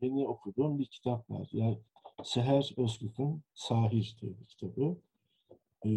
yeni 0.00 0.28
okuduğum 0.28 0.78
bir 0.78 0.86
kitap 0.86 1.30
var. 1.30 1.48
Yani 1.52 1.78
Seher 2.24 2.70
Özgür'ün 2.76 3.42
Sahir 3.54 4.16
diye 4.20 4.32
bir 4.40 4.46
kitabı 4.46 4.96
e, 5.84 5.90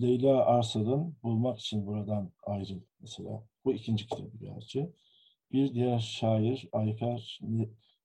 Leyla 0.00 0.46
Arsal'ın 0.46 1.16
Bulmak 1.22 1.58
için 1.58 1.86
Buradan 1.86 2.30
Ayrıl 2.42 2.80
mesela. 3.00 3.42
Bu 3.64 3.72
ikinci 3.72 4.06
kitabı 4.06 4.36
gerçi. 4.40 4.90
Bir 5.52 5.74
diğer 5.74 5.98
şair 5.98 6.68
Ayfer 6.72 7.40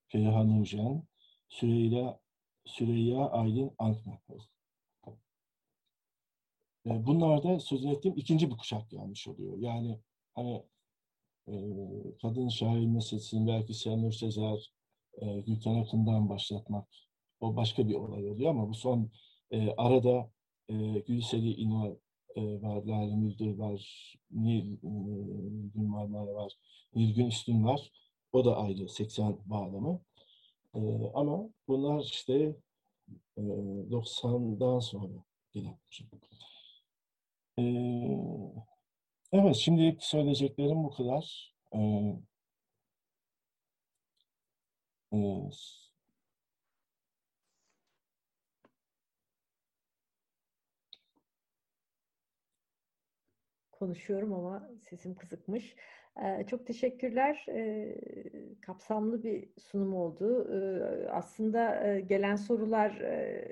Perihan 0.09 0.59
Ucan, 0.61 1.03
Süreyya, 1.49 2.19
Süreyya 2.65 3.29
Aylin 3.29 3.71
Ankma. 3.77 4.19
E, 6.85 7.05
bunlar 7.05 7.43
da 7.43 7.59
sözünü 7.59 7.91
ettiğim 7.91 8.17
ikinci 8.17 8.51
bir 8.51 8.57
kuşak 8.57 8.89
gelmiş 8.89 9.27
oluyor. 9.27 9.57
Yani 9.57 9.99
hani 10.35 10.63
e, 11.47 11.53
kadın 12.21 12.49
şair 12.49 12.85
meselesini 12.85 13.47
belki 13.47 13.73
Senur 13.73 14.11
Sezer, 14.11 14.73
e, 15.17 15.39
Gülten 15.39 15.75
Akın'dan 15.75 16.29
başlatmak 16.29 16.87
o 17.39 17.55
başka 17.55 17.87
bir 17.87 17.95
olay 17.95 18.29
oluyor 18.29 18.49
ama 18.49 18.69
bu 18.69 18.73
son 18.73 19.11
e, 19.51 19.71
arada 19.71 20.31
e, 20.69 20.73
Gülseli 20.99 21.53
İnal 21.53 21.95
e, 22.35 22.61
var, 22.61 22.83
Lale 22.83 23.15
Müldür 23.15 23.57
var, 23.57 24.13
Nil, 24.31 24.73
e, 24.73 25.81
Marmara 25.81 26.33
var, 26.33 26.53
Nilgün 26.95 27.25
Üstün 27.25 27.63
var. 27.63 27.91
O 28.33 28.45
da 28.45 28.57
ayrı 28.57 28.89
80 28.89 29.37
bağlamı. 29.45 29.99
E, 30.75 30.79
ama 31.13 31.49
bunlar 31.67 31.99
işte 32.03 32.55
e, 33.37 33.41
90'dan 33.91 34.79
sonra 34.79 35.23
gelen. 35.51 35.77
E, 37.59 37.63
evet, 39.33 39.55
şimdilik 39.55 40.03
söyleyeceklerim 40.03 40.83
bu 40.83 40.91
kadar. 40.91 41.53
E, 41.73 41.79
e, 45.13 45.17
konuşuyorum 53.71 54.33
ama 54.33 54.69
sesim 54.89 55.15
kızıkmış. 55.15 55.75
Çok 56.47 56.67
teşekkürler. 56.67 57.45
Kapsamlı 58.61 59.23
bir 59.23 59.49
sunum 59.57 59.95
oldu. 59.95 60.47
Aslında 61.11 61.99
gelen 61.99 62.35
sorular 62.35 63.01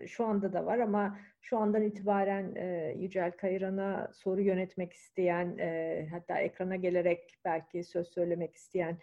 şu 0.07 0.25
anda 0.25 0.53
da 0.53 0.65
var 0.65 0.79
ama 0.79 1.17
şu 1.41 1.57
andan 1.57 1.81
itibaren 1.81 2.55
Yücel 2.95 3.31
Kayıran'a 3.31 4.11
soru 4.13 4.41
yönetmek 4.41 4.93
isteyen, 4.93 5.57
hatta 6.11 6.39
ekrana 6.39 6.75
gelerek 6.75 7.39
belki 7.45 7.83
söz 7.83 8.07
söylemek 8.07 8.55
isteyen 8.55 8.97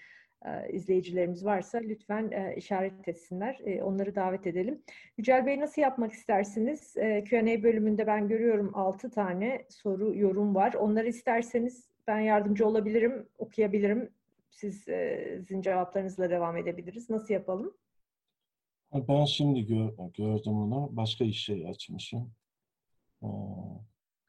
izleyicilerimiz 0.71 1.45
varsa 1.45 1.79
lütfen 1.79 2.55
işaret 2.57 3.09
etsinler. 3.09 3.61
Onları 3.83 4.15
davet 4.15 4.47
edelim. 4.47 4.83
Yücel 5.19 5.47
Bey 5.47 5.61
nasıl 5.61 5.83
yapmak 5.83 6.13
istersiniz? 6.13 6.95
Q&A 7.29 7.63
bölümünde 7.63 8.07
ben 8.07 8.29
görüyorum 8.29 8.71
6 8.75 9.11
tane 9.11 9.65
soru, 9.69 10.17
yorum 10.17 10.55
var. 10.55 10.75
Onları 10.75 11.09
isterseniz 11.09 11.94
ben 12.07 12.21
yardımcı 12.21 12.67
olabilirim, 12.67 13.29
okuyabilirim. 13.39 14.13
Siz 14.51 14.83
sizin 15.39 15.63
cevaplarınızla 15.63 16.31
devam 16.31 16.57
edebiliriz. 16.57 17.11
Nasıl 17.11 17.35
yapalım? 17.35 17.77
Ben 18.93 19.25
şimdi 19.25 19.67
gör, 19.67 19.91
gördüm 20.15 20.53
onu. 20.53 20.89
Başka 20.97 21.25
iş 21.25 21.45
şey 21.45 21.69
açmışım. 21.69 22.35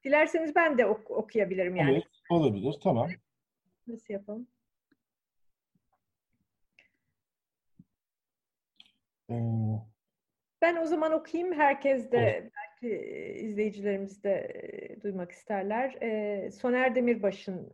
Dilerseniz 0.03 0.55
ben 0.55 0.77
de 0.77 0.85
ok 0.85 1.11
okuyabilirim 1.11 1.75
yani. 1.75 1.91
Evet, 1.91 2.03
olabilir. 2.29 2.75
Tamam. 2.83 3.09
Nasıl 3.87 4.13
yapalım? 4.13 4.47
Ee, 9.29 9.35
ben 10.61 10.75
o 10.75 10.85
zaman 10.85 11.11
okuyayım. 11.11 11.53
Herkes 11.53 12.11
de 12.11 12.17
evet. 12.17 12.51
Belki 12.85 13.45
izleyicilerimiz 13.45 14.23
de 14.23 14.51
duymak 15.03 15.31
isterler. 15.31 15.91
Soner 16.51 16.95
Demirbaş'ın 16.95 17.71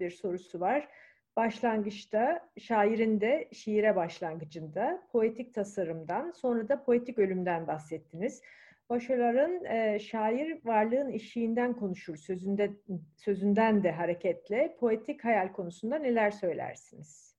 bir 0.00 0.10
sorusu 0.10 0.60
var. 0.60 0.88
Başlangıçta, 1.36 2.48
şairin 2.58 3.20
de 3.20 3.48
şiire 3.52 3.96
başlangıcında 3.96 5.02
poetik 5.12 5.54
tasarımdan, 5.54 6.30
sonra 6.30 6.68
da 6.68 6.84
poetik 6.84 7.18
ölümden 7.18 7.66
bahsettiniz. 7.66 8.42
Başarıların 8.90 9.64
e, 9.64 9.98
şair 9.98 10.58
varlığın 10.64 11.10
eşiğinden 11.10 11.72
konuşur 11.72 12.16
sözünde 12.16 12.70
sözünden 13.16 13.84
de 13.84 13.90
hareketle 13.92 14.76
poetik 14.80 15.24
hayal 15.24 15.52
konusunda 15.52 15.98
neler 15.98 16.30
söylersiniz? 16.30 17.29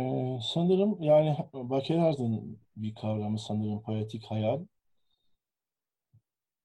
Ee, 0.00 0.38
sanırım 0.42 1.02
yani 1.02 1.36
Bakelard'ın 1.54 2.60
bir 2.76 2.94
kavramı 2.94 3.38
sanırım 3.38 3.82
poetik 3.82 4.24
hayal. 4.24 4.66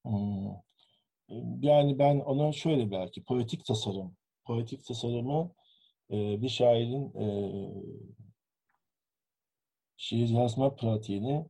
Hmm. 0.05 0.65
Yani 1.61 1.99
ben 1.99 2.19
onu 2.19 2.53
şöyle 2.53 2.91
belki 2.91 3.23
poetik 3.23 3.65
tasarım, 3.65 4.17
poetik 4.45 4.85
tasarımı 4.85 5.51
e, 6.11 6.41
bir 6.41 6.49
şairin 6.49 7.13
e, 7.15 7.25
şiir 9.97 10.29
yazma 10.29 10.75
pratiğinin 10.75 11.49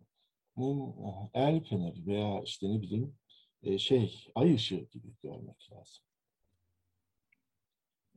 el 1.33 1.63
feneri 1.63 2.05
veya 2.07 2.41
işte 2.41 2.69
ne 2.69 2.81
bileyim 2.81 3.17
e, 3.63 3.77
şey 3.77 4.27
ay 4.35 4.55
ışığı 4.55 4.87
gibi 4.91 5.07
görmek 5.23 5.71
lazım. 5.71 6.03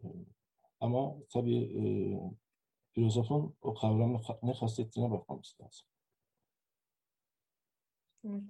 E, 0.04 0.06
ama 0.80 1.14
tabii 1.32 1.58
e, 1.58 1.84
filozofun 2.98 3.54
o 3.62 3.74
kavramı 3.74 4.20
ne 4.42 4.52
kastettiğine 4.52 5.10
bakmamız 5.10 5.56
lazım. 5.60 5.86
Evet. 8.24 8.42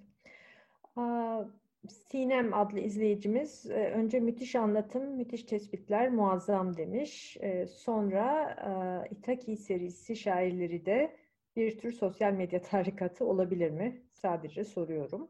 Sinem 1.89 2.55
adlı 2.55 2.81
izleyicimiz 2.81 3.71
e, 3.71 3.75
önce 3.75 4.21
müthiş 4.21 4.55
anlatım, 4.57 5.17
müthiş 5.17 5.43
tespitler 5.43 6.11
muazzam 6.11 6.77
demiş. 6.77 7.37
E, 7.41 7.67
sonra 7.67 8.51
e, 8.51 9.15
Itaki 9.15 9.57
serisi 9.57 10.17
şairleri 10.17 10.87
de 10.87 11.17
bir 11.57 11.79
tür 11.79 11.93
sosyal 11.93 12.33
medya 12.33 12.63
tarikatı 12.71 13.25
olabilir 13.25 13.71
mi? 13.71 14.03
Sadece 14.13 14.65
soruyorum. 14.65 15.29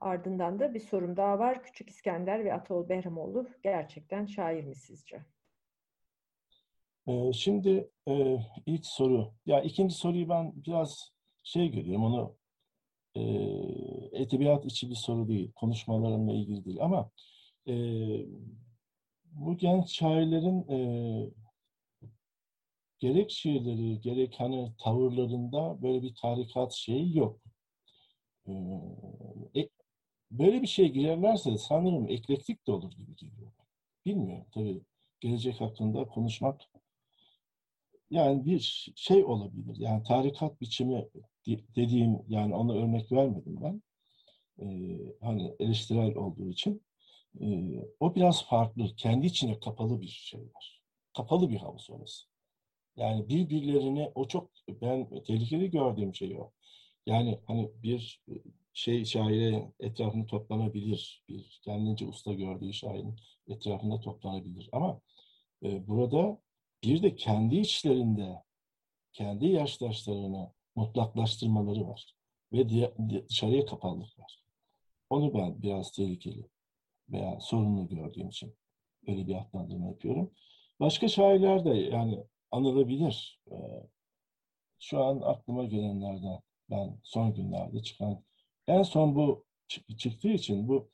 Ardından 0.00 0.58
da 0.58 0.74
bir 0.74 0.80
sorum 0.80 1.16
daha 1.16 1.38
var. 1.38 1.62
Küçük 1.62 1.90
İskender 1.90 2.44
ve 2.44 2.54
Atol 2.54 2.88
Behramoğlu 2.88 3.48
gerçekten 3.62 4.26
şair 4.26 4.64
mi 4.64 4.74
sizce? 4.74 5.22
Şimdi 7.34 7.90
ilk 8.66 8.86
soru. 8.86 9.32
Ya 9.46 9.60
ikinci 9.60 9.94
soruyu 9.94 10.28
ben 10.28 10.52
biraz 10.56 11.12
şey 11.42 11.70
görüyorum. 11.70 12.04
Onu 12.04 12.36
e, 13.14 13.20
edebiyat 14.12 14.64
içi 14.66 14.90
bir 14.90 14.94
soru 14.94 15.28
değil, 15.28 15.52
konuşmalarımla 15.52 16.32
ilgili 16.32 16.64
değil 16.64 16.78
ama 16.82 17.10
e, 17.68 17.74
bu 19.24 19.56
genç 19.56 19.90
şairlerin 19.90 20.68
e, 20.68 20.78
gerek 22.98 23.30
şiirleri, 23.30 24.00
gerek 24.00 24.34
hani 24.38 24.72
tavırlarında 24.78 25.82
böyle 25.82 26.02
bir 26.02 26.14
tarikat 26.14 26.72
şeyi 26.72 27.18
yok. 27.18 27.40
E, 28.46 28.52
e, 29.56 29.68
böyle 30.30 30.62
bir 30.62 30.66
şey 30.66 30.92
girerlerse 30.92 31.58
sanırım 31.58 32.08
eklektik 32.08 32.66
de 32.66 32.72
olur 32.72 32.92
gibi 32.92 33.16
geliyor. 33.16 33.52
Bilmiyorum 34.06 34.46
tabii 34.54 34.82
gelecek 35.20 35.60
hakkında 35.60 36.04
konuşmak 36.08 36.60
yani 38.12 38.44
bir 38.44 38.92
şey 38.96 39.24
olabilir. 39.24 39.76
Yani 39.78 40.02
tarikat 40.02 40.60
biçimi 40.60 41.08
dediğim 41.76 42.18
yani 42.28 42.54
ona 42.54 42.74
örnek 42.74 43.12
vermedim 43.12 43.56
ben. 43.62 43.82
Ee, 44.60 44.98
hani 45.20 45.54
eleştirel 45.58 46.14
olduğu 46.14 46.50
için. 46.50 46.82
Ee, 47.40 47.84
o 48.00 48.14
biraz 48.14 48.44
farklı. 48.46 48.96
Kendi 48.96 49.26
içine 49.26 49.60
kapalı 49.60 50.00
bir 50.00 50.06
şey 50.08 50.40
var. 50.40 50.82
Kapalı 51.16 51.50
bir 51.50 51.56
havuz 51.56 51.90
orası. 51.90 52.26
Yani 52.96 53.28
birbirlerini 53.28 54.12
o 54.14 54.28
çok 54.28 54.50
ben 54.68 55.22
tehlikeli 55.22 55.70
gördüğüm 55.70 56.14
şey 56.14 56.36
o. 56.40 56.50
Yani 57.06 57.38
hani 57.46 57.70
bir 57.82 58.22
şey 58.72 59.04
şaire 59.04 59.72
etrafında 59.80 60.26
toplanabilir. 60.26 61.24
Bir 61.28 61.60
kendince 61.64 62.06
usta 62.06 62.32
gördüğü 62.32 62.72
şairin 62.72 63.16
etrafında 63.48 64.00
toplanabilir. 64.00 64.68
Ama 64.72 65.00
e, 65.64 65.88
burada 65.88 66.38
bir 66.84 67.02
de 67.02 67.14
kendi 67.14 67.56
içlerinde 67.56 68.42
kendi 69.12 69.46
yaştaşlarını 69.46 70.52
mutlaklaştırmaları 70.76 71.88
var. 71.88 72.14
Ve 72.52 72.68
dışarıya 73.28 73.66
kapalılık 73.66 74.18
var. 74.18 74.42
Onu 75.10 75.34
ben 75.34 75.62
biraz 75.62 75.92
tehlikeli 75.92 76.48
veya 77.08 77.40
sorunlu 77.40 77.88
gördüğüm 77.88 78.28
için 78.28 78.54
öyle 79.06 79.26
bir 79.26 79.34
adlandırma 79.34 79.86
yapıyorum. 79.86 80.30
Başka 80.80 81.08
şairler 81.08 81.64
de 81.64 81.70
yani 81.70 82.18
anılabilir. 82.50 83.40
Ee, 83.50 83.56
şu 84.78 85.04
an 85.04 85.20
aklıma 85.20 85.64
gelenlerden 85.64 86.40
ben 86.70 86.98
son 87.02 87.34
günlerde 87.34 87.82
çıkan 87.82 88.24
en 88.66 88.82
son 88.82 89.14
bu 89.14 89.44
çıktığı 89.96 90.28
için 90.28 90.68
bu 90.68 90.90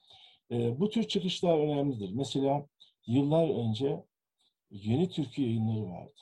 e, 0.50 0.80
bu 0.80 0.90
tür 0.90 1.08
çıkışlar 1.08 1.58
önemlidir. 1.58 2.10
Mesela 2.12 2.66
yıllar 3.06 3.48
önce 3.48 4.04
Yeni 4.70 5.08
Türkü 5.08 5.42
yayınları 5.42 5.90
vardı. 5.90 6.20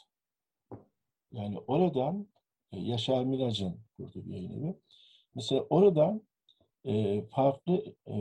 Yani 1.32 1.58
oradan 1.58 2.28
e, 2.72 2.80
Yaşar 2.80 3.24
Mirac'ın 3.24 3.80
kurduğu 3.96 4.24
bir 4.26 4.30
yayın 4.30 4.50
evi. 4.50 4.74
Mesela 5.34 5.62
oradan 5.70 6.22
e, 6.84 7.22
farklı 7.26 7.84
e, 8.06 8.14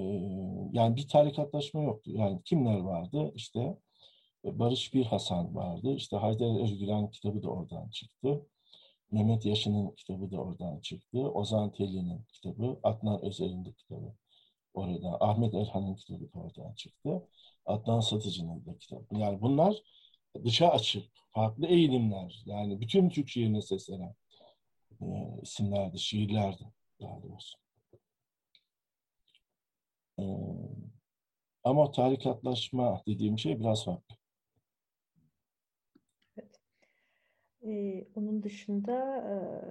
yani 0.73 0.95
bir 0.95 1.07
tarikatlaşma 1.07 1.83
yoktu. 1.83 2.11
Yani 2.13 2.41
kimler 2.43 2.79
vardı? 2.79 3.31
İşte 3.35 3.77
e, 4.45 4.59
Barış 4.59 4.93
Bir 4.93 5.05
Hasan 5.05 5.55
vardı. 5.55 5.93
İşte 5.95 6.17
Haydar 6.17 6.63
Özgülen 6.63 7.11
kitabı 7.11 7.43
da 7.43 7.49
oradan 7.49 7.89
çıktı. 7.89 8.45
Mehmet 9.11 9.45
Yaşın'ın 9.45 9.91
kitabı 9.91 10.31
da 10.31 10.37
oradan 10.37 10.79
çıktı. 10.79 11.19
Ozan 11.31 11.71
Teli'nin 11.71 12.25
kitabı, 12.33 12.79
Adnan 12.83 13.25
Özer'in 13.25 13.65
de 13.65 13.73
kitabı 13.73 14.13
oradan. 14.73 15.17
Ahmet 15.19 15.53
Erhan'ın 15.53 15.95
kitabı 15.95 16.33
da 16.33 16.39
oradan 16.39 16.73
çıktı. 16.73 17.27
Adnan 17.65 17.99
Satıcı'nın 17.99 18.65
da 18.65 18.77
kitabı. 18.77 19.05
Yani 19.11 19.41
bunlar 19.41 19.75
dışa 20.43 20.69
açık, 20.69 21.03
farklı 21.29 21.67
eğilimler. 21.67 22.43
Yani 22.45 22.81
bütün 22.81 23.09
Türk 23.09 23.29
şiirine 23.29 23.61
seslenen 23.61 24.15
e, 25.01 25.05
isimlerdi, 25.41 25.99
şiirlerdi 25.99 26.63
daha 27.01 27.23
doğrusu. 27.23 27.57
E, 30.19 30.23
ama 31.63 31.91
tarikatlaşma 31.91 33.01
dediğim 33.07 33.39
şey 33.39 33.59
biraz 33.59 33.85
farklı. 33.85 34.15
Ee, 37.67 38.05
onun 38.15 38.43
dışında 38.43 39.17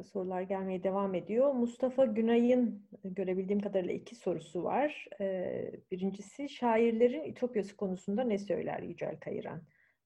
e, 0.01 0.03
sorular 0.03 0.43
gelmeye 0.43 0.83
devam 0.83 1.15
ediyor. 1.15 1.53
Mustafa 1.53 2.05
Günay'ın 2.05 2.89
görebildiğim 3.05 3.61
kadarıyla 3.61 3.95
iki 3.95 4.15
sorusu 4.15 4.65
var. 4.65 5.09
E, 5.21 5.73
birincisi 5.91 6.49
şairlerin 6.49 7.25
ütopyası 7.25 7.77
konusunda 7.77 8.25
ne 8.25 8.39
söyler 8.39 8.83
Yücel 8.83 9.21
Kayıran? 9.21 9.63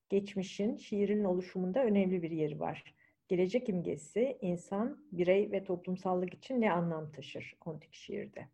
Geçmişin, 0.09 0.77
şiirin 0.77 1.25
oluşumunda 1.25 1.85
önemli 1.85 2.23
bir 2.23 2.31
yeri 2.31 2.61
var 2.61 2.95
gelecek 3.29 3.69
imgesi 3.69 4.39
insan, 4.41 5.05
birey 5.13 5.53
ve 5.53 5.65
toplumsallık 5.65 6.35
için 6.35 6.61
ne 6.61 6.73
anlam 6.73 7.13
taşır 7.13 7.55
ontik 7.67 7.95
şiirde? 7.95 8.49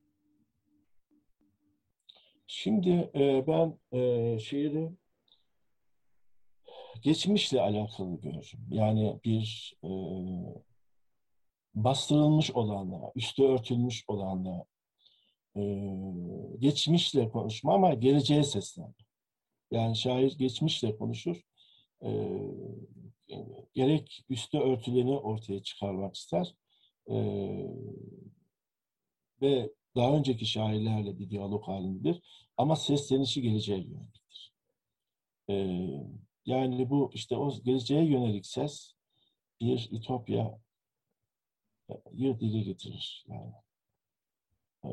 Şimdi 2.47 3.11
e, 3.15 3.47
ben 3.47 3.79
e, 3.99 4.39
şiiri 4.39 4.91
geçmişle 7.03 7.61
alakalı 7.61 8.21
görürüm. 8.21 8.61
Yani 8.71 9.21
bir 9.25 9.77
e, 9.85 9.91
bastırılmış 11.75 12.51
olanla, 12.51 13.13
üstü 13.15 13.45
örtülmüş 13.45 14.05
olanla, 14.09 14.65
e, 15.57 15.63
geçmişle 16.59 17.29
konuşma 17.29 17.75
ama 17.75 17.95
geleceğe 17.95 18.43
seslenme. 18.43 19.04
Yani 19.71 19.97
şair 19.97 20.39
geçmişle 20.39 20.97
konuşur, 20.97 21.41
e, 22.03 22.09
gerek 23.75 24.25
üstü 24.29 24.59
örtüleni 24.59 25.19
ortaya 25.19 25.63
çıkarmak 25.63 26.15
ister 26.15 26.55
e, 27.11 27.17
ve 29.41 29.71
daha 29.97 30.17
önceki 30.17 30.47
şairlerle 30.47 31.19
bir 31.19 31.31
diyalog 31.31 31.69
halindedir 31.69 32.23
ama 32.57 32.77
seslenişi 32.77 33.43
geleceğe 33.43 33.79
yöneliktir. 33.79 34.53
E, 35.51 35.55
yani 36.47 36.91
bu 36.91 37.11
işte 37.15 37.37
o 37.37 37.63
geleceğe 37.63 38.05
yönelik 38.05 38.47
ses 38.47 38.95
bir 39.61 39.89
ütopya 39.93 40.59
yıl 42.13 42.41
dile 42.41 42.61
getirir. 42.61 43.25
Yani 43.29 43.53
e, 44.85 44.91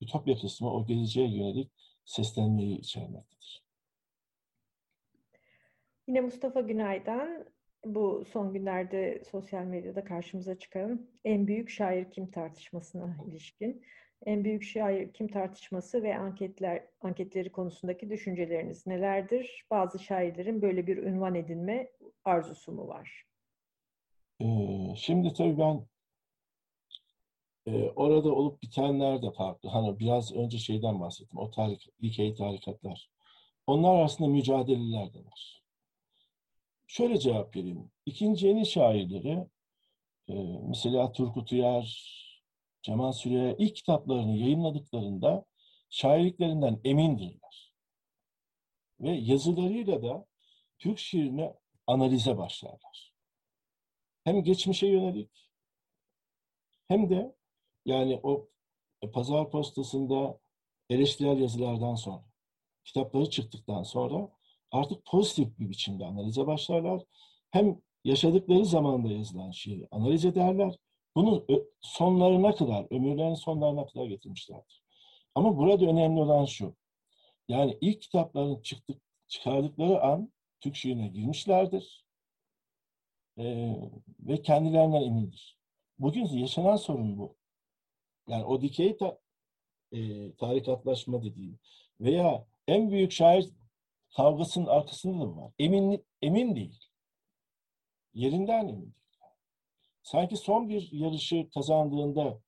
ütopya 0.00 0.38
kısmı 0.38 0.72
o 0.72 0.86
geleceğe 0.86 1.28
yönelik 1.36 1.70
seslenmeyi 2.06 2.78
içermektedir. 2.78 3.62
Yine 6.08 6.20
Mustafa 6.20 6.60
Günay'dan 6.60 7.46
bu 7.84 8.24
son 8.32 8.52
günlerde 8.52 9.22
sosyal 9.30 9.64
medyada 9.64 10.04
karşımıza 10.04 10.58
çıkan 10.58 11.06
en 11.24 11.46
büyük 11.46 11.70
şair 11.70 12.10
kim 12.10 12.30
tartışmasına 12.30 13.16
ilişkin 13.28 13.82
en 14.26 14.44
büyük 14.44 14.62
şair 14.62 15.12
kim 15.12 15.28
tartışması 15.28 16.02
ve 16.02 16.18
anketler 16.18 16.84
anketleri 17.00 17.52
konusundaki 17.52 18.10
düşünceleriniz 18.10 18.86
nelerdir? 18.86 19.66
Bazı 19.70 19.98
şairlerin 19.98 20.62
böyle 20.62 20.86
bir 20.86 20.96
ünvan 20.96 21.34
edinme 21.34 21.90
arzusu 22.24 22.72
mu 22.72 22.88
var? 22.88 23.26
Ee, 24.40 24.46
şimdi 24.96 25.32
tabii 25.32 25.58
ben 25.58 25.86
e, 27.66 27.90
orada 27.90 28.32
olup 28.32 28.62
bitenler 28.62 29.22
de 29.22 29.30
farklı. 29.30 29.68
Hani 29.68 29.98
biraz 29.98 30.32
önce 30.32 30.58
şeyden 30.58 31.00
bahsettim. 31.00 31.38
O 31.38 31.50
tarik, 31.50 31.88
dikey 32.02 32.34
tarikatlar. 32.34 33.10
Onlar 33.66 33.94
arasında 33.94 34.28
mücadeleler 34.28 35.14
de. 35.14 35.18
Şöyle 36.86 37.18
cevap 37.18 37.56
vereyim. 37.56 37.90
İkinci 38.06 38.46
yeni 38.46 38.66
şairleri 38.66 39.46
e, 40.28 40.34
mesela 40.68 41.12
Turgut 41.12 41.52
Uyar, 41.52 42.16
Cemal 42.82 43.12
Süreya 43.12 43.56
ilk 43.58 43.76
kitaplarını 43.76 44.36
yayınladıklarında 44.36 45.44
şairliklerinden 45.90 46.80
emindirler. 46.84 47.72
Ve 49.00 49.10
yazılarıyla 49.10 50.02
da 50.02 50.26
Türk 50.78 50.98
şiirini 50.98 51.52
analize 51.86 52.38
başlarlar. 52.38 53.12
Hem 54.24 54.44
geçmişe 54.44 54.86
yönelik 54.86 55.50
hem 56.88 57.10
de 57.10 57.35
yani 57.86 58.20
o 58.22 58.48
pazar 59.12 59.50
postasında 59.50 60.38
eleştirel 60.90 61.38
yazılardan 61.40 61.94
sonra, 61.94 62.24
kitapları 62.84 63.30
çıktıktan 63.30 63.82
sonra 63.82 64.28
artık 64.72 65.04
pozitif 65.04 65.58
bir 65.58 65.70
biçimde 65.70 66.04
analize 66.06 66.46
başlarlar. 66.46 67.02
Hem 67.50 67.80
yaşadıkları 68.04 68.64
zamanda 68.64 69.08
yazılan 69.12 69.50
şiiri 69.50 69.88
analiz 69.90 70.24
ederler 70.24 70.76
bunu 71.16 71.46
sonlarına 71.80 72.54
kadar, 72.54 72.86
ömürlerinin 72.90 73.34
sonlarına 73.34 73.86
kadar 73.86 74.06
getirmişlerdir. 74.06 74.82
Ama 75.34 75.56
burada 75.56 75.86
önemli 75.86 76.20
olan 76.20 76.44
şu. 76.44 76.76
Yani 77.48 77.78
ilk 77.80 78.02
kitapların 78.02 78.62
çıktık, 78.62 79.02
çıkardıkları 79.28 80.02
an 80.02 80.32
Türk 80.60 80.76
şiirine 80.76 81.08
girmişlerdir. 81.08 82.06
Ee, 83.38 83.76
ve 84.20 84.42
kendilerinden 84.42 85.02
emindir. 85.02 85.58
Bugün 85.98 86.26
yaşanan 86.26 86.76
sorun 86.76 87.18
bu. 87.18 87.36
Yani 88.28 88.44
o 88.44 88.60
dikey 88.60 88.96
ta, 88.96 89.18
e, 89.92 90.32
tarikatlaşma 90.36 91.22
dediğim 91.22 91.58
veya 92.00 92.46
en 92.68 92.90
büyük 92.90 93.12
şair 93.12 93.48
kavgasının 94.16 94.66
arkasında 94.66 95.24
da 95.24 95.36
var. 95.36 95.52
Emin, 95.58 96.04
emin 96.22 96.56
değil. 96.56 96.80
Yerinden 98.14 98.68
emin 98.68 98.82
değil 98.82 98.96
sanki 100.06 100.36
son 100.36 100.68
bir 100.68 100.88
yarışı 100.92 101.48
kazandığında 101.54 102.40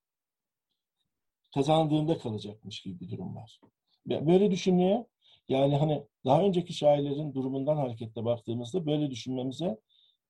kazandığında 1.55 2.19
kalacakmış 2.19 2.83
gibi 2.83 3.01
bir 3.01 3.11
durum 3.11 3.37
var. 3.37 3.61
Böyle 4.07 4.51
düşünmeye 4.51 5.07
yani 5.49 5.77
hani 5.77 6.03
daha 6.25 6.43
önceki 6.43 6.73
şairlerin 6.73 7.35
durumundan 7.35 7.77
hareketle 7.77 8.25
baktığımızda 8.25 8.87
böyle 8.87 9.11
düşünmemize 9.11 9.81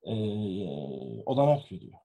e, 0.02 0.14
olanak 1.26 1.72
veriyor. 1.72 1.98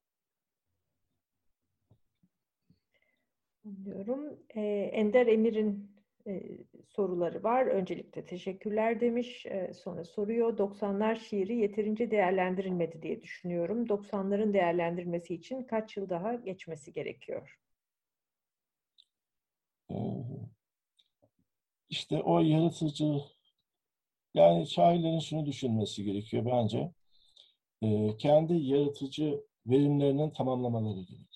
Diyorum. 3.85 4.39
E, 4.55 4.61
Ender 4.93 5.27
Emir'in 5.27 5.91
e, 6.27 6.41
soruları 6.89 7.43
var. 7.43 7.65
Öncelikle 7.65 8.25
teşekkürler 8.25 9.01
demiş. 9.01 9.45
E, 9.45 9.73
sonra 9.73 10.05
soruyor. 10.05 10.57
90'lar 10.57 11.15
şiiri 11.15 11.55
yeterince 11.55 12.11
değerlendirilmedi 12.11 13.01
diye 13.01 13.21
düşünüyorum. 13.21 13.85
90'ların 13.85 14.53
değerlendirmesi 14.53 15.35
için 15.35 15.63
kaç 15.63 15.97
yıl 15.97 16.09
daha 16.09 16.35
geçmesi 16.35 16.93
gerekiyor? 16.93 17.59
Ee, 19.91 19.95
işte 21.89 22.21
o 22.21 22.39
yaratıcı 22.39 23.21
yani 24.33 24.67
şairlerin 24.67 25.19
şunu 25.19 25.45
düşünmesi 25.45 26.03
gerekiyor 26.03 26.45
bence. 26.45 26.91
Ee, 27.81 28.17
kendi 28.17 28.53
yaratıcı 28.53 29.43
verimlerinin 29.67 30.29
tamamlamaları 30.29 30.99
gerekiyor. 31.01 31.32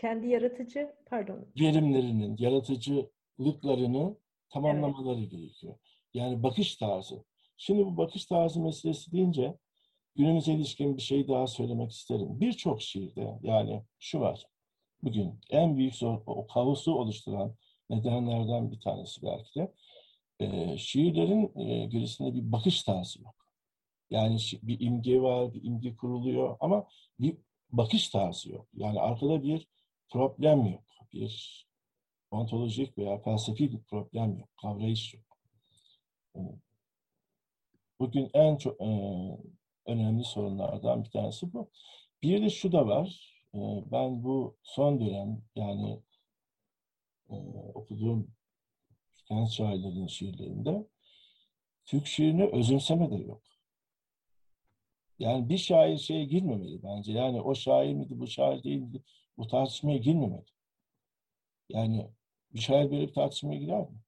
Kendi 0.00 0.28
yaratıcı, 0.28 0.94
pardon. 1.06 1.46
Verimlerinin, 1.60 2.36
yaratıcılıklarını 2.38 4.16
tamamlamaları 4.50 5.20
evet. 5.20 5.30
gerekiyor. 5.30 5.78
Yani 6.14 6.42
bakış 6.42 6.76
tarzı. 6.76 7.24
Şimdi 7.56 7.86
bu 7.86 7.96
bakış 7.96 8.26
tarzı 8.26 8.60
meselesi 8.60 9.12
deyince 9.12 9.58
günümüze 10.16 10.52
ilişkin 10.52 10.96
bir 10.96 11.02
şey 11.02 11.28
daha 11.28 11.46
söylemek 11.46 11.90
isterim. 11.90 12.40
Birçok 12.40 12.82
şiirde 12.82 13.38
yani 13.42 13.82
şu 13.98 14.20
var. 14.20 14.44
Bugün 15.02 15.40
en 15.50 15.76
büyük 15.76 15.94
zor, 15.94 16.22
o 16.26 16.46
kaosu 16.46 16.94
oluşturan 16.94 17.54
nedenlerden 17.90 18.72
bir 18.72 18.80
tanesi 18.80 19.22
belki 19.22 19.60
de 19.60 19.72
e, 20.40 20.78
şiirlerin 20.78 21.58
e, 21.58 21.86
gerisinde 21.86 22.34
bir 22.34 22.52
bakış 22.52 22.82
tarzı 22.82 23.22
yok. 23.22 23.34
Yani 24.10 24.36
bir 24.62 24.80
imge 24.80 25.20
var, 25.20 25.54
bir 25.54 25.64
imge 25.64 25.96
kuruluyor 25.96 26.56
ama 26.60 26.88
bir 27.20 27.36
bakış 27.72 28.08
tarzı 28.08 28.52
yok. 28.52 28.66
Yani 28.74 29.00
arkada 29.00 29.42
bir 29.42 29.66
problem 30.10 30.66
yok. 30.66 30.84
Bir 31.12 31.66
ontolojik 32.30 32.98
veya 32.98 33.18
felsefi 33.18 33.72
bir 33.72 33.82
problem 33.82 34.38
yok. 34.38 34.48
Kavrayış 34.62 35.14
yok. 35.14 35.30
Bugün 37.98 38.30
en 38.34 38.56
çok 38.56 38.80
e, 38.80 38.88
önemli 39.86 40.24
sorunlardan 40.24 41.04
bir 41.04 41.10
tanesi 41.10 41.52
bu. 41.52 41.70
Bir 42.22 42.42
de 42.42 42.50
şu 42.50 42.72
da 42.72 42.86
var. 42.86 43.34
E, 43.54 43.58
ben 43.92 44.24
bu 44.24 44.56
son 44.62 45.00
dönem 45.00 45.42
yani 45.54 46.02
e, 47.30 47.34
okuduğum 47.74 48.30
genç 49.28 49.50
şairlerin 49.50 50.06
şiirlerinde 50.06 50.86
Türk 51.84 52.06
şiirini 52.06 52.44
özümseme 52.44 53.10
de 53.10 53.16
yok. 53.16 53.42
Yani 55.18 55.48
bir 55.48 55.58
şair 55.58 55.98
şeye 55.98 56.24
girmemeli 56.24 56.82
bence. 56.82 57.12
Yani 57.12 57.40
o 57.40 57.54
şair 57.54 57.94
miydi, 57.94 58.20
bu 58.20 58.26
şair 58.26 58.62
değil 58.62 58.80
miydi? 58.80 59.02
Bu 59.38 59.46
tartışmaya 59.46 59.98
girmemeli. 59.98 60.44
Yani 61.68 62.10
bir 62.54 62.60
şair 62.60 62.90
böyle 62.90 63.08
bir 63.08 63.12
tartışmaya 63.12 63.58
girer 63.58 63.80
mi? 63.80 63.98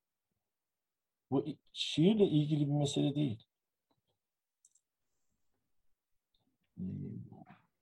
Bu 1.30 1.44
şiirle 1.72 2.24
ilgili 2.24 2.66
bir 2.66 2.72
mesele 2.72 3.14
değil. 3.14 3.46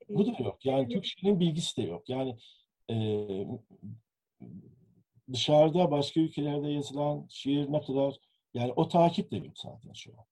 Bu 0.08 0.26
da 0.26 0.42
yok. 0.42 0.66
Yani 0.66 0.88
Türk 0.88 1.04
şiirinin 1.04 1.40
bilgisi 1.40 1.76
de 1.76 1.82
yok. 1.82 2.08
Yani 2.08 2.36
e, 2.90 2.96
dışarıda 5.32 5.90
başka 5.90 6.20
ülkelerde 6.20 6.68
yazılan 6.68 7.26
şiir 7.30 7.72
ne 7.72 7.80
kadar 7.82 8.16
yani 8.54 8.72
o 8.72 8.88
takip 8.88 9.30
de 9.30 9.36
yok 9.36 9.58
zaten 9.58 9.92
şu 9.92 10.12
an. 10.18 10.24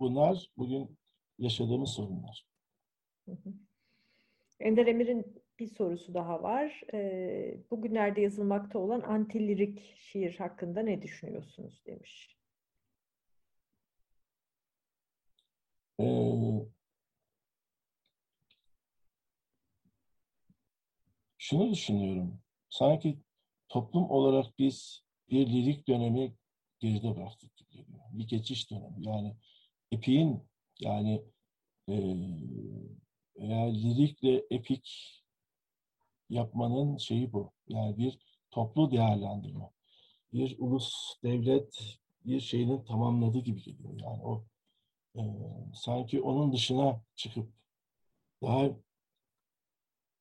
Bunlar 0.00 0.50
bugün 0.56 0.98
yaşadığımız 1.38 1.90
sorunlar. 1.90 2.46
Ender 4.60 4.86
Emir'in 4.86 5.41
bir 5.62 5.66
sorusu 5.66 6.14
daha 6.14 6.42
var. 6.42 6.82
E, 6.94 7.54
bugünlerde 7.70 8.20
yazılmakta 8.20 8.78
olan 8.78 9.00
antilirik 9.00 9.96
şiir 9.96 10.36
hakkında 10.36 10.82
ne 10.82 11.02
düşünüyorsunuz 11.02 11.82
demiş. 11.86 12.36
Ee, 16.00 16.04
şunu 21.38 21.70
düşünüyorum. 21.70 22.40
Sanki 22.70 23.18
toplum 23.68 24.10
olarak 24.10 24.58
biz 24.58 25.04
bir 25.30 25.46
lirik 25.46 25.88
dönemi 25.88 26.34
geride 26.78 27.16
bıraktık 27.16 27.56
gibi 27.56 27.70
geliyor. 27.70 28.00
Bir 28.12 28.28
geçiş 28.28 28.70
dönemi. 28.70 29.06
Yani 29.06 29.36
epiğin 29.92 30.42
yani 30.80 31.22
e, 31.88 31.94
eğer 33.36 33.74
lirikle 33.74 34.44
epik 34.50 35.21
yapmanın 36.32 36.96
şeyi 36.96 37.32
bu. 37.32 37.52
Yani 37.68 37.98
bir 37.98 38.18
toplu 38.50 38.90
değerlendirme. 38.90 39.70
Bir 40.32 40.56
ulus, 40.58 40.94
devlet 41.22 41.98
bir 42.24 42.40
şeyini 42.40 42.84
tamamladığı 42.84 43.38
gibi 43.38 43.62
geliyor. 43.62 44.00
Yani 44.00 44.22
o 44.24 44.44
e, 45.16 45.22
sanki 45.74 46.22
onun 46.22 46.52
dışına 46.52 47.02
çıkıp 47.16 47.52
daha 48.42 48.70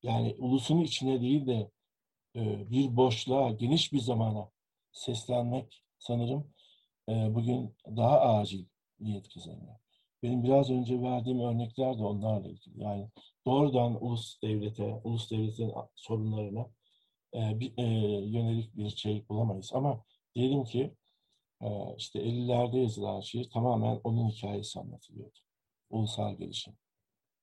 yani 0.03 0.35
ulusun 0.39 0.77
içine 0.81 1.21
değil 1.21 1.47
de 1.47 1.71
e, 2.35 2.71
bir 2.71 2.95
boşluğa, 2.95 3.51
geniş 3.51 3.93
bir 3.93 3.99
zamana 3.99 4.49
seslenmek 4.91 5.83
sanırım 5.97 6.53
e, 7.09 7.35
bugün 7.35 7.75
daha 7.85 8.21
acil 8.21 8.65
niyet 8.99 9.29
kazanıyor. 9.33 9.80
Benim 10.23 10.43
biraz 10.43 10.69
önce 10.69 11.01
verdiğim 11.01 11.39
örnekler 11.39 11.97
de 11.97 12.03
onlarla 12.03 12.47
ilgili. 12.47 12.83
Yani 12.83 13.09
doğrudan 13.45 14.03
ulus 14.05 14.41
devlete, 14.41 15.01
ulus 15.03 15.31
devletin 15.31 15.73
sorunlarına 15.95 16.67
e, 17.35 17.59
bir, 17.59 17.73
e, 17.77 17.83
yönelik 18.27 18.77
bir 18.77 18.89
şey 18.89 19.29
bulamayız. 19.29 19.71
Ama 19.73 20.03
diyelim 20.35 20.63
ki 20.63 20.95
e, 21.61 21.95
işte 21.97 22.19
50'lerde 22.19 22.77
yazılan 22.77 23.21
şiir 23.21 23.49
tamamen 23.49 24.01
onun 24.03 24.29
hikayesi 24.29 24.79
anlatılıyordu. 24.79 25.39
Ulusal 25.89 26.35
gelişim. 26.35 26.77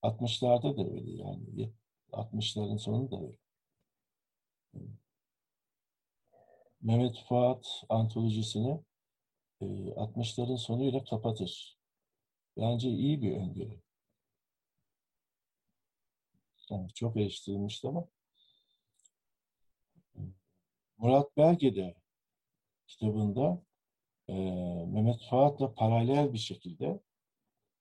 60'larda 0.03 0.77
da 0.77 0.91
öyle 0.95 1.11
yani. 1.11 1.73
60'ların 2.13 2.79
sonu 2.79 3.11
da 3.11 3.17
öyle. 3.21 3.37
Mehmet 6.83 7.17
Fuat 7.29 7.67
antolojisini 7.89 8.81
60'ların 9.61 10.59
sonuyla 10.59 11.05
kapatır. 11.05 11.78
Bence 12.59 12.89
iyi 12.89 13.23
bir 13.23 13.37
öngörü. 13.37 13.81
Yani 16.71 16.93
çok 16.95 17.17
eleştirilmişti 17.17 17.89
ama 17.89 18.09
Murat 20.99 21.37
Belge 21.37 21.77
de 21.77 21.95
kitabında 22.87 23.63
e, 24.29 24.35
Mehmet 24.87 25.21
Fuat'la 25.31 25.75
paralel 25.75 26.33
bir 26.33 26.39
şekilde 26.39 27.01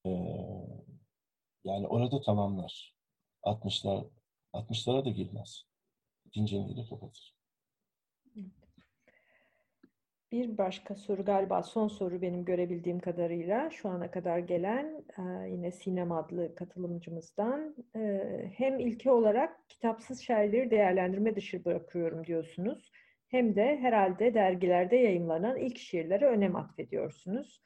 e, 0.05 0.09
yani 1.63 1.87
orada 1.87 2.21
tamamlar. 2.21 2.95
60'lar 3.43 4.07
60'lara 4.53 5.05
da 5.05 5.09
girmez. 5.09 5.65
İkinci 6.25 6.55
yeniyle 6.55 6.85
kapatır. 6.85 7.36
Bir 10.31 10.57
başka 10.57 10.95
soru 10.95 11.25
galiba 11.25 11.63
son 11.63 11.87
soru 11.87 12.21
benim 12.21 12.45
görebildiğim 12.45 12.99
kadarıyla 12.99 13.69
şu 13.69 13.89
ana 13.89 14.11
kadar 14.11 14.39
gelen 14.39 15.05
e, 15.17 15.49
yine 15.49 15.71
Sinem 15.71 16.11
adlı 16.11 16.55
katılımcımızdan 16.55 17.75
e, 17.95 18.21
hem 18.57 18.79
ilke 18.79 19.11
olarak 19.11 19.69
kitapsız 19.69 20.23
şairleri 20.23 20.71
değerlendirme 20.71 21.35
dışı 21.35 21.65
bırakıyorum 21.65 22.25
diyorsunuz 22.25 22.91
hem 23.27 23.55
de 23.55 23.77
herhalde 23.77 24.33
dergilerde 24.33 24.95
yayımlanan 24.95 25.57
ilk 25.57 25.77
şiirlere 25.77 26.25
önem 26.25 26.55
atfediyorsunuz. 26.55 27.61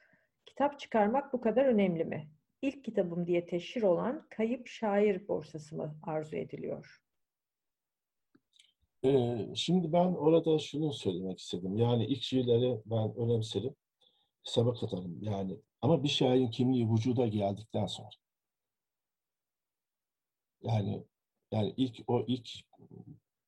Kitap 0.46 0.78
çıkarmak 0.80 1.32
bu 1.32 1.40
kadar 1.40 1.64
önemli 1.64 2.04
mi? 2.04 2.28
İlk 2.62 2.84
kitabım 2.84 3.26
diye 3.26 3.46
teşhir 3.46 3.82
olan 3.82 4.26
Kayıp 4.30 4.68
Şair 4.68 5.28
Borsası 5.28 5.76
mı 5.76 5.96
arzu 6.02 6.36
ediliyor? 6.36 7.01
Ee, 9.04 9.48
şimdi 9.54 9.92
ben 9.92 10.14
orada 10.14 10.58
şunu 10.58 10.92
söylemek 10.92 11.38
istedim. 11.38 11.76
Yani 11.76 12.06
ilk 12.06 12.22
şiirleri 12.22 12.82
ben 12.86 13.14
önemserim, 13.16 13.76
hesaba 14.46 14.74
katarım. 14.74 15.22
Yani 15.22 15.60
ama 15.80 16.02
bir 16.04 16.08
şairin 16.08 16.50
kimliği 16.50 16.90
vücuda 16.90 17.26
geldikten 17.26 17.86
sonra. 17.86 18.08
Yani 20.62 21.04
yani 21.52 21.74
ilk 21.76 22.00
o 22.06 22.24
ilk 22.26 22.50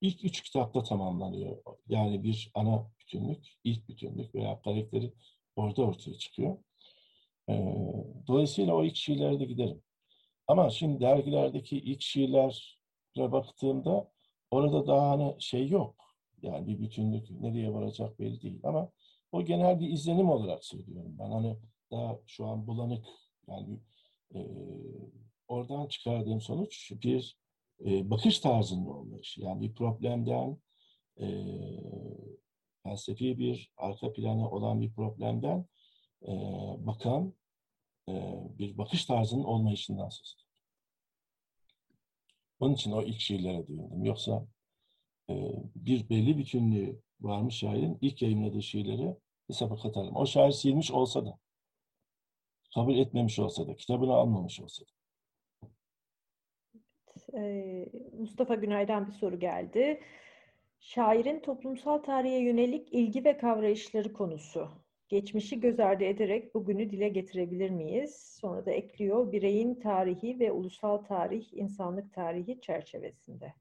ilk 0.01 0.25
üç 0.25 0.43
kitapta 0.43 0.83
tamamlanıyor. 0.83 1.63
Yani 1.89 2.23
bir 2.25 2.51
ana 2.55 2.91
bütünlük, 3.01 3.47
ilk 3.65 3.89
bütünlük 3.89 4.35
veya 4.35 4.61
karakteri 4.63 5.13
orada 5.57 5.83
ortaya 5.83 6.19
çıkıyor. 6.19 6.59
Ee, 7.49 7.75
dolayısıyla 8.27 8.75
o 8.75 8.85
ilk 8.85 8.97
şiirlere 8.97 9.41
de 9.41 9.45
giderim. 9.45 9.83
Ama 10.47 10.71
şimdi 10.71 11.01
dergilerdeki 11.01 11.79
ilk 11.79 12.03
şiirlere 12.03 12.53
baktığımda 13.17 14.14
orada 14.55 14.87
daha 14.87 15.11
hani 15.11 15.37
şey 15.39 15.69
yok. 15.69 15.95
Yani 16.43 16.67
bir 16.67 16.81
bütünlük 16.81 17.31
nereye 17.31 17.75
varacak 17.75 18.19
belli 18.19 18.43
değil. 18.43 18.61
Ama 18.63 18.91
o 19.33 19.45
genel 19.45 19.81
bir 19.81 19.91
izlenim 19.91 20.31
olarak 20.31 20.65
söylüyorum 20.65 21.17
ben. 21.19 21.31
Hani 21.31 21.57
daha 21.91 22.19
şu 22.27 22.47
an 22.47 22.67
bulanık 22.67 23.07
yani 23.49 23.81
e, 24.35 24.41
oradan 25.49 25.87
çıkardığım 25.87 26.41
sonuç 26.41 26.93
bir 27.03 27.39
e, 27.87 28.11
bakış 28.11 28.39
tarzının 28.39 28.87
olmuş. 28.87 29.39
Yani 29.39 29.61
bir 29.61 29.75
problemden 29.75 30.59
e, 31.21 31.27
felsefi 32.83 33.39
bir 33.39 33.73
arka 33.77 34.13
planı 34.13 34.51
olan 34.51 34.81
bir 34.81 34.93
problemden 34.93 35.67
e, 36.23 36.33
bakan 36.79 37.35
e, 38.09 38.13
bir 38.59 38.79
bakış 38.79 39.05
tarzının 39.05 39.45
olmayışından 39.45 40.09
söz. 40.09 40.44
Onun 42.65 42.75
için 42.75 42.93
o 42.93 43.03
ilk 43.03 43.21
şiirlere 43.21 43.69
değindim. 43.69 44.05
Yoksa 44.05 44.47
e, 45.31 45.35
bir 45.75 46.09
belli 46.09 46.39
bütünlüğü 46.39 47.01
varmış 47.21 47.55
şairin 47.55 47.99
ilk 48.01 48.23
yayınladığı 48.23 48.63
şiirleri 48.63 49.17
hesaba 49.47 49.77
katarım. 49.77 50.17
O 50.17 50.27
şair 50.27 50.51
silmiş 50.51 50.91
olsa 50.91 51.27
da, 51.27 51.39
kabul 52.75 52.99
etmemiş 52.99 53.39
olsa 53.39 53.69
da, 53.69 53.75
kitabını 53.77 54.13
almamış 54.15 54.61
olsa 54.61 54.85
da. 54.85 54.91
Mustafa 58.19 58.55
Günay'dan 58.55 59.07
bir 59.07 59.13
soru 59.13 59.39
geldi. 59.39 60.01
Şairin 60.81 61.41
toplumsal 61.41 61.99
tarihe 61.99 62.39
yönelik 62.39 62.93
ilgi 62.93 63.25
ve 63.25 63.37
kavrayışları 63.37 64.13
konusu. 64.13 64.84
Geçmişi 65.15 65.61
göz 65.61 65.81
ardı 65.81 66.05
ederek 66.05 66.55
bugünü 66.55 66.91
dile 66.91 67.09
getirebilir 67.09 67.71
miyiz? 67.71 68.37
Sonra 68.41 68.67
da 68.67 68.71
ekliyor 68.71 69.33
bireyin 69.33 69.75
tarihi 69.75 70.41
ve 70.41 70.53
ulusal 70.53 70.99
tarih, 70.99 71.53
insanlık 71.53 72.15
tarihi 72.15 72.61
çerçevesinde. 72.61 73.55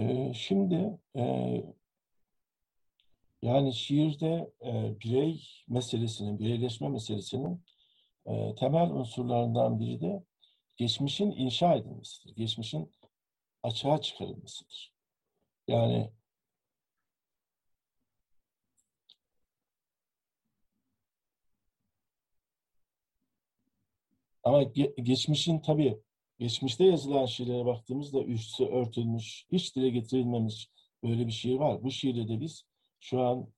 Ee, 0.00 0.32
şimdi 0.34 0.98
e, 1.16 1.24
yani 3.42 3.74
şiirde 3.74 4.50
e, 4.64 5.00
birey 5.04 5.42
meselesinin, 5.68 6.38
bireyleşme 6.38 6.88
meselesinin 6.88 7.62
e, 8.26 8.54
temel 8.54 8.90
unsurlarından 8.90 9.80
biri 9.80 10.00
de 10.00 10.29
geçmişin 10.80 11.30
inşa 11.30 11.74
edilmesidir. 11.74 12.36
Geçmişin 12.36 12.90
açığa 13.62 14.00
çıkarılmasıdır. 14.00 14.94
Yani 15.68 16.10
ama 24.44 24.62
ge 24.62 24.94
geçmişin 25.02 25.58
tabii 25.60 26.00
geçmişte 26.38 26.84
yazılan 26.84 27.26
şiirlere 27.26 27.66
baktığımızda 27.66 28.22
üstü 28.24 28.64
örtülmüş, 28.64 29.46
hiç 29.52 29.76
dile 29.76 29.90
getirilmemiş 29.90 30.70
böyle 31.02 31.26
bir 31.26 31.32
şiir 31.32 31.56
var. 31.56 31.82
Bu 31.82 31.90
şiirde 31.90 32.28
de 32.28 32.40
biz 32.40 32.64
şu 33.00 33.20
an 33.22 33.48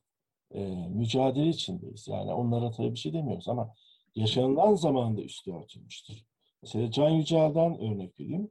e, 0.51 0.61
mücadele 0.89 1.49
içindeyiz. 1.49 2.09
Yani 2.09 2.33
onlara 2.33 2.71
tabii 2.71 2.93
bir 2.95 2.99
şey 2.99 3.13
demiyoruz 3.13 3.49
ama 3.49 3.75
yaşanılan 4.15 4.75
zamanda 4.75 5.23
üstü 5.23 5.53
örtülmüştür. 5.55 6.32
Mesela 6.63 6.91
Can 6.91 7.11
Yücel'den 7.11 7.81
örnek 7.81 8.21
vereyim. 8.21 8.51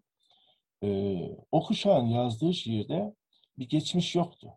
Ee, 0.84 1.38
o 1.52 1.64
kuşağın 1.64 2.06
yazdığı 2.06 2.54
şiirde 2.54 3.16
bir 3.58 3.70
geçmiş 3.70 4.16
yoktu. 4.16 4.52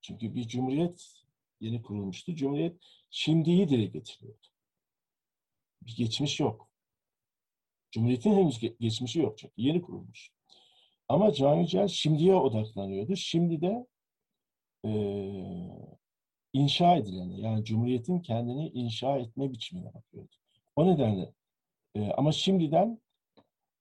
Çünkü 0.00 0.34
bir 0.34 0.48
cumhuriyet 0.48 1.24
yeni 1.60 1.82
kurulmuştu. 1.82 2.34
Cumhuriyet 2.34 2.76
şimdiyi 3.10 3.68
dile 3.68 3.84
getiriyordu. 3.84 4.46
Bir 5.82 5.96
geçmiş 5.96 6.40
yok. 6.40 6.68
Cumhuriyetin 7.90 8.32
henüz 8.32 8.78
geçmişi 8.80 9.20
yok 9.20 9.38
çünkü 9.38 9.54
yeni 9.56 9.82
kurulmuş. 9.82 10.32
Ama 11.08 11.32
Can 11.32 11.54
Yücel 11.54 11.88
şimdiye 11.88 12.34
odaklanıyordu. 12.34 13.16
Şimdi 13.16 13.60
de 13.60 13.86
e, 14.84 14.90
inşa 16.52 16.96
edilene 16.96 17.40
yani 17.40 17.64
Cumhuriyet'in 17.64 18.20
kendini 18.20 18.68
inşa 18.68 19.18
etme 19.18 19.52
biçimine 19.52 19.94
bakıyordu. 19.94 20.32
O 20.76 20.86
nedenle 20.86 21.32
e, 21.94 22.10
ama 22.10 22.32
şimdiden 22.32 23.00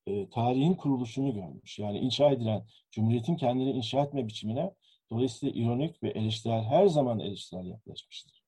e, 0.07 0.29
tarihin 0.29 0.73
kuruluşunu 0.73 1.33
görmüş. 1.33 1.79
Yani 1.79 1.99
inşa 1.99 2.31
edilen, 2.31 2.65
Cumhuriyet'in 2.91 3.35
kendini 3.35 3.71
inşa 3.71 4.03
etme 4.03 4.27
biçimine 4.27 4.73
dolayısıyla 5.11 5.61
ironik 5.61 6.03
ve 6.03 6.09
eleştirel 6.09 6.63
her 6.63 6.87
zaman 6.87 7.19
eleştirel 7.19 7.65
yaklaşmıştır. 7.65 8.43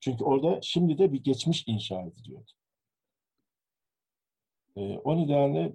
Çünkü 0.00 0.24
orada 0.24 0.60
şimdi 0.62 0.98
de 0.98 1.12
bir 1.12 1.24
geçmiş 1.24 1.64
inşa 1.66 2.02
ediliyordu. 2.02 2.50
E, 4.76 4.98
o 4.98 5.16
nedenle 5.16 5.72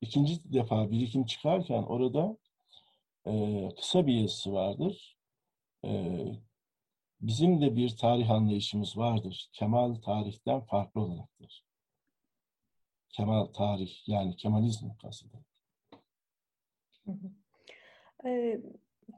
ikinci 0.00 0.52
defa 0.52 0.90
birikim 0.90 1.26
çıkarken 1.26 1.82
orada 1.82 2.36
e, 3.26 3.68
kısa 3.76 4.06
bir 4.06 4.14
yazısı 4.14 4.52
vardır. 4.52 5.16
E, 5.84 6.22
bizim 7.26 7.60
de 7.60 7.76
bir 7.76 7.96
tarih 7.96 8.30
anlayışımız 8.30 8.96
vardır. 8.96 9.48
Kemal 9.52 9.94
tarihten 9.94 10.60
farklı 10.60 11.00
olaraktır. 11.00 11.64
Kemal 13.08 13.44
tarih 13.46 14.08
yani 14.08 14.36
Kemalizm 14.36 14.88
kastedilir. 15.02 15.46
Ee, 18.24 18.60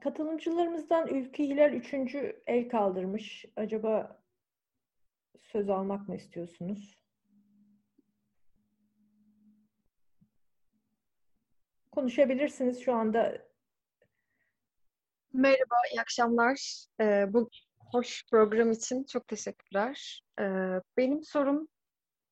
katılımcılarımızdan 0.01 1.07
Ülkü 1.07 1.43
Hilal 1.43 1.73
üçüncü 1.73 2.43
el 2.47 2.69
kaldırmış. 2.69 3.45
Acaba 3.55 4.21
söz 5.39 5.69
almak 5.69 6.09
mı 6.09 6.15
istiyorsunuz? 6.15 7.03
Konuşabilirsiniz 11.91 12.79
şu 12.79 12.93
anda. 12.95 13.49
Merhaba, 15.33 15.75
iyi 15.93 16.01
akşamlar. 16.01 16.85
Ee, 16.99 17.33
bu 17.33 17.49
hoş 17.91 18.25
program 18.31 18.71
için 18.71 19.03
çok 19.03 19.27
teşekkürler. 19.27 20.21
Ee, 20.39 20.43
benim 20.97 21.23
sorum 21.23 21.67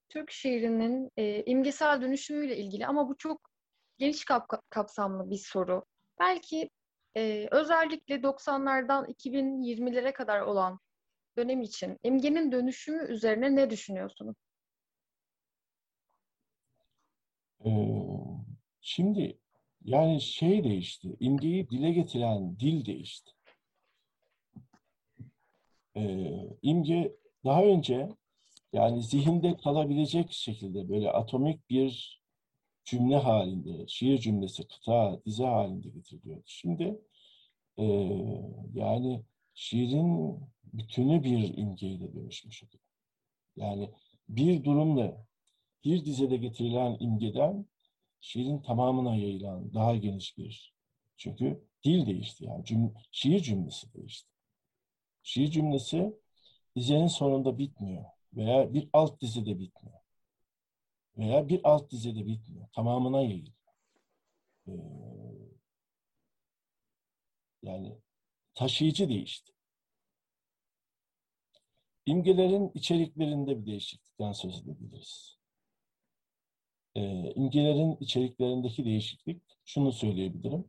Türk 0.10 0.32
şiirinin 0.32 1.12
e, 1.18 1.44
imgesel 1.44 2.02
dönüşümüyle 2.02 2.58
ilgili 2.58 2.88
ama 2.88 3.10
bu 3.10 3.18
çok 3.18 3.42
geniş 3.98 4.26
kap 4.26 4.46
kapsamlı 4.70 5.30
bir 5.30 5.38
soru. 5.38 5.86
Belki 6.20 6.70
e, 7.18 7.48
özellikle 7.52 8.16
90'lardan 8.16 9.12
2020'lere 9.12 10.14
kadar 10.14 10.42
olan 10.42 10.80
dönem 11.38 11.62
için 11.62 11.98
imgenin 12.04 12.52
dönüşümü 12.52 13.12
üzerine 13.12 13.56
ne 13.56 13.70
düşünüyorsunuz? 13.70 14.36
Ee, 17.66 17.70
şimdi 18.82 19.38
yani 19.82 20.22
şey 20.22 20.64
değişti, 20.64 21.16
imgeyi 21.20 21.70
dile 21.70 21.92
getiren 21.92 22.60
dil 22.60 22.86
değişti. 22.86 23.37
Ee, 25.98 26.58
imge 26.62 27.16
daha 27.46 27.64
önce 27.64 28.10
yani 28.74 29.04
zihinde 29.04 29.58
kalabilecek 29.58 30.32
şekilde 30.32 30.90
böyle 30.90 31.12
atomik 31.12 31.70
bir 31.70 32.22
cümle 32.86 33.16
halinde, 33.18 33.88
şiir 33.88 34.18
cümlesi, 34.18 34.68
kıta, 34.68 35.22
dize 35.26 35.46
halinde 35.46 35.90
getiriliyordu. 35.90 36.44
Şimdi 36.46 37.02
e, 37.78 37.86
yani 38.74 39.24
şiirin 39.54 40.40
bütünü 40.74 41.24
bir 41.24 41.58
imgeyle 41.58 42.14
dönüşmüş 42.14 42.64
oluyor. 42.64 42.84
Yani 43.56 43.90
bir 44.30 44.64
durumla 44.64 45.26
bir 45.84 46.06
dizede 46.06 46.38
getirilen 46.38 46.98
imgeden 47.00 47.66
şiirin 48.22 48.60
tamamına 48.62 49.16
yayılan 49.16 49.74
daha 49.74 49.96
geniş 49.96 50.38
bir 50.38 50.74
çünkü 51.18 51.64
dil 51.84 52.06
değişti 52.06 52.46
yani 52.46 52.66
cüm 52.66 52.94
şiir 53.12 53.40
cümlesi 53.40 53.94
değişti. 53.94 54.37
Şiir 55.28 55.52
cümlesi 55.52 56.14
dizenin 56.76 57.08
sonunda 57.08 57.58
bitmiyor 57.58 58.06
veya 58.34 58.74
bir 58.74 58.90
alt 58.94 59.22
dizede 59.22 59.60
bitmiyor. 59.60 60.00
Veya 61.18 61.50
bir 61.50 61.62
alt 61.64 61.92
dizede 61.92 62.26
bitmiyor. 62.28 62.68
Tamamına 62.76 63.22
yayılıyor. 63.22 63.54
Ee, 64.68 64.72
yani 67.64 67.98
taşıyıcı 68.54 69.10
değişti. 69.10 69.54
İmgelerin 72.06 72.72
içeriklerinde 72.74 73.62
bir 73.62 73.66
değişiklikten 73.66 74.32
söz 74.32 74.62
edebiliriz. 74.64 75.38
Ee, 76.96 77.34
imgelerin 77.36 77.98
içeriklerindeki 78.00 78.86
değişiklik 78.86 79.42
şunu 79.66 79.92
söyleyebilirim. 79.92 80.66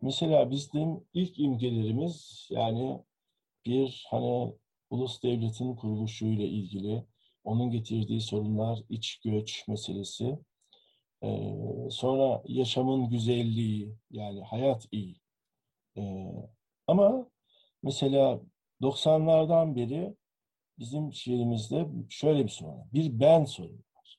Mesela 0.00 0.50
bizim 0.50 1.06
ilk 1.14 1.38
imgelerimiz 1.38 2.48
yani 2.50 3.04
bir 3.66 4.06
hani 4.10 4.54
ulus 4.90 5.22
devletin 5.22 5.76
kuruluşuyla 5.76 6.44
ilgili 6.44 7.04
onun 7.44 7.70
getirdiği 7.70 8.20
sorunlar, 8.20 8.80
iç 8.88 9.20
göç 9.24 9.68
meselesi, 9.68 10.38
ee, 11.22 11.88
sonra 11.90 12.42
yaşamın 12.46 13.08
güzelliği, 13.08 13.94
yani 14.10 14.42
hayat 14.42 14.88
iyi. 14.92 15.16
Ee, 15.98 16.26
ama 16.86 17.30
mesela 17.82 18.40
90'lardan 18.82 19.76
beri 19.76 20.16
bizim 20.78 21.12
şiirimizde 21.12 21.86
şöyle 22.08 22.44
bir 22.44 22.48
sorun 22.48 22.78
var. 22.78 22.86
Bir 22.92 23.20
ben 23.20 23.44
sorunu 23.44 23.78
var. 23.96 24.18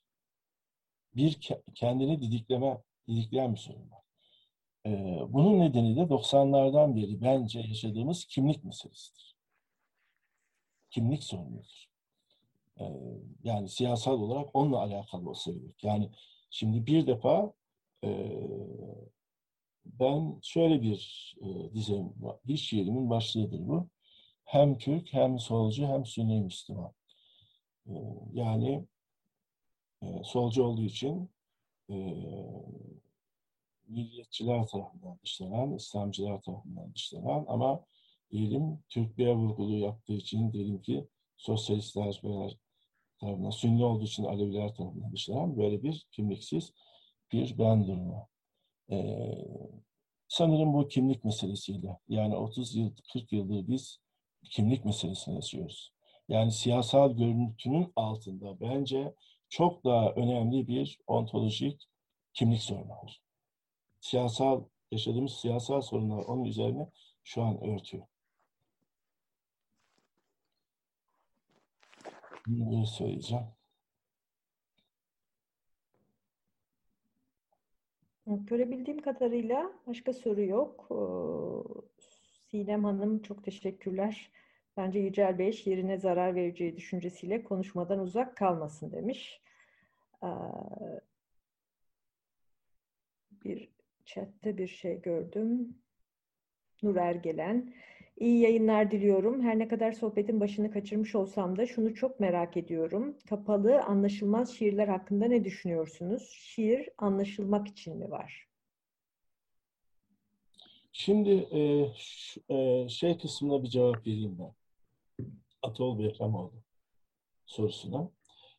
Bir 1.15 1.39
kendini 1.75 2.21
didikleme, 2.21 2.81
didikleyen 3.07 3.53
bir 3.53 3.59
sorun 3.59 3.91
var. 3.91 4.01
Ee, 4.85 5.19
bunun 5.29 5.59
nedeni 5.59 5.95
de 5.97 6.01
90'lardan 6.01 6.95
beri 6.95 7.21
bence 7.21 7.59
yaşadığımız 7.59 8.25
kimlik 8.25 8.63
meselesidir 8.63 9.34
kimlik 10.95 11.23
sorunudur. 11.23 11.85
Ee, 12.79 12.83
yani 13.43 13.69
siyasal 13.69 14.21
olarak 14.21 14.55
onunla 14.55 14.77
alakalı 14.79 15.29
olsa 15.29 15.51
gerek. 15.51 15.83
Yani 15.83 16.11
şimdi 16.49 16.85
bir 16.85 17.07
defa 17.07 17.53
e, 18.03 18.09
ben 19.85 20.39
şöyle 20.41 20.81
bir 20.81 21.35
e, 21.41 21.73
dizem, 21.73 22.13
bir 22.47 22.57
şiirimin 22.57 23.09
başlığıdır 23.09 23.67
bu. 23.67 23.87
Hem 24.45 24.77
Türk, 24.77 25.13
hem 25.13 25.39
solcu, 25.39 25.87
hem 25.87 26.05
Sünni 26.05 26.41
Müslüman. 26.41 26.91
E, 27.87 27.93
yani 28.33 28.85
e, 30.01 30.23
solcu 30.23 30.63
olduğu 30.63 30.85
için 30.85 31.29
e, 31.89 31.95
milliyetçiler 33.87 34.67
tarafından 34.67 35.19
dışlanan, 35.23 35.73
İslamcılar 35.73 36.41
tarafından 36.41 36.93
dışlanan 36.93 37.45
ama 37.47 37.85
diyelim 38.31 38.79
Türklüğe 38.89 39.35
vurgulu 39.35 39.77
yaptığı 39.77 40.13
için 40.13 40.53
diyelim 40.53 40.81
ki 40.81 41.07
sosyalistler 41.37 42.21
veya 42.23 42.49
tarafından 43.19 43.49
Sünni 43.49 43.85
olduğu 43.85 44.03
için 44.03 44.23
Aleviler 44.23 44.75
tarafından 44.75 45.11
dışlanan 45.11 45.57
böyle 45.57 45.83
bir 45.83 46.07
kimliksiz 46.11 46.73
bir 47.31 47.57
ben 47.57 47.87
durumu. 47.87 48.27
Ee, 48.91 49.45
sanırım 50.27 50.73
bu 50.73 50.87
kimlik 50.87 51.23
meselesiyle 51.23 51.99
yani 52.07 52.35
30 52.35 52.75
yıl 52.75 52.91
40 53.13 53.31
yıldır 53.31 53.67
biz 53.67 53.99
kimlik 54.49 54.85
meselesini 54.85 55.35
yaşıyoruz. 55.35 55.93
Yani 56.29 56.51
siyasal 56.51 57.11
görüntünün 57.11 57.93
altında 57.95 58.59
bence 58.59 59.13
çok 59.49 59.83
daha 59.85 60.11
önemli 60.11 60.67
bir 60.67 60.99
ontolojik 61.07 61.87
kimlik 62.33 62.61
sorunu 62.61 62.89
var. 62.89 63.21
Siyasal, 63.99 64.63
yaşadığımız 64.91 65.33
siyasal 65.33 65.81
sorunlar 65.81 66.23
onun 66.23 66.43
üzerine 66.43 66.89
şu 67.23 67.43
an 67.43 67.63
örtüyor. 67.63 68.03
Bunu 72.47 72.87
söyleyeceğim. 72.87 73.45
Görebildiğim 78.27 79.01
kadarıyla 79.01 79.71
başka 79.87 80.13
soru 80.13 80.41
yok. 80.41 80.87
Sinem 82.51 82.83
Hanım 82.83 83.21
çok 83.21 83.43
teşekkürler. 83.43 84.31
Bence 84.77 84.99
Yücel 84.99 85.39
Bey 85.39 85.51
şiirine 85.51 85.97
zarar 85.97 86.35
vereceği 86.35 86.77
düşüncesiyle 86.77 87.43
konuşmadan 87.43 87.99
uzak 87.99 88.37
kalmasın 88.37 88.91
demiş. 88.91 89.41
Bir 93.43 93.69
chatte 94.05 94.57
bir 94.57 94.67
şey 94.67 95.01
gördüm. 95.01 95.77
Nur 96.83 96.95
Ergelen. 96.95 97.73
İyi 98.17 98.39
yayınlar 98.39 98.91
diliyorum. 98.91 99.41
Her 99.41 99.59
ne 99.59 99.67
kadar 99.67 99.91
sohbetin 99.91 100.39
başını 100.39 100.71
kaçırmış 100.71 101.15
olsam 101.15 101.57
da 101.57 101.65
şunu 101.65 101.95
çok 101.95 102.19
merak 102.19 102.57
ediyorum. 102.57 103.17
Kapalı, 103.29 103.81
anlaşılmaz 103.81 104.53
şiirler 104.53 104.87
hakkında 104.87 105.25
ne 105.25 105.43
düşünüyorsunuz? 105.43 106.29
Şiir 106.31 106.89
anlaşılmak 106.97 107.67
için 107.67 107.97
mi 107.97 108.11
var? 108.11 108.47
Şimdi 110.91 111.29
e, 111.31 111.91
şu, 111.97 112.41
e, 112.49 112.89
şey 112.89 113.17
kısmına 113.17 113.63
bir 113.63 113.67
cevap 113.67 114.07
vereyim 114.07 114.37
ben. 114.39 114.53
Atol 115.61 115.99
Behramoğlu 115.99 116.63
sorusuna. 117.45 118.09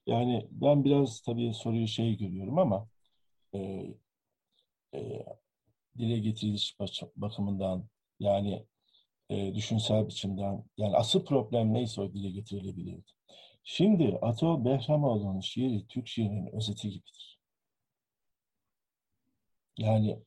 Yani 0.06 0.48
ben 0.50 0.84
biraz 0.84 1.20
tabii 1.20 1.54
soruyu 1.54 1.88
şey 1.88 2.16
görüyorum 2.16 2.58
ama 2.58 2.88
e, 3.54 3.58
e, 4.94 5.26
dile 5.98 6.18
getiriliş 6.18 6.76
bakımından 7.16 7.88
yani 8.20 8.66
e, 9.30 9.54
düşünsel 9.54 10.08
biçimden 10.08 10.64
yani 10.76 10.96
asıl 10.96 11.24
problem 11.24 11.74
neyse 11.74 12.00
o 12.00 12.12
dile 12.12 12.30
getirilebilirdi. 12.30 13.10
Şimdi 13.64 14.18
Atol 14.22 14.64
Behramoğlu'nun 14.64 15.40
şiiri 15.40 15.86
Türk 15.86 16.08
şiirinin 16.08 16.46
özeti 16.46 16.90
gibidir. 16.90 17.38
Yani 19.78 20.18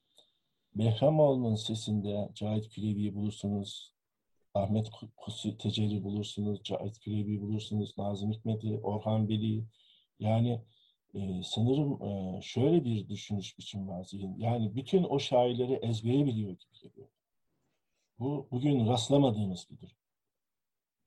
Behramoğlu'nun 0.76 1.55
sesinde 1.55 2.30
Cahit 2.35 2.69
Külevi'yi 2.69 3.15
bulursunuz, 3.15 3.93
Ahmet 4.53 4.89
Kusi 5.17 5.57
Tecelli 5.57 6.03
bulursunuz, 6.03 6.63
Cahit 6.63 6.99
Külevi 6.99 7.41
bulursunuz, 7.41 7.97
Nazım 7.97 8.31
Hikmet'i, 8.31 8.80
Orhan 8.84 9.30
Veli. 9.30 9.63
Yani 10.19 10.61
e, 11.13 11.43
sanırım 11.43 12.03
e, 12.03 12.41
şöyle 12.41 12.85
bir 12.85 13.09
düşünüş 13.09 13.57
biçim 13.57 13.88
var 13.88 14.03
zihin. 14.03 14.38
Yani 14.38 14.76
bütün 14.76 15.03
o 15.03 15.19
şairleri 15.19 15.73
ezbere 15.73 16.26
biliyor 16.26 16.51
gibi 16.51 16.80
geliyor. 16.81 17.07
Bu 18.19 18.47
bugün 18.51 18.87
rastlamadığımız 18.87 19.67
bir 19.71 19.79
durum. 19.79 19.97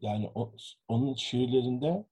Yani 0.00 0.30
o, 0.34 0.52
onun 0.88 1.14
şiirlerinde 1.14 2.06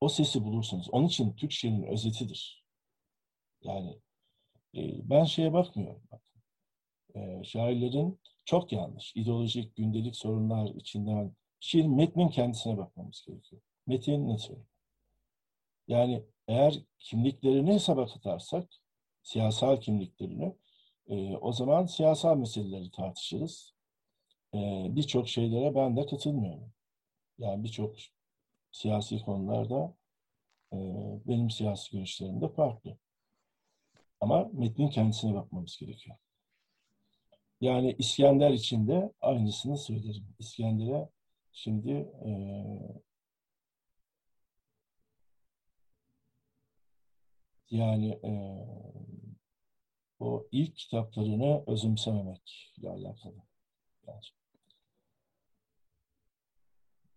o 0.00 0.08
sesi 0.08 0.44
bulursunuz. 0.44 0.88
Onun 0.92 1.06
için 1.06 1.32
Türk 1.32 1.52
şiirinin 1.52 1.82
özetidir. 1.82 2.64
Yani 3.62 3.98
e, 4.74 5.10
ben 5.10 5.24
şeye 5.24 5.52
bakmıyorum. 5.52 6.02
Bak. 6.10 6.22
E, 7.14 7.44
şairlerin 7.44 8.20
çok 8.44 8.72
yanlış, 8.72 9.16
ideolojik, 9.16 9.76
gündelik 9.76 10.16
sorunlar 10.16 10.66
içinden 10.74 11.36
şiir 11.60 11.86
metnin 11.86 12.28
kendisine 12.28 12.78
bakmamız 12.78 13.24
gerekiyor. 13.26 13.62
Metin 13.86 14.28
ne 14.28 14.38
söylüyor? 14.38 14.66
Yani 15.88 16.24
eğer 16.48 16.82
kimliklerini 16.98 17.72
hesaba 17.72 18.06
katarsak, 18.06 18.68
siyasal 19.22 19.80
kimliklerini, 19.80 20.56
e, 21.06 21.36
o 21.36 21.52
zaman 21.52 21.86
siyasal 21.86 22.36
meseleleri 22.36 22.90
tartışırız. 22.90 23.74
E, 24.54 24.86
birçok 24.96 25.28
şeylere 25.28 25.74
ben 25.74 25.96
de 25.96 26.06
katılmıyorum. 26.06 26.72
Yani 27.38 27.64
birçok 27.64 27.96
siyasi 28.72 29.18
konularda 29.22 29.94
e, 30.72 30.76
benim 31.26 31.50
siyasi 31.50 31.92
görüşlerim 31.92 32.40
de 32.40 32.48
farklı. 32.48 32.96
Ama 34.20 34.50
metnin 34.52 34.88
kendisine 34.88 35.34
bakmamız 35.34 35.78
gerekiyor. 35.78 36.16
Yani 37.60 37.96
İskender 37.98 38.50
için 38.50 38.88
de 38.88 39.12
aynısını 39.20 39.78
söylerim. 39.78 40.34
İskender'e 40.38 41.08
şimdi 41.52 41.90
e, 42.24 42.30
yani 47.70 48.08
e, 48.24 48.32
o 50.20 50.46
ilk 50.52 50.76
kitaplarını 50.76 51.64
özümsememekle 51.66 52.88
alakalı. 52.90 53.42
Yani. 54.06 54.41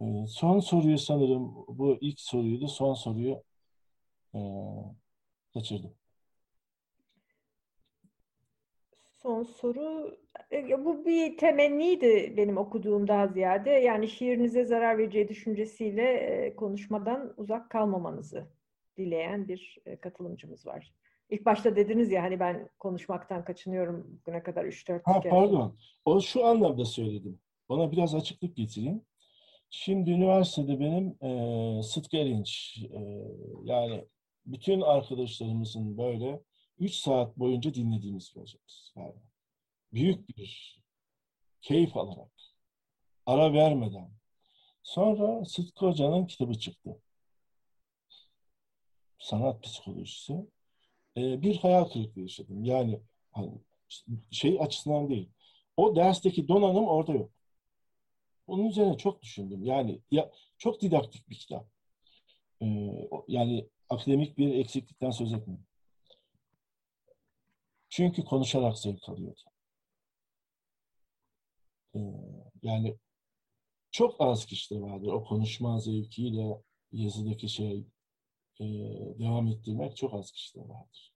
E, 0.01 0.27
son 0.27 0.59
soruyu 0.59 0.97
sanırım 0.97 1.55
bu 1.67 1.97
ilk 2.01 2.19
soruydu. 2.19 2.67
Son 2.67 2.93
soruyu 2.93 3.43
e, 4.35 4.39
kaçırdım. 5.53 5.93
Son 9.21 9.43
soru 9.43 10.17
e, 10.51 10.85
bu 10.85 11.05
bir 11.05 11.37
temenniydi 11.37 12.33
benim 12.37 12.57
okuduğum 12.57 13.07
daha 13.07 13.27
ziyade. 13.27 13.69
Yani 13.69 14.07
şiirinize 14.07 14.65
zarar 14.65 14.97
vereceği 14.97 15.29
düşüncesiyle 15.29 16.03
e, 16.13 16.55
konuşmadan 16.55 17.33
uzak 17.37 17.69
kalmamanızı 17.69 18.47
dileyen 18.97 19.47
bir 19.47 19.77
e, 19.85 19.95
katılımcımız 19.95 20.65
var. 20.65 20.93
İlk 21.29 21.45
başta 21.45 21.75
dediniz 21.75 22.11
ya 22.11 22.23
hani 22.23 22.39
ben 22.39 22.69
konuşmaktan 22.79 23.45
kaçınıyorum 23.45 24.19
bugüne 24.21 24.43
kadar 24.43 24.65
3-4 24.65 25.01
ha, 25.03 25.19
kere. 25.19 25.29
Pardon. 25.29 25.75
O 26.05 26.21
şu 26.21 26.45
anlamda 26.45 26.85
söyledim. 26.85 27.39
Ona 27.69 27.91
biraz 27.91 28.15
açıklık 28.15 28.55
getireyim. 28.55 29.01
Şimdi 29.69 30.11
üniversitede 30.11 30.79
benim 30.79 31.17
e, 31.79 31.83
Sıtkı 31.83 32.17
e, 32.17 32.43
yani 33.63 34.05
bütün 34.45 34.81
arkadaşlarımızın 34.81 35.97
böyle 35.97 36.41
3 36.79 36.93
saat 36.93 37.37
boyunca 37.37 37.73
dinlediğimiz 37.73 38.35
bir 38.35 38.41
hocamız. 38.41 38.93
Yani 38.95 39.15
büyük 39.93 40.29
bir 40.29 40.81
keyif 41.61 41.97
alarak, 41.97 42.31
ara 43.25 43.53
vermeden. 43.53 44.11
Sonra 44.83 45.45
Sıtkı 45.45 45.85
Hoca'nın 45.85 46.27
kitabı 46.27 46.59
çıktı. 46.59 47.01
Sanat 49.19 49.63
psikolojisi. 49.63 50.33
Ee, 51.17 51.41
bir 51.41 51.57
hayal 51.57 51.85
kırıklığı 51.85 52.21
yaşadım. 52.21 52.63
Yani 52.63 52.99
hani, 53.31 53.51
şey 54.31 54.57
açısından 54.61 55.09
değil. 55.09 55.29
O 55.77 55.95
dersteki 55.95 56.47
donanım 56.47 56.87
orada 56.87 57.13
yok. 57.13 57.31
Onun 58.47 58.65
üzerine 58.65 58.97
çok 58.97 59.21
düşündüm. 59.21 59.63
Yani 59.63 60.01
ya, 60.11 60.31
çok 60.57 60.81
didaktik 60.81 61.29
bir 61.29 61.35
kitap. 61.35 61.67
Ee, 62.61 62.65
yani 63.27 63.69
akademik 63.89 64.37
bir 64.37 64.55
eksiklikten 64.55 65.11
söz 65.11 65.33
etmiyorum. 65.33 65.65
Çünkü 67.89 68.23
konuşarak 68.25 68.77
zevk 68.79 69.09
alıyordu. 69.09 69.41
Ee, 71.95 71.99
yani 72.61 72.97
çok 73.91 74.21
az 74.21 74.45
kişide 74.45 74.81
vardır 74.81 75.07
o 75.07 75.23
konuşma 75.23 75.79
zevkiyle 75.79 76.61
yazıdaki 76.91 77.49
şey 77.49 77.87
e, 78.59 78.65
devam 79.19 79.47
ettirmek 79.47 79.97
çok 79.97 80.13
az 80.13 80.31
kişide 80.31 80.61
vardır. 80.69 81.13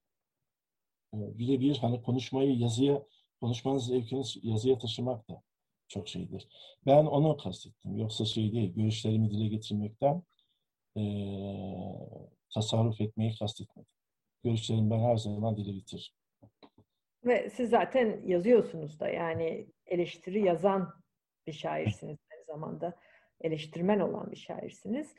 E, 1.13 1.17
Birebir 1.37 1.77
hani 1.77 2.01
konuşmayı 2.01 2.57
yazıya, 2.57 3.03
konuşmanın 3.39 3.77
zevkini 3.77 4.23
yazıya 4.43 4.77
taşımak 4.77 5.29
da 5.29 5.43
çok 5.89 6.07
şeydir. 6.07 6.47
Ben 6.85 7.05
onu 7.05 7.37
kastettim. 7.37 7.97
Yoksa 7.97 8.25
şey 8.25 8.51
değil, 8.51 8.73
görüşlerimi 8.75 9.31
dile 9.31 9.47
getirmekten 9.47 10.23
e, 10.97 11.03
tasarruf 12.53 13.01
etmeyi 13.01 13.35
kastetmedim. 13.39 13.91
Görüşlerimi 14.43 14.91
ben 14.91 14.99
her 14.99 15.17
zaman 15.17 15.57
dile 15.57 15.71
getiririm. 15.71 16.13
Ve 17.25 17.49
siz 17.49 17.69
zaten 17.69 18.21
yazıyorsunuz 18.25 18.99
da 18.99 19.09
yani 19.09 19.67
eleştiri 19.85 20.45
yazan 20.45 20.93
bir 21.47 21.53
şairsiniz 21.53 22.17
aynı 22.33 22.45
zamanda. 22.45 22.95
Eleştirmen 23.41 23.99
olan 23.99 24.31
bir 24.31 24.37
şairsiniz. 24.37 25.15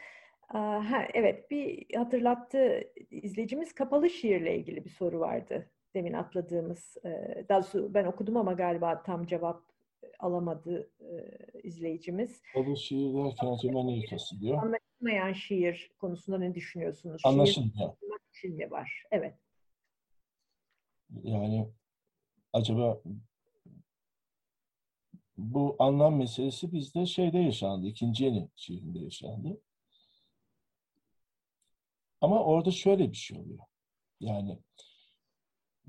Ha, 0.48 1.08
evet 1.14 1.50
bir 1.50 1.94
hatırlattı 1.94 2.92
izleyicimiz 3.10 3.74
kapalı 3.74 4.10
şiirle 4.10 4.56
ilgili 4.56 4.84
bir 4.84 4.90
soru 4.90 5.20
vardı. 5.20 5.70
Demin 5.94 6.12
atladığımız. 6.12 6.96
Daha 7.48 7.58
doğrusu 7.58 7.94
ben 7.94 8.04
okudum 8.04 8.36
ama 8.36 8.52
galiba 8.52 9.02
tam 9.02 9.26
cevap 9.26 9.69
alamadı 10.20 10.90
izleyicimiz. 11.62 12.42
Kapalı 12.54 12.76
şiir 12.76 13.14
derken 13.14 13.46
acaba 13.46 13.84
neyi 13.84 14.06
kastediyor? 14.06 14.62
Anlaşılmayan 14.62 15.32
şiir 15.32 15.90
konusunda 15.98 16.38
ne 16.38 16.54
düşünüyorsunuz? 16.54 17.22
Anlaşılmıyor. 17.24 17.96
Şiir 18.32 18.50
mi 18.50 18.70
var? 18.70 19.04
Evet. 19.10 19.34
Yani 21.22 21.68
acaba 22.52 23.02
bu 25.36 25.76
anlam 25.78 26.16
meselesi 26.16 26.72
bizde 26.72 27.06
şeyde 27.06 27.38
yaşandı, 27.38 27.86
ikinci 27.86 28.24
yeni 28.24 28.48
şiirinde 28.56 28.98
yaşandı. 28.98 29.60
Ama 32.20 32.44
orada 32.44 32.70
şöyle 32.70 33.10
bir 33.10 33.16
şey 33.16 33.38
oluyor. 33.38 33.64
Yani 34.20 34.58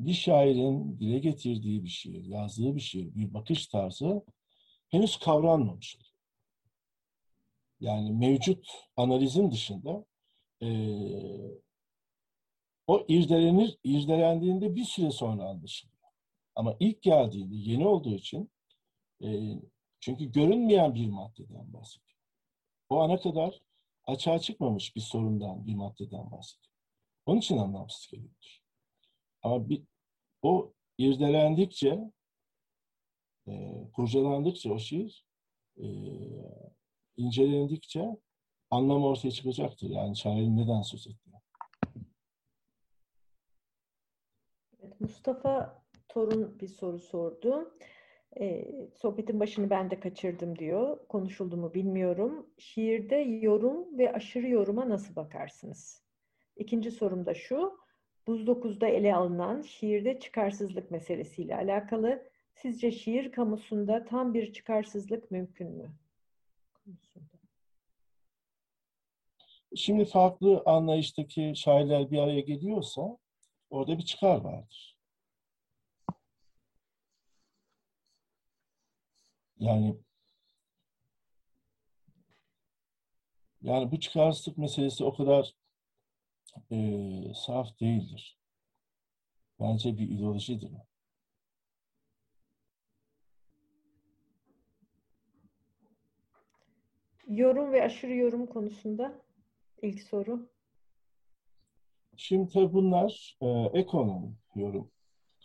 bir 0.05 0.13
şairin 0.13 0.99
dile 0.99 1.19
getirdiği 1.19 1.83
bir 1.83 1.89
şiir, 1.89 2.25
yazdığı 2.25 2.75
bir 2.75 2.81
şiir, 2.81 3.15
bir 3.15 3.33
bakış 3.33 3.67
tarzı 3.67 4.25
henüz 4.89 5.17
kavranmamış. 5.17 5.97
Yani 7.79 8.11
mevcut 8.11 8.67
analizin 8.97 9.51
dışında 9.51 10.05
e, 10.61 10.69
o 12.87 13.05
irdelenir, 13.07 13.77
irdelendiğinde 13.83 14.75
bir 14.75 14.83
süre 14.83 15.11
sonra 15.11 15.43
anlaşılıyor. 15.43 15.97
Ama 16.55 16.75
ilk 16.79 17.01
geldiğinde 17.01 17.55
yeni 17.55 17.87
olduğu 17.87 18.15
için 18.15 18.51
e, 19.23 19.29
çünkü 19.99 20.31
görünmeyen 20.31 20.95
bir 20.95 21.07
maddeden 21.07 21.73
bahsediyor. 21.73 22.19
O 22.89 22.99
ana 22.99 23.19
kadar 23.19 23.61
açığa 24.05 24.39
çıkmamış 24.39 24.95
bir 24.95 25.01
sorundan, 25.01 25.67
bir 25.67 25.75
maddeden 25.75 26.31
bahsediyor. 26.31 26.73
Onun 27.25 27.39
için 27.39 27.57
anlamsız 27.57 28.07
geliyordur. 28.11 28.61
Ama 29.43 29.69
bir, 29.69 29.83
o 30.41 30.73
irdelendikçe, 30.97 31.99
e, 33.47 33.83
kurcalandıkça 33.93 34.73
o 34.73 34.79
şiir, 34.79 35.25
e, 35.77 35.87
incelendikçe 37.17 38.05
anlam 38.69 39.03
ortaya 39.03 39.31
çıkacaktır. 39.31 39.89
Yani 39.89 40.17
şairin 40.17 40.57
neden 40.57 40.81
söz 40.81 41.07
ettiği. 41.07 41.31
Mustafa 44.99 45.81
Torun 46.09 46.59
bir 46.59 46.67
soru 46.67 46.99
sordu. 46.99 47.73
E, 48.39 48.71
sohbetin 48.95 49.39
başını 49.39 49.69
ben 49.69 49.91
de 49.91 49.99
kaçırdım 49.99 50.57
diyor. 50.57 51.07
Konuşuldu 51.07 51.57
mu 51.57 51.73
bilmiyorum. 51.73 52.49
Şiirde 52.57 53.15
yorum 53.15 53.97
ve 53.97 54.13
aşırı 54.13 54.47
yoruma 54.47 54.89
nasıl 54.89 55.15
bakarsınız? 55.15 56.03
İkinci 56.55 56.91
sorum 56.91 57.25
da 57.25 57.33
şu. 57.33 57.80
Buz 58.31 58.47
9'da 58.47 58.87
ele 58.87 59.15
alınan 59.15 59.61
şiirde 59.61 60.19
çıkarsızlık 60.19 60.91
meselesiyle 60.91 61.55
alakalı. 61.55 62.31
Sizce 62.53 62.91
şiir 62.91 63.31
kamusunda 63.31 64.05
tam 64.05 64.33
bir 64.33 64.53
çıkarsızlık 64.53 65.31
mümkün 65.31 65.71
mü? 65.71 65.91
Şimdi 69.75 70.05
farklı 70.05 70.63
anlayıştaki 70.65 71.53
şairler 71.55 72.11
bir 72.11 72.17
araya 72.17 72.39
geliyorsa 72.39 73.17
orada 73.69 73.97
bir 73.97 74.03
çıkar 74.05 74.41
vardır. 74.41 74.97
Yani 79.59 79.95
yani 83.61 83.91
bu 83.91 83.99
çıkarsızlık 83.99 84.57
meselesi 84.57 85.03
o 85.03 85.13
kadar 85.13 85.60
e, 86.71 87.33
saf 87.35 87.79
değildir. 87.79 88.37
Bence 89.59 89.97
bir 89.97 90.09
ideolojidir. 90.09 90.71
Yorum 97.27 97.71
ve 97.71 97.83
aşırı 97.83 98.13
yorum 98.15 98.45
konusunda 98.45 99.21
ilk 99.81 100.01
soru. 100.01 100.49
Şimdi 102.17 102.53
tabii 102.53 102.73
bunlar 102.73 103.37
e, 103.41 103.47
ekonomi 103.79 104.35
yorum 104.55 104.91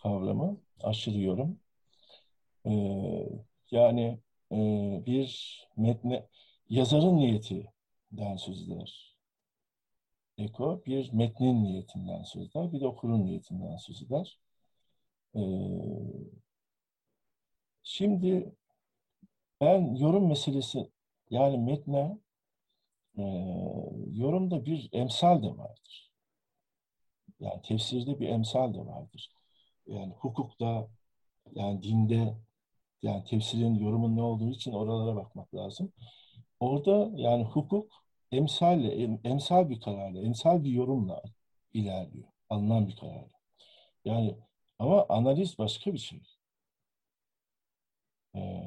kavramı, 0.02 0.60
aşırı 0.82 1.20
yorum. 1.20 1.60
E, 2.66 2.72
yani 3.70 4.20
e, 4.52 4.56
bir 5.06 5.60
metne, 5.76 6.26
yazarın 6.68 7.16
niyetinden 7.16 8.36
söz 8.36 8.70
eder. 8.70 9.15
Eko 10.38 10.82
bir 10.86 11.12
metnin 11.12 11.64
niyetinden 11.64 12.22
söz 12.22 12.50
eder, 12.50 12.72
bir 12.72 12.80
de 12.80 12.86
okurun 12.86 13.24
niyetinden 13.24 13.76
söz 13.76 14.02
eder. 14.02 14.38
E, 15.34 15.40
şimdi 17.82 18.54
ben 19.60 19.94
yorum 19.94 20.28
meselesi, 20.28 20.90
yani 21.30 21.58
metne 21.58 22.18
e, 23.18 23.22
yorumda 24.12 24.66
bir 24.66 24.88
emsal 24.92 25.42
de 25.42 25.58
vardır. 25.58 26.12
Yani 27.40 27.62
tefsirde 27.62 28.20
bir 28.20 28.28
emsal 28.28 28.74
de 28.74 28.86
vardır. 28.86 29.30
Yani 29.86 30.12
hukukta, 30.12 30.88
yani 31.54 31.82
dinde, 31.82 32.34
yani 33.02 33.24
tefsirin, 33.24 33.74
yorumun 33.74 34.16
ne 34.16 34.22
olduğu 34.22 34.50
için 34.50 34.72
oralara 34.72 35.16
bakmak 35.16 35.54
lazım. 35.54 35.92
Orada 36.60 37.10
yani 37.16 37.44
hukuk 37.44 38.05
emsalle, 38.32 38.88
em, 38.88 39.20
emsal 39.24 39.70
bir 39.70 39.80
kararla, 39.80 40.22
emsal 40.22 40.64
bir 40.64 40.70
yorumla 40.70 41.22
ilerliyor. 41.72 42.28
Alınan 42.50 42.88
bir 42.88 42.96
kararla. 42.96 43.30
Yani 44.04 44.36
ama 44.78 45.06
analiz 45.08 45.58
başka 45.58 45.92
bir 45.92 45.98
şey. 45.98 46.22
Ee, 48.34 48.62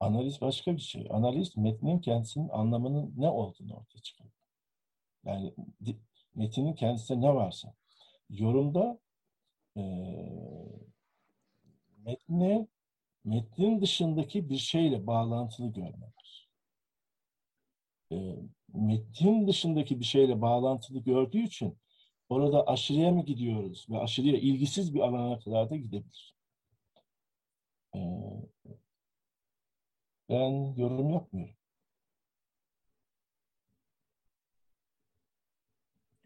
analiz 0.00 0.40
başka 0.40 0.76
bir 0.76 0.80
şey. 0.80 1.06
Analiz 1.10 1.56
metnin 1.56 1.98
kendisinin 1.98 2.48
anlamının 2.48 3.14
ne 3.16 3.28
olduğunu 3.30 3.74
ortaya 3.74 3.98
çıkarıyor. 3.98 4.34
Yani 5.24 5.54
metinin 6.34 6.74
kendisinde 6.74 7.20
ne 7.26 7.34
varsa. 7.34 7.74
Yorumda 8.30 8.98
e, 9.76 9.82
metni 12.04 12.68
metnin 13.24 13.80
dışındaki 13.80 14.48
bir 14.48 14.58
şeyle 14.58 15.06
bağlantılı 15.06 15.72
görmeler. 15.72 16.21
E, 18.12 18.36
metnin 18.74 19.48
dışındaki 19.48 20.00
bir 20.00 20.04
şeyle 20.04 20.40
bağlantılı 20.42 20.98
gördüğü 20.98 21.42
için 21.42 21.78
orada 22.28 22.66
aşırıya 22.66 23.12
mı 23.12 23.24
gidiyoruz 23.24 23.86
ve 23.90 23.98
aşırıya 23.98 24.36
ilgisiz 24.38 24.94
bir 24.94 25.00
alana 25.00 25.38
kadar 25.38 25.70
da 25.70 25.76
gidebilir. 25.76 26.34
E, 27.94 27.98
ben 30.28 30.74
yorum 30.76 31.10
yapmıyorum. 31.10 31.54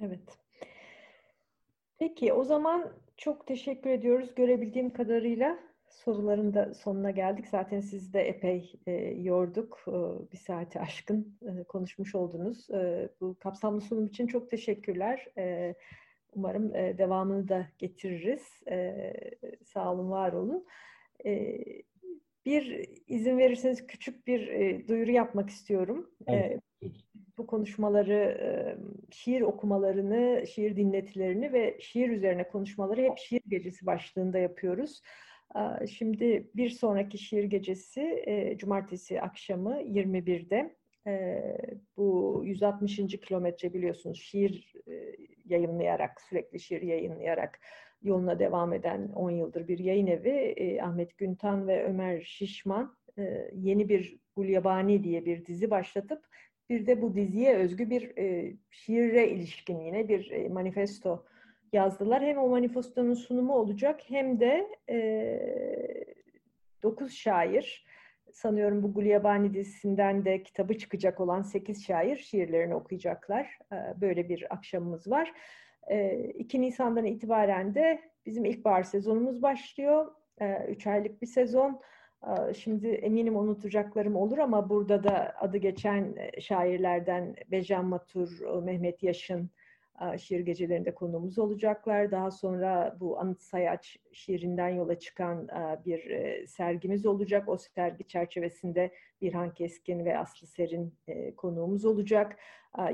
Evet. 0.00 0.38
Peki 1.98 2.32
o 2.32 2.44
zaman 2.44 2.92
çok 3.16 3.46
teşekkür 3.46 3.90
ediyoruz. 3.90 4.34
Görebildiğim 4.34 4.92
kadarıyla 4.92 5.58
soruların 6.04 6.54
da 6.54 6.74
sonuna 6.74 7.10
geldik. 7.10 7.46
Zaten 7.48 7.80
sizi 7.80 8.12
de 8.12 8.20
epey 8.20 8.72
e, 8.86 8.92
yorduk. 9.10 9.84
E, 9.88 9.92
bir 10.32 10.36
saati 10.36 10.80
aşkın 10.80 11.38
e, 11.42 11.64
konuşmuş 11.64 12.14
oldunuz. 12.14 12.70
E, 12.70 13.08
bu 13.20 13.36
kapsamlı 13.38 13.80
sunum 13.80 14.06
için 14.06 14.26
çok 14.26 14.50
teşekkürler. 14.50 15.26
E, 15.38 15.74
umarım 16.34 16.74
e, 16.74 16.98
devamını 16.98 17.48
da 17.48 17.66
getiririz. 17.78 18.62
E, 18.70 19.02
sağ 19.64 19.92
olun, 19.92 20.10
var 20.10 20.32
olun. 20.32 20.66
E, 21.26 21.58
bir 22.46 22.88
izin 23.06 23.38
verirseniz 23.38 23.86
küçük 23.86 24.26
bir 24.26 24.48
e, 24.48 24.88
duyuru 24.88 25.10
yapmak 25.10 25.50
istiyorum. 25.50 26.10
Evet. 26.26 26.60
E, 26.82 26.88
bu 27.38 27.46
konuşmaları, 27.46 28.78
şiir 29.10 29.40
okumalarını, 29.40 30.46
şiir 30.46 30.76
dinletilerini 30.76 31.52
ve 31.52 31.76
şiir 31.80 32.08
üzerine 32.08 32.48
konuşmaları 32.48 33.02
hep 33.02 33.18
şiir 33.18 33.42
gecesi 33.48 33.86
başlığında 33.86 34.38
yapıyoruz. 34.38 35.02
Şimdi 35.90 36.50
bir 36.54 36.70
sonraki 36.70 37.18
şiir 37.18 37.44
gecesi 37.44 38.24
cumartesi 38.58 39.20
akşamı 39.20 39.82
21'de 39.82 40.76
bu 41.96 42.42
160. 42.46 42.96
kilometre 42.96 43.74
biliyorsunuz 43.74 44.20
şiir 44.20 44.72
yayınlayarak, 45.46 46.20
sürekli 46.20 46.60
şiir 46.60 46.82
yayınlayarak 46.82 47.60
yoluna 48.02 48.38
devam 48.38 48.72
eden 48.72 49.08
10 49.08 49.30
yıldır 49.30 49.68
bir 49.68 49.78
yayın 49.78 50.06
evi 50.06 50.82
Ahmet 50.82 51.18
Güntan 51.18 51.68
ve 51.68 51.84
Ömer 51.84 52.20
Şişman 52.20 52.96
yeni 53.52 53.88
bir 53.88 54.18
Gulyabani 54.36 55.04
diye 55.04 55.24
bir 55.24 55.46
dizi 55.46 55.70
başlatıp 55.70 56.26
bir 56.70 56.86
de 56.86 57.02
bu 57.02 57.14
diziye 57.14 57.56
özgü 57.56 57.90
bir 57.90 58.16
e, 58.18 58.56
şiire 58.70 59.28
ilişkin 59.28 59.80
yine 59.80 60.08
bir 60.08 60.30
e, 60.30 60.48
manifesto 60.48 61.24
yazdılar. 61.72 62.22
Hem 62.22 62.38
o 62.38 62.48
manifestonun 62.48 63.14
sunumu 63.14 63.52
olacak 63.52 64.00
hem 64.08 64.40
de 64.40 64.68
e, 64.90 64.96
dokuz 66.82 67.12
şair, 67.12 67.86
sanıyorum 68.32 68.82
bu 68.82 68.94
Gulyabani 68.94 69.54
dizisinden 69.54 70.24
de 70.24 70.42
kitabı 70.42 70.78
çıkacak 70.78 71.20
olan 71.20 71.42
sekiz 71.42 71.84
şair 71.86 72.16
şiirlerini 72.16 72.74
okuyacaklar. 72.74 73.58
E, 73.72 74.00
böyle 74.00 74.28
bir 74.28 74.54
akşamımız 74.54 75.10
var. 75.10 75.32
E, 75.90 76.18
2 76.18 76.60
Nisan'dan 76.60 77.04
itibaren 77.04 77.74
de 77.74 78.00
bizim 78.26 78.44
ilkbahar 78.44 78.82
sezonumuz 78.82 79.42
başlıyor. 79.42 80.12
E, 80.40 80.66
üç 80.68 80.86
aylık 80.86 81.22
bir 81.22 81.26
sezon. 81.26 81.80
Şimdi 82.54 82.88
eminim 82.88 83.36
unutacaklarım 83.36 84.16
olur 84.16 84.38
ama 84.38 84.68
burada 84.70 85.04
da 85.04 85.34
adı 85.40 85.56
geçen 85.56 86.16
şairlerden 86.40 87.34
Bejan 87.50 87.84
Matur, 87.84 88.60
Mehmet 88.62 89.02
Yaşın 89.02 89.50
şiir 90.18 90.40
gecelerinde 90.40 90.94
konuğumuz 90.94 91.38
olacaklar. 91.38 92.10
Daha 92.10 92.30
sonra 92.30 92.96
bu 93.00 93.20
Anıt 93.20 93.42
Sayaç 93.42 93.98
şiirinden 94.12 94.68
yola 94.68 94.98
çıkan 94.98 95.48
bir 95.86 96.00
sergimiz 96.46 97.06
olacak. 97.06 97.48
O 97.48 97.56
sergi 97.56 98.04
çerçevesinde 98.04 98.90
Birhan 99.20 99.54
Keskin 99.54 100.04
ve 100.04 100.18
Aslı 100.18 100.46
Ser'in 100.46 100.94
konuğumuz 101.36 101.84
olacak. 101.84 102.36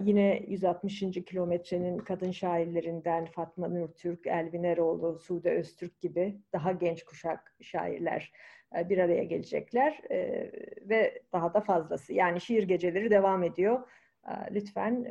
Yine 0.00 0.44
160. 0.48 1.00
kilometrenin 1.00 1.98
kadın 1.98 2.30
şairlerinden 2.30 3.24
Fatma 3.24 3.68
Nurtürk, 3.68 4.26
Elvin 4.26 4.64
Eroğlu, 4.64 5.18
Sude 5.18 5.50
Öztürk 5.50 6.00
gibi 6.00 6.40
daha 6.52 6.72
genç 6.72 7.04
kuşak 7.04 7.54
şairler 7.60 8.32
e, 8.78 8.88
bir 8.88 8.98
araya 8.98 9.24
gelecekler 9.24 10.00
e, 10.10 10.50
ve 10.88 11.22
daha 11.32 11.54
da 11.54 11.60
fazlası. 11.60 12.12
Yani 12.12 12.40
şiir 12.40 12.62
geceleri 12.62 13.10
devam 13.10 13.42
ediyor. 13.42 13.88
E, 14.26 14.54
lütfen 14.54 15.06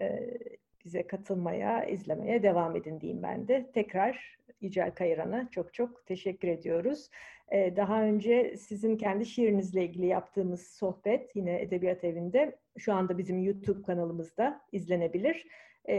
bize 0.86 1.08
katılmaya, 1.08 1.86
izlemeye 1.86 2.44
devam 2.44 2.76
edin 2.76 3.02
diyeyim 3.02 3.24
ben 3.24 3.48
de. 3.48 3.72
Tekrar 3.74 4.38
Yücel 4.62 4.92
Kayıran'a 4.92 5.50
çok 5.52 5.74
çok 5.74 6.06
teşekkür 6.06 6.48
ediyoruz. 6.48 7.10
Daha 7.52 8.04
önce 8.04 8.58
sizin 8.58 8.98
kendi 8.98 9.26
şiirinizle 9.26 9.86
ilgili 9.86 10.06
yaptığımız 10.06 10.68
sohbet 10.68 11.36
yine 11.36 11.62
Edebiyat 11.62 12.04
Evi'nde 12.04 12.58
şu 12.78 12.94
anda 12.94 13.18
bizim 13.18 13.44
YouTube 13.44 13.82
kanalımızda 13.82 14.62
izlenebilir. 14.72 15.48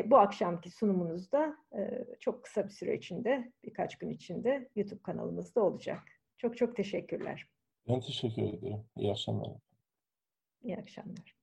Bu 0.05 0.17
akşamki 0.19 0.71
sunumunuz 0.71 1.33
da 1.33 1.57
çok 2.21 2.45
kısa 2.45 2.65
bir 2.65 2.71
süre 2.71 2.97
içinde, 2.97 3.53
birkaç 3.65 3.99
gün 3.99 4.11
içinde 4.11 4.69
YouTube 4.77 5.03
kanalımızda 5.03 5.63
olacak. 5.63 6.03
Çok 6.39 6.57
çok 6.57 6.77
teşekkürler. 6.77 7.49
Ben 7.89 8.01
teşekkür 8.01 8.43
ederim. 8.43 8.85
İyi 8.97 9.11
akşamlar. 9.11 9.51
İyi 10.63 10.77
akşamlar. 10.77 11.41